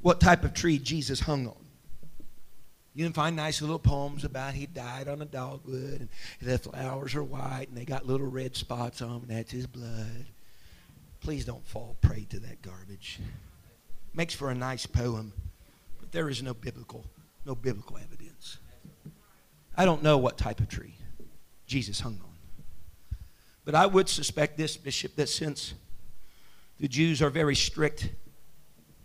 what 0.01 0.21
type 0.21 0.45
of 0.45 0.53
tree 0.53 0.79
Jesus 0.79 1.21
hung 1.21 1.47
on. 1.47 1.64
You 2.95 3.05
can 3.05 3.13
find 3.13 3.35
nice 3.35 3.61
little 3.61 3.81
poems 3.81 4.25
about 4.25 4.55
he 4.55 4.67
died 4.67 5.09
on 5.09 5.21
a 5.21 5.25
dogwood 5.25 6.01
and 6.01 6.09
the 6.41 6.59
flowers 6.59 7.17
are 7.17 7.25
white 7.25 7.67
and 7.69 7.77
they 7.77 7.85
got 7.85 8.07
little 8.07 8.29
red 8.29 8.55
spots 8.55 9.03
on 9.03 9.09
them 9.09 9.23
and 9.29 9.39
that's 9.39 9.51
his 9.51 9.67
blood. 9.67 10.27
Please 11.21 11.45
don't 11.45 11.67
fall 11.67 11.97
prey 12.01 12.25
to 12.31 12.39
that 12.41 12.63
garbage. 12.63 13.19
Makes 14.15 14.35
for 14.35 14.51
a 14.51 14.55
nice 14.55 14.87
poem, 14.87 15.33
but 15.99 16.13
there 16.13 16.29
is 16.29 16.41
no 16.41 16.55
biblical, 16.55 17.05
no 17.45 17.57
biblical 17.57 17.99
evidence. 17.99 18.59
I 19.77 19.85
don't 19.85 20.05
know 20.05 20.17
what 20.17 20.39
type 20.39 20.61
of 20.61 20.69
tree 20.69 20.95
Jesus 21.67 21.99
hung 21.99 22.21
on. 22.23 23.17
But 23.65 23.75
I 23.75 23.87
would 23.87 24.09
suspect 24.09 24.57
this, 24.57 24.77
Bishop, 24.77 25.17
that 25.17 25.29
since 25.29 25.75
the 26.79 26.87
Jews 26.87 27.21
are 27.23 27.31
very 27.31 27.57
strict 27.57 28.11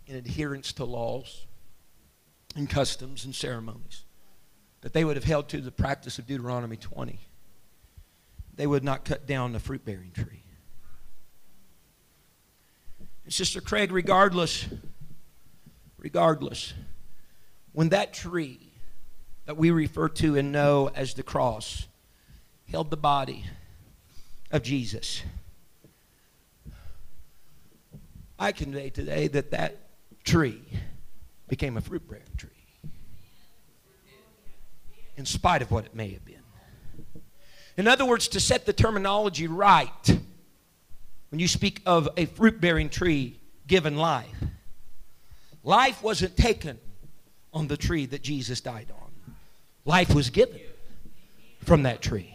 in 0.06 0.14
adherence 0.14 0.72
to 0.74 0.84
laws 0.84 1.46
and 2.56 2.68
customs 2.68 3.24
and 3.24 3.34
ceremonies. 3.34 4.04
That 4.82 4.92
they 4.92 5.04
would 5.04 5.16
have 5.16 5.24
held 5.24 5.48
to 5.50 5.60
the 5.60 5.70
practice 5.70 6.18
of 6.18 6.26
Deuteronomy 6.26 6.76
20. 6.76 7.20
They 8.54 8.66
would 8.66 8.84
not 8.84 9.04
cut 9.04 9.26
down 9.26 9.52
the 9.52 9.60
fruit 9.60 9.84
bearing 9.84 10.12
tree. 10.12 10.42
And 13.24 13.32
Sister 13.32 13.60
Craig, 13.60 13.92
regardless, 13.92 14.66
regardless, 15.98 16.74
when 17.72 17.90
that 17.90 18.12
tree 18.12 18.72
that 19.44 19.56
we 19.56 19.70
refer 19.70 20.08
to 20.08 20.36
and 20.36 20.52
know 20.52 20.90
as 20.94 21.14
the 21.14 21.22
cross 21.22 21.86
held 22.70 22.90
the 22.90 22.96
body 22.96 23.44
of 24.50 24.62
Jesus 24.62 25.22
I 28.40 28.52
convey 28.52 28.88
today 28.88 29.28
that 29.28 29.50
that 29.50 29.76
tree 30.24 30.62
became 31.50 31.76
a 31.76 31.80
fruit 31.82 32.08
bearing 32.08 32.24
tree. 32.38 32.48
In 35.16 35.26
spite 35.26 35.60
of 35.60 35.70
what 35.70 35.84
it 35.84 35.94
may 35.94 36.12
have 36.12 36.24
been. 36.24 36.36
In 37.76 37.86
other 37.86 38.06
words, 38.06 38.28
to 38.28 38.40
set 38.40 38.64
the 38.64 38.72
terminology 38.72 39.46
right, 39.46 40.18
when 41.28 41.38
you 41.38 41.48
speak 41.48 41.82
of 41.84 42.08
a 42.16 42.24
fruit 42.26 42.60
bearing 42.60 42.88
tree 42.88 43.38
given 43.66 43.96
life. 43.96 44.26
Life 45.62 46.02
wasn't 46.02 46.36
taken 46.36 46.78
on 47.52 47.68
the 47.68 47.76
tree 47.76 48.06
that 48.06 48.22
Jesus 48.22 48.60
died 48.60 48.86
on, 48.90 49.10
life 49.84 50.14
was 50.14 50.30
given 50.30 50.60
from 51.64 51.82
that 51.82 52.00
tree. 52.00 52.34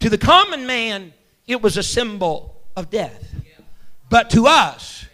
To 0.00 0.10
the 0.10 0.18
common 0.18 0.66
man, 0.66 1.14
it 1.46 1.62
was 1.62 1.76
a 1.76 1.82
symbol 1.82 2.60
of 2.76 2.90
death. 2.90 3.34
But 4.10 4.30
to 4.30 4.46
us, 4.46 5.06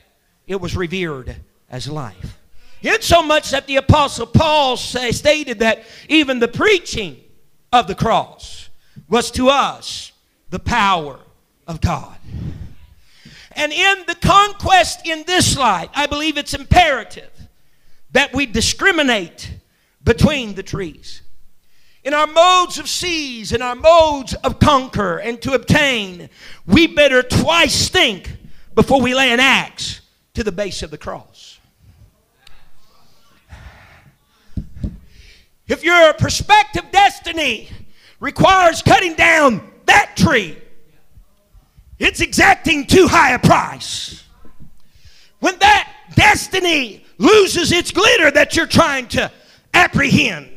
it 0.47 0.61
was 0.61 0.77
revered 0.77 1.37
as 1.71 1.89
life. 1.89 2.39
It's 2.83 3.07
so 3.07 3.23
much 3.23 3.51
that 3.51 3.67
the 3.67 3.77
Apostle 3.77 4.27
Paul 4.27 4.77
say, 4.77 5.13
stated 5.13 5.61
that 5.61 5.85
even 6.09 6.41
the 6.41 6.49
preaching 6.49 7.17
of 7.73 7.87
the 7.87 7.95
cross 7.95 8.69
was 9.09 9.31
to 9.33 9.49
us 9.49 10.13
the 10.51 10.59
power 10.59 11.19
of 11.67 11.81
God. 11.81 12.17
And 13.53 13.73
in 13.73 14.05
the 14.07 14.15
conquest 14.17 15.07
in 15.07 15.25
this 15.27 15.57
life, 15.57 15.91
I 15.95 16.07
believe 16.07 16.37
it's 16.37 16.55
imperative 16.55 17.31
that 18.13 18.35
we 18.35 18.47
discriminate 18.47 19.55
between 20.03 20.55
the 20.55 20.63
trees. 20.63 21.23
In 22.05 22.15
our 22.15 22.27
modes 22.27 22.79
of 22.79 22.89
seize, 22.89 23.53
in 23.53 23.63
our 23.63 23.77
modes 23.77 24.35
of 24.35 24.59
conquer 24.59 25.19
and 25.19 25.41
to 25.43 25.53
obtain, 25.53 26.29
we 26.67 26.89
better 26.89 27.23
twice 27.23 27.89
think 27.89 28.37
before 28.75 29.01
we 29.01 29.15
lay 29.15 29.31
an 29.31 29.41
axe 29.41 30.01
to 30.35 30.43
the 30.43 30.51
base 30.51 30.83
of 30.83 30.91
the 30.91 30.99
cross. 30.99 31.32
If 35.69 35.85
your 35.85 36.13
prospective 36.15 36.91
destiny 36.91 37.71
requires 38.21 38.83
cutting 38.83 39.15
down 39.15 39.69
that 39.87 40.17
tree, 40.17 40.59
it's 41.99 42.21
exacting 42.21 42.87
too 42.87 43.07
high 43.07 43.33
a 43.33 43.39
price. 43.39 44.25
When 45.39 45.59
that 45.61 45.89
destiny 46.15 47.05
loses 47.19 47.73
its 47.73 47.91
glitter 47.93 48.31
that 48.33 48.57
you're 48.57 48.67
trying 48.67 49.07
to 49.09 49.31
apprehend, 49.73 50.49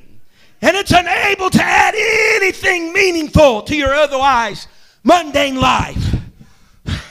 and 0.62 0.76
it's 0.76 0.92
unable 0.92 1.50
to 1.52 1.62
add 1.62 1.94
anything 1.96 2.92
meaningful 2.92 3.62
to 3.64 3.76
your 3.76 3.94
otherwise 3.94 4.68
mundane 5.04 5.56
life, 5.56 6.16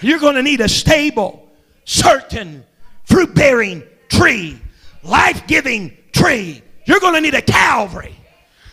you're 0.01 0.19
going 0.19 0.35
to 0.35 0.43
need 0.43 0.61
a 0.61 0.69
stable, 0.69 1.49
certain, 1.85 2.65
fruit 3.05 3.35
bearing 3.35 3.85
tree, 4.09 4.61
life 5.05 5.47
giving 5.47 5.97
tree. 6.13 6.64
You're 6.87 7.01
going 7.01 7.15
to 7.15 7.21
need 7.21 7.35
a 7.35 7.43
Calvary 7.43 8.17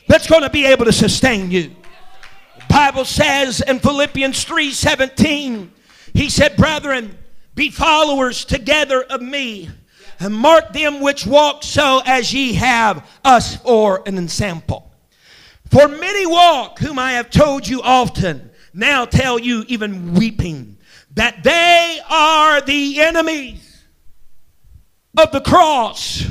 that's 0.08 0.28
going 0.28 0.44
to 0.44 0.50
be 0.50 0.66
able 0.66 0.86
to 0.86 0.94
sustain 0.94 1.52
you. 1.52 1.76
The 2.58 2.66
Bible 2.70 3.06
says 3.06 3.62
in 3.62 3.80
Philippians 3.80 4.44
3:17, 4.46 5.70
he 6.14 6.30
said, 6.30 6.58
"Brethren, 6.58 7.18
be 7.56 7.70
followers 7.70 8.46
together 8.46 9.04
of 9.04 9.22
me, 9.22 9.70
and 10.20 10.34
mark 10.34 10.72
them 10.74 11.02
which 11.02 11.26
walk 11.26 11.64
so 11.64 12.02
as 12.06 12.34
ye 12.34 12.54
have 12.54 13.08
us 13.26 13.56
for 13.58 14.04
an 14.06 14.18
ensample. 14.18 14.92
For 15.70 15.88
many 15.88 16.26
walk, 16.26 16.80
whom 16.80 17.00
I 17.00 17.14
have 17.14 17.30
told 17.30 17.68
you 17.68 17.82
often, 17.82 18.52
now 18.74 19.06
tell 19.06 19.40
you 19.40 19.66
even 19.68 20.14
weeping, 20.14 20.78
that 21.16 21.44
they 21.44 22.00
are 22.10 22.62
the 22.62 23.02
enemies 23.02 23.84
of 25.18 25.32
the 25.32 25.42
cross 25.42 26.26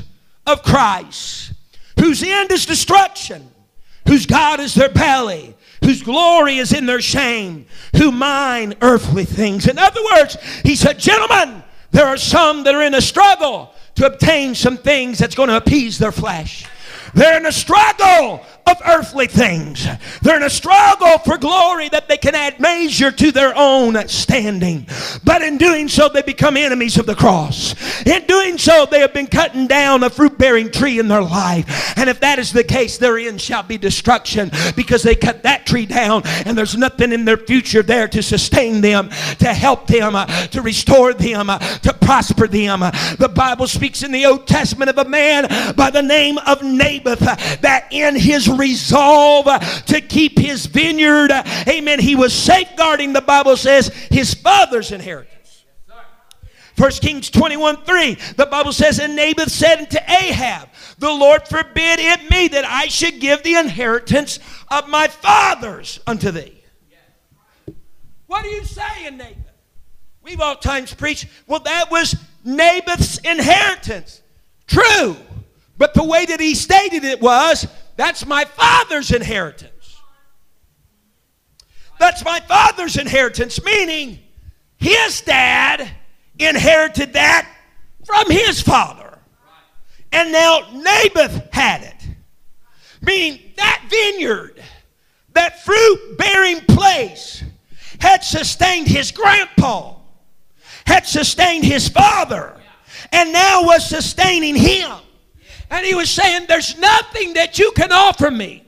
of 0.47 0.63
Christ, 0.63 1.53
whose 2.01 2.23
end 2.23 2.51
is 2.51 2.67
destruction, 2.67 3.49
whose 4.09 4.27
God 4.27 4.59
is 4.59 4.75
their 4.75 4.89
belly, 4.89 5.55
whose 5.85 6.03
glory 6.03 6.57
is 6.57 6.73
in 6.73 6.87
their 6.87 7.01
shame, 7.01 7.67
who 7.97 8.11
mine 8.11 8.75
earthly 8.83 9.25
things. 9.25 9.67
In 9.67 9.79
other 9.79 10.01
words, 10.17 10.37
he 10.63 10.75
said, 10.77 10.99
Gentlemen, 10.99 11.63
there 11.91 12.07
are 12.07 12.17
some 12.17 12.65
that 12.65 12.75
are 12.75 12.83
in 12.83 12.95
a 12.95 13.01
struggle 13.01 13.75
to 13.97 14.07
obtain 14.07 14.55
some 14.55 14.77
things 14.77 15.19
that's 15.19 15.35
going 15.35 15.49
to 15.49 15.57
appease 15.57 15.99
their 15.99 16.13
flesh. 16.13 16.67
They're 17.15 17.39
in 17.39 17.47
a 17.47 17.53
struggle 17.53 18.45
of 18.67 18.77
earthly 18.87 19.27
things. 19.27 19.87
They're 20.23 20.37
in 20.37 20.43
a 20.43 20.51
struggle 20.51 21.19
for 21.19 21.39
glory 21.39 21.89
that 21.91 22.09
they 22.09 22.17
can 22.17 22.35
add 22.35 22.61
measure 22.61 23.11
to 23.11 23.33
their 23.33 23.53
own 23.57 23.97
standing. 24.09 24.87
But 25.25 25.43
in 25.43 25.59
doing 25.59 25.89
so, 25.89 26.09
they 26.09 26.23
become 26.23 26.57
enemies 26.57 26.99
of 26.99 27.07
the 27.07 27.15
cross. 27.15 27.75
In 28.07 28.27
doing 28.27 28.59
so, 28.59 28.87
they 28.91 29.01
have 29.01 29.13
been 29.13 29.27
cutting 29.27 29.67
down 29.67 30.03
a 30.03 30.11
fruit 30.11 30.39
bearing 30.39 30.71
tree 30.71 30.99
in 30.99 31.09
their 31.09 31.23
life. 31.23 31.97
And 31.97 32.09
if 32.09 32.21
that 32.21 32.39
is 32.39 32.53
the 32.53 32.65
case, 32.65 32.99
therein 32.99 33.39
shall 33.39 33.63
be 33.63 33.79
destruction 33.79 34.51
because 34.77 35.03
they 35.03 35.15
cut 35.15 35.43
that 35.43 35.67
tree 35.67 35.87
down 35.87 36.23
and 36.47 36.57
there's 36.57 36.77
nothing 36.77 37.13
in 37.13 37.25
their 37.25 37.37
future 37.37 37.83
there 37.83 38.09
to 38.09 38.23
sustain 38.23 38.81
them, 38.81 39.11
to 39.39 39.53
help 39.53 39.87
them, 39.87 40.15
uh, 40.15 40.27
to 40.49 40.63
restore 40.63 41.15
them, 41.15 41.51
uh, 41.51 41.59
to 41.59 41.93
prosper 41.95 42.47
them. 42.47 42.81
The 42.81 43.31
Bible 43.35 43.67
speaks 43.67 44.03
in 44.03 44.13
the 44.13 44.27
Old 44.27 44.47
Testament 44.47 44.91
of 44.91 44.99
a 44.99 45.09
man 45.09 45.47
by 45.75 45.91
the 45.91 46.03
name 46.03 46.39
of 46.47 46.63
Naboth 46.63 47.23
uh, 47.23 47.37
that 47.61 47.89
in 47.91 48.17
his 48.17 48.49
resolve 48.61 49.47
to 49.87 50.01
keep 50.01 50.39
his 50.39 50.67
vineyard, 50.67 51.33
amen, 51.67 51.99
he 51.99 52.15
was 52.15 52.33
safeguarding, 52.33 53.13
the 53.13 53.21
Bible 53.21 53.57
says, 53.57 53.89
his 54.11 54.35
father's 54.35 54.93
inheritance. 54.93 55.65
1 56.77 56.91
Kings 56.93 57.29
21 57.29 57.83
3, 57.85 58.15
the 58.37 58.47
Bible 58.47 58.73
says, 58.73 58.99
And 58.99 59.15
Naboth 59.15 59.51
said 59.51 59.81
unto 59.81 59.99
Ahab, 60.09 60.69
The 60.99 61.11
Lord 61.11 61.47
forbid 61.47 61.99
it 61.99 62.31
me 62.31 62.49
that 62.49 62.65
I 62.65 62.87
should 62.87 63.21
give 63.21 63.43
the 63.43 63.57
inheritance 63.57 64.39
of 64.71 64.89
my 64.89 65.09
fathers 65.09 66.01
unto 66.07 66.31
thee. 66.31 66.63
What 68.27 68.47
are 68.47 68.51
you 68.51 68.65
saying, 68.65 69.19
Naboth? 69.19 69.37
We've 70.23 70.41
all 70.41 70.57
times 70.57 70.95
preached, 70.95 71.27
well, 71.47 71.61
that 71.61 71.91
was 71.91 72.15
Naboth's 72.45 73.19
inheritance. 73.19 74.23
True. 74.67 75.17
But 75.77 75.95
the 75.95 76.05
way 76.05 76.25
that 76.27 76.41
he 76.41 76.55
stated 76.55 77.05
it 77.05 77.21
was, 77.21 77.67
that's 78.01 78.25
my 78.25 78.47
father's 78.47 79.11
inheritance. 79.11 80.01
That's 81.99 82.25
my 82.25 82.41
father's 82.41 82.97
inheritance, 82.97 83.63
meaning 83.63 84.19
his 84.79 85.21
dad 85.21 85.87
inherited 86.39 87.13
that 87.13 87.47
from 88.07 88.31
his 88.31 88.63
father. 88.63 89.19
And 90.13 90.33
now 90.33 90.61
Naboth 90.73 91.53
had 91.53 91.83
it. 91.83 92.09
Meaning 93.03 93.39
that 93.59 93.85
vineyard, 93.91 94.63
that 95.35 95.63
fruit 95.63 96.17
bearing 96.17 96.61
place, 96.63 97.45
had 98.01 98.25
sustained 98.25 98.89
his 98.89 99.13
grandpa, 99.13 99.97
had 100.87 101.07
sustained 101.07 101.67
his 101.67 101.87
father, 101.91 102.59
and 103.13 103.31
now 103.31 103.63
was 103.65 103.87
sustaining 103.87 104.55
him. 104.57 104.91
And 105.71 105.87
he 105.87 105.95
was 105.95 106.11
saying, 106.11 106.47
There's 106.49 106.79
nothing 106.79 107.35
that 107.35 107.59
you 107.59 107.73
can 107.73 107.93
offer 107.93 108.31
me. 108.31 108.65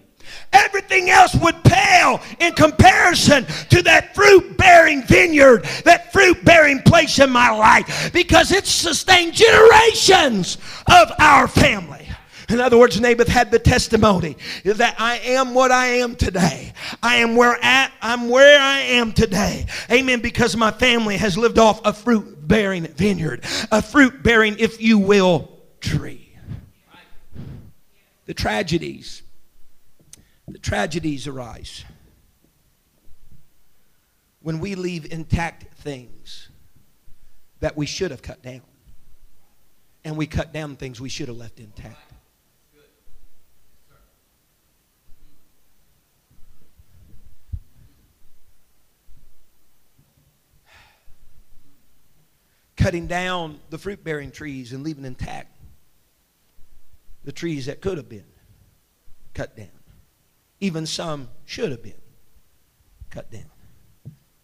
Everything 0.52 1.08
else 1.08 1.34
would 1.36 1.64
pale 1.64 2.20
in 2.38 2.52
comparison 2.52 3.46
to 3.70 3.82
that 3.82 4.14
fruit 4.14 4.56
bearing 4.58 5.02
vineyard, 5.02 5.64
that 5.84 6.12
fruit 6.12 6.44
bearing 6.44 6.80
place 6.82 7.18
in 7.18 7.30
my 7.30 7.50
life, 7.50 8.12
because 8.12 8.52
it's 8.52 8.70
sustained 8.70 9.32
generations 9.32 10.58
of 10.88 11.10
our 11.18 11.48
family. 11.48 12.06
In 12.50 12.60
other 12.60 12.76
words, 12.76 13.00
Naboth 13.00 13.28
had 13.28 13.50
the 13.50 13.58
testimony 13.58 14.36
that 14.64 14.96
I 14.98 15.18
am 15.20 15.54
what 15.54 15.70
I 15.70 15.86
am 15.86 16.14
today. 16.16 16.74
I 17.02 17.16
am 17.16 17.34
where 17.34 17.56
at 17.64 17.92
I'm 18.02 18.28
where 18.28 18.60
I 18.60 18.80
am 18.80 19.12
today. 19.12 19.64
Amen. 19.90 20.20
Because 20.20 20.54
my 20.54 20.70
family 20.70 21.16
has 21.16 21.38
lived 21.38 21.58
off 21.58 21.80
a 21.86 21.94
fruit 21.94 22.46
bearing 22.46 22.84
vineyard, 22.88 23.44
a 23.70 23.80
fruit 23.80 24.22
bearing, 24.22 24.56
if 24.58 24.82
you 24.82 24.98
will, 24.98 25.48
tree 25.80 26.21
the 28.32 28.40
tragedies. 28.40 29.22
The 30.48 30.58
tragedies 30.58 31.26
arise 31.28 31.84
when 34.40 34.58
we 34.58 34.74
leave 34.74 35.12
intact 35.12 35.64
things 35.80 36.48
that 37.60 37.76
we 37.76 37.84
should 37.84 38.10
have 38.10 38.22
cut 38.22 38.42
down. 38.42 38.62
And 40.02 40.16
we 40.16 40.26
cut 40.26 40.50
down 40.50 40.76
things 40.76 40.98
we 40.98 41.10
should 41.10 41.28
have 41.28 41.36
left 41.36 41.60
intact. 41.60 41.98
Cutting 52.78 53.06
down 53.06 53.60
the 53.68 53.76
fruit 53.76 54.02
bearing 54.02 54.30
trees 54.30 54.72
and 54.72 54.82
leaving 54.82 55.04
intact 55.04 55.51
the 57.24 57.32
trees 57.32 57.66
that 57.66 57.80
could 57.80 57.96
have 57.96 58.08
been 58.08 58.24
cut 59.34 59.56
down. 59.56 59.68
Even 60.60 60.86
some 60.86 61.28
should 61.44 61.70
have 61.70 61.82
been 61.82 62.00
cut 63.10 63.30
down. 63.30 63.50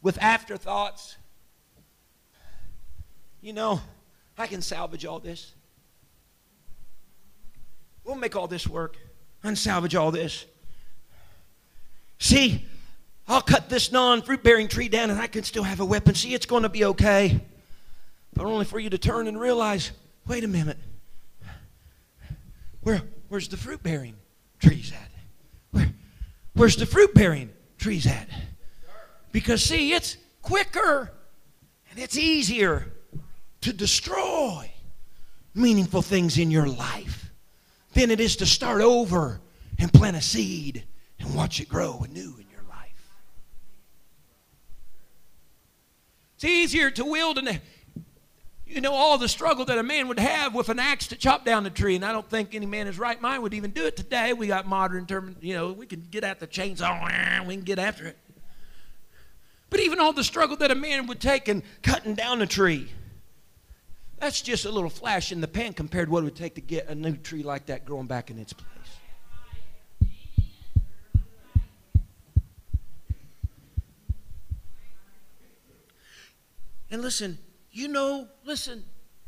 With 0.02 0.18
afterthoughts, 0.22 1.16
you 3.40 3.52
know, 3.52 3.80
I 4.36 4.46
can 4.46 4.62
salvage 4.62 5.04
all 5.04 5.20
this. 5.20 5.54
We'll 8.04 8.16
make 8.16 8.36
all 8.36 8.48
this 8.48 8.66
work. 8.66 8.96
and 9.44 9.56
salvage 9.56 9.94
all 9.94 10.10
this. 10.10 10.46
See, 12.18 12.64
I'll 13.28 13.42
cut 13.42 13.68
this 13.68 13.92
non 13.92 14.22
fruit 14.22 14.42
bearing 14.42 14.66
tree 14.66 14.88
down 14.88 15.10
and 15.10 15.20
I 15.20 15.28
can 15.28 15.44
still 15.44 15.62
have 15.62 15.78
a 15.78 15.84
weapon. 15.84 16.14
See, 16.14 16.34
it's 16.34 16.46
going 16.46 16.64
to 16.64 16.68
be 16.68 16.84
okay. 16.86 17.40
But 18.34 18.46
only 18.46 18.64
for 18.64 18.80
you 18.80 18.90
to 18.90 18.98
turn 18.98 19.28
and 19.28 19.38
realize 19.38 19.92
wait 20.26 20.44
a 20.44 20.48
minute. 20.48 20.78
Where, 22.88 23.02
where's 23.28 23.48
the 23.48 23.58
fruit 23.58 23.82
bearing 23.82 24.14
trees 24.60 24.94
at? 24.94 25.10
Where, 25.72 25.90
where's 26.54 26.76
the 26.76 26.86
fruit 26.86 27.12
bearing 27.12 27.50
trees 27.76 28.06
at? 28.06 28.26
Because, 29.30 29.62
see, 29.62 29.92
it's 29.92 30.16
quicker 30.40 31.12
and 31.90 31.98
it's 31.98 32.16
easier 32.16 32.90
to 33.60 33.74
destroy 33.74 34.72
meaningful 35.54 36.00
things 36.00 36.38
in 36.38 36.50
your 36.50 36.66
life 36.66 37.30
than 37.92 38.10
it 38.10 38.20
is 38.20 38.36
to 38.36 38.46
start 38.46 38.80
over 38.80 39.42
and 39.78 39.92
plant 39.92 40.16
a 40.16 40.22
seed 40.22 40.82
and 41.20 41.34
watch 41.34 41.60
it 41.60 41.68
grow 41.68 42.06
anew 42.08 42.36
in 42.40 42.48
your 42.50 42.64
life. 42.70 43.12
It's 46.36 46.44
easier 46.44 46.90
to 46.92 47.04
wield 47.04 47.36
and 47.36 47.60
you 48.68 48.80
know 48.80 48.92
all 48.92 49.18
the 49.18 49.28
struggle 49.28 49.64
that 49.64 49.78
a 49.78 49.82
man 49.82 50.08
would 50.08 50.18
have 50.18 50.54
with 50.54 50.68
an 50.68 50.78
axe 50.78 51.06
to 51.08 51.16
chop 51.16 51.44
down 51.44 51.64
a 51.66 51.70
tree, 51.70 51.96
and 51.96 52.04
I 52.04 52.12
don't 52.12 52.28
think 52.28 52.54
any 52.54 52.66
man 52.66 52.82
in 52.82 52.86
his 52.88 52.98
right 52.98 53.20
mind 53.20 53.42
would 53.42 53.54
even 53.54 53.70
do 53.70 53.86
it 53.86 53.96
today. 53.96 54.32
We 54.32 54.46
got 54.46 54.66
modern 54.66 55.06
term, 55.06 55.36
you 55.40 55.54
know, 55.54 55.72
we 55.72 55.86
can 55.86 56.06
get 56.10 56.24
out 56.24 56.38
the 56.38 56.46
chainsaw, 56.46 57.46
we 57.46 57.54
can 57.54 57.64
get 57.64 57.78
after 57.78 58.06
it. 58.06 58.18
But 59.70 59.80
even 59.80 60.00
all 60.00 60.12
the 60.12 60.24
struggle 60.24 60.56
that 60.56 60.70
a 60.70 60.74
man 60.74 61.06
would 61.06 61.20
take 61.20 61.48
in 61.48 61.62
cutting 61.82 62.14
down 62.14 62.40
a 62.42 62.46
tree, 62.46 62.88
that's 64.18 64.42
just 64.42 64.64
a 64.64 64.70
little 64.70 64.90
flash 64.90 65.30
in 65.32 65.40
the 65.40 65.48
pan 65.48 65.72
compared 65.74 66.08
to 66.08 66.12
what 66.12 66.20
it 66.20 66.24
would 66.24 66.36
take 66.36 66.54
to 66.56 66.60
get 66.60 66.88
a 66.88 66.94
new 66.94 67.16
tree 67.16 67.42
like 67.42 67.66
that 67.66 67.84
growing 67.84 68.06
back 68.06 68.30
in 68.30 68.38
its 68.38 68.52
place. 68.52 68.66
And 76.90 77.02
listen, 77.02 77.38
you 77.70 77.88
know, 77.88 78.28
listen, 78.44 78.84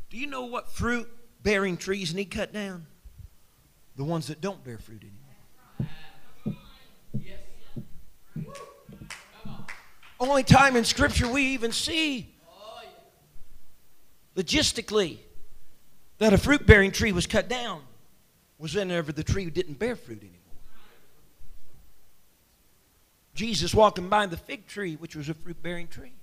do 0.09 0.17
you 0.17 0.27
know 0.27 0.45
what 0.45 0.71
fruit 0.71 1.07
bearing 1.43 1.77
trees 1.77 2.13
need 2.13 2.31
cut 2.31 2.53
down? 2.53 2.85
The 3.95 4.03
ones 4.03 4.27
that 4.27 4.41
don't 4.41 4.63
bear 4.63 4.77
fruit 4.77 5.01
anymore. 5.01 5.17
Only 10.19 10.43
time 10.43 10.75
in 10.75 10.85
Scripture 10.85 11.27
we 11.27 11.47
even 11.47 11.71
see 11.71 12.31
logistically 14.35 15.17
that 16.19 16.31
a 16.33 16.37
fruit 16.37 16.67
bearing 16.67 16.91
tree 16.91 17.11
was 17.11 17.25
cut 17.25 17.49
down 17.49 17.81
was 18.59 18.75
whenever 18.75 19.11
the 19.11 19.23
tree 19.23 19.49
didn't 19.49 19.79
bear 19.79 19.95
fruit 19.95 20.19
anymore. 20.19 20.37
Jesus 23.33 23.73
walking 23.73 24.09
by 24.09 24.27
the 24.27 24.37
fig 24.37 24.67
tree, 24.67 24.95
which 24.95 25.15
was 25.15 25.29
a 25.29 25.33
fruit 25.33 25.61
bearing 25.63 25.87
tree, 25.87 26.13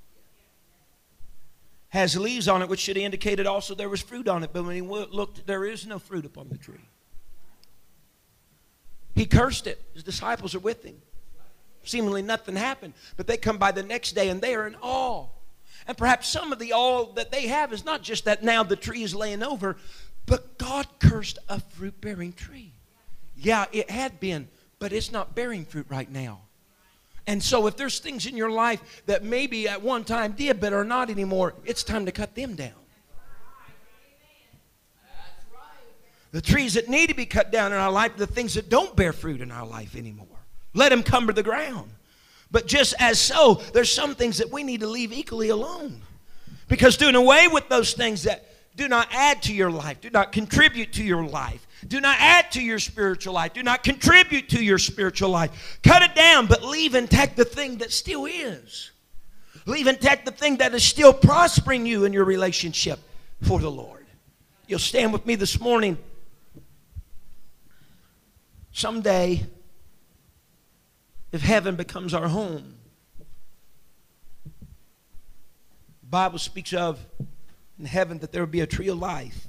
has 1.90 2.16
leaves 2.16 2.48
on 2.48 2.62
it, 2.62 2.68
which 2.68 2.80
should 2.80 2.96
have 2.96 3.04
indicated 3.04 3.46
also 3.46 3.74
there 3.74 3.88
was 3.88 4.02
fruit 4.02 4.28
on 4.28 4.44
it. 4.44 4.50
But 4.52 4.64
when 4.64 4.74
he 4.74 4.82
looked, 4.82 5.46
there 5.46 5.64
is 5.64 5.86
no 5.86 5.98
fruit 5.98 6.26
upon 6.26 6.48
the 6.48 6.58
tree. 6.58 6.86
He 9.14 9.26
cursed 9.26 9.66
it. 9.66 9.82
His 9.94 10.04
disciples 10.04 10.54
are 10.54 10.60
with 10.60 10.84
him. 10.84 10.96
Seemingly 11.82 12.22
nothing 12.22 12.56
happened. 12.56 12.94
But 13.16 13.26
they 13.26 13.36
come 13.36 13.58
by 13.58 13.72
the 13.72 13.82
next 13.82 14.12
day 14.12 14.28
and 14.28 14.40
they 14.40 14.54
are 14.54 14.66
in 14.66 14.76
awe. 14.82 15.26
And 15.86 15.96
perhaps 15.96 16.28
some 16.28 16.52
of 16.52 16.58
the 16.58 16.74
awe 16.74 17.12
that 17.14 17.30
they 17.30 17.46
have 17.46 17.72
is 17.72 17.84
not 17.84 18.02
just 18.02 18.26
that 18.26 18.42
now 18.42 18.62
the 18.62 18.76
tree 18.76 19.02
is 19.02 19.14
laying 19.14 19.42
over, 19.42 19.76
but 20.26 20.58
God 20.58 20.86
cursed 20.98 21.38
a 21.48 21.58
fruit 21.58 21.98
bearing 22.00 22.34
tree. 22.34 22.72
Yeah, 23.36 23.64
it 23.72 23.90
had 23.90 24.20
been, 24.20 24.48
but 24.78 24.92
it's 24.92 25.10
not 25.10 25.34
bearing 25.34 25.64
fruit 25.64 25.86
right 25.88 26.10
now. 26.10 26.42
And 27.28 27.42
so, 27.42 27.66
if 27.66 27.76
there's 27.76 27.98
things 27.98 28.24
in 28.24 28.38
your 28.38 28.50
life 28.50 29.02
that 29.04 29.22
maybe 29.22 29.68
at 29.68 29.82
one 29.82 30.02
time 30.02 30.32
did 30.32 30.60
but 30.60 30.72
are 30.72 30.82
not 30.82 31.10
anymore, 31.10 31.52
it's 31.66 31.82
time 31.82 32.06
to 32.06 32.10
cut 32.10 32.34
them 32.34 32.56
down. 32.56 32.72
The 36.30 36.40
trees 36.40 36.72
that 36.74 36.88
need 36.88 37.10
to 37.10 37.14
be 37.14 37.26
cut 37.26 37.52
down 37.52 37.72
in 37.72 37.78
our 37.78 37.92
life, 37.92 38.16
the 38.16 38.26
things 38.26 38.54
that 38.54 38.70
don't 38.70 38.96
bear 38.96 39.12
fruit 39.12 39.42
in 39.42 39.50
our 39.50 39.66
life 39.66 39.94
anymore. 39.94 40.26
Let 40.72 40.88
them 40.88 41.02
cumber 41.02 41.34
the 41.34 41.42
ground. 41.42 41.90
But 42.50 42.66
just 42.66 42.94
as 42.98 43.20
so, 43.20 43.60
there's 43.74 43.92
some 43.92 44.14
things 44.14 44.38
that 44.38 44.50
we 44.50 44.62
need 44.62 44.80
to 44.80 44.86
leave 44.86 45.12
equally 45.12 45.50
alone. 45.50 46.00
Because 46.66 46.96
doing 46.96 47.14
away 47.14 47.46
with 47.46 47.68
those 47.68 47.92
things 47.92 48.22
that 48.22 48.46
do 48.74 48.88
not 48.88 49.06
add 49.12 49.42
to 49.42 49.54
your 49.54 49.70
life, 49.70 50.00
do 50.00 50.08
not 50.08 50.32
contribute 50.32 50.94
to 50.94 51.04
your 51.04 51.24
life, 51.24 51.67
do 51.86 52.00
not 52.00 52.16
add 52.18 52.50
to 52.52 52.62
your 52.62 52.78
spiritual 52.78 53.34
life. 53.34 53.52
Do 53.52 53.62
not 53.62 53.84
contribute 53.84 54.48
to 54.50 54.62
your 54.62 54.78
spiritual 54.78 55.30
life. 55.30 55.78
Cut 55.82 56.02
it 56.02 56.14
down, 56.14 56.46
but 56.46 56.64
leave 56.64 56.94
intact 56.94 57.36
the 57.36 57.44
thing 57.44 57.78
that 57.78 57.92
still 57.92 58.26
is. 58.26 58.90
Leave 59.66 59.86
intact 59.86 60.24
the 60.24 60.32
thing 60.32 60.56
that 60.56 60.74
is 60.74 60.82
still 60.82 61.12
prospering 61.12 61.86
you 61.86 62.04
in 62.04 62.12
your 62.12 62.24
relationship 62.24 62.98
for 63.42 63.60
the 63.60 63.70
Lord. 63.70 64.06
You'll 64.66 64.78
stand 64.78 65.12
with 65.12 65.24
me 65.24 65.36
this 65.36 65.60
morning. 65.60 65.98
Someday, 68.72 69.46
if 71.30 71.42
heaven 71.42 71.76
becomes 71.76 72.12
our 72.12 72.28
home, 72.28 72.74
the 74.56 76.08
Bible 76.08 76.38
speaks 76.38 76.72
of 76.72 76.98
in 77.78 77.84
heaven 77.84 78.18
that 78.18 78.32
there 78.32 78.42
will 78.42 78.50
be 78.50 78.60
a 78.60 78.66
tree 78.66 78.88
of 78.88 78.98
life 78.98 79.48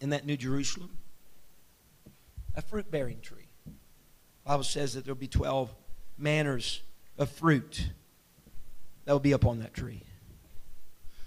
in 0.00 0.10
that 0.10 0.24
New 0.24 0.36
Jerusalem 0.36 0.90
a 2.58 2.62
fruit 2.62 2.90
bearing 2.90 3.20
tree. 3.20 3.48
The 3.64 3.72
Bible 4.44 4.64
says 4.64 4.94
that 4.94 5.04
there'll 5.04 5.16
be 5.16 5.28
12 5.28 5.72
manners 6.18 6.82
of 7.16 7.30
fruit 7.30 7.90
that 9.04 9.12
will 9.12 9.20
be 9.20 9.32
upon 9.32 9.60
that 9.60 9.72
tree. 9.72 10.02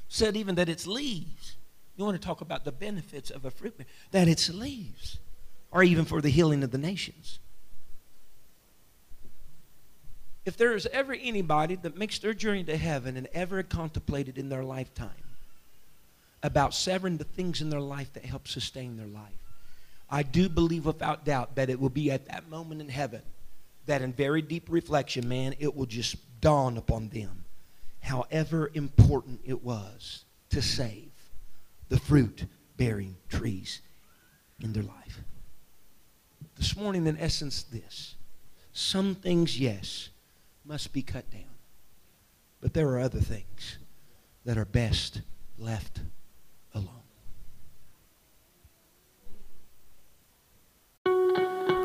Said 0.10 0.36
even 0.36 0.56
that 0.56 0.68
its 0.68 0.86
leaves. 0.86 1.56
You 1.96 2.04
want 2.04 2.20
to 2.22 2.26
talk 2.26 2.42
about 2.42 2.66
the 2.66 2.72
benefits 2.72 3.30
of 3.30 3.46
a 3.46 3.52
fruit 3.52 3.80
that 4.12 4.28
its 4.28 4.50
leaves 4.50 5.20
are 5.72 5.84
even 5.84 6.04
for 6.04 6.20
the 6.20 6.30
healing 6.30 6.64
of 6.64 6.72
the 6.72 6.78
nations. 6.78 7.40
If 10.44 10.58
there 10.58 10.76
is 10.76 10.86
ever 10.92 11.14
anybody 11.14 11.76
that 11.76 11.96
makes 11.96 12.20
their 12.20 12.34
journey 12.34 12.66
to 12.66 12.76
heaven 12.76 13.16
and 13.16 13.28
ever 13.34 13.64
contemplated 13.64 14.38
in 14.38 14.50
their 14.50 14.66
lifetime 14.66 15.10
about 16.44 16.74
severing 16.74 17.18
the 17.18 17.24
things 17.24 17.62
in 17.62 17.70
their 17.70 17.80
life 17.80 18.12
that 18.14 18.26
help 18.26 18.50
sustain 18.50 18.98
their 18.98 19.08
life, 19.08 19.41
I 20.12 20.24
do 20.24 20.50
believe 20.50 20.86
without 20.86 21.24
doubt 21.24 21.56
that 21.56 21.70
it 21.70 21.80
will 21.80 21.90
be 21.90 22.12
at 22.12 22.26
that 22.28 22.50
moment 22.50 22.82
in 22.82 22.90
heaven 22.90 23.22
that 23.86 24.02
in 24.02 24.14
very 24.14 24.42
deep 24.42 24.68
reflection, 24.70 25.28
man, 25.28 25.56
it 25.60 25.76
will 25.76 25.86
just 25.86 26.18
dawn 26.42 26.78
upon 26.78 27.10
them 27.10 27.46
however 28.02 28.72
important 28.74 29.40
it 29.46 29.64
was 29.64 30.26
to 30.50 30.62
save 30.62 31.12
the 31.90 32.00
fruit 32.00 32.46
bearing 32.78 33.16
trees 33.30 33.82
in 34.62 34.74
their 34.74 34.84
life. 34.84 35.22
This 36.56 36.76
morning, 36.76 37.08
in 37.08 37.18
essence, 37.18 37.64
this 37.64 38.16
some 38.74 39.16
things, 39.16 39.60
yes, 39.60 40.10
must 40.66 40.94
be 40.94 41.02
cut 41.02 41.30
down, 41.30 41.58
but 42.62 42.74
there 42.74 42.88
are 42.90 43.00
other 43.00 43.20
things 43.20 43.78
that 44.46 44.58
are 44.58 44.66
best 44.66 45.22
left 45.58 46.02
alone. 46.74 47.01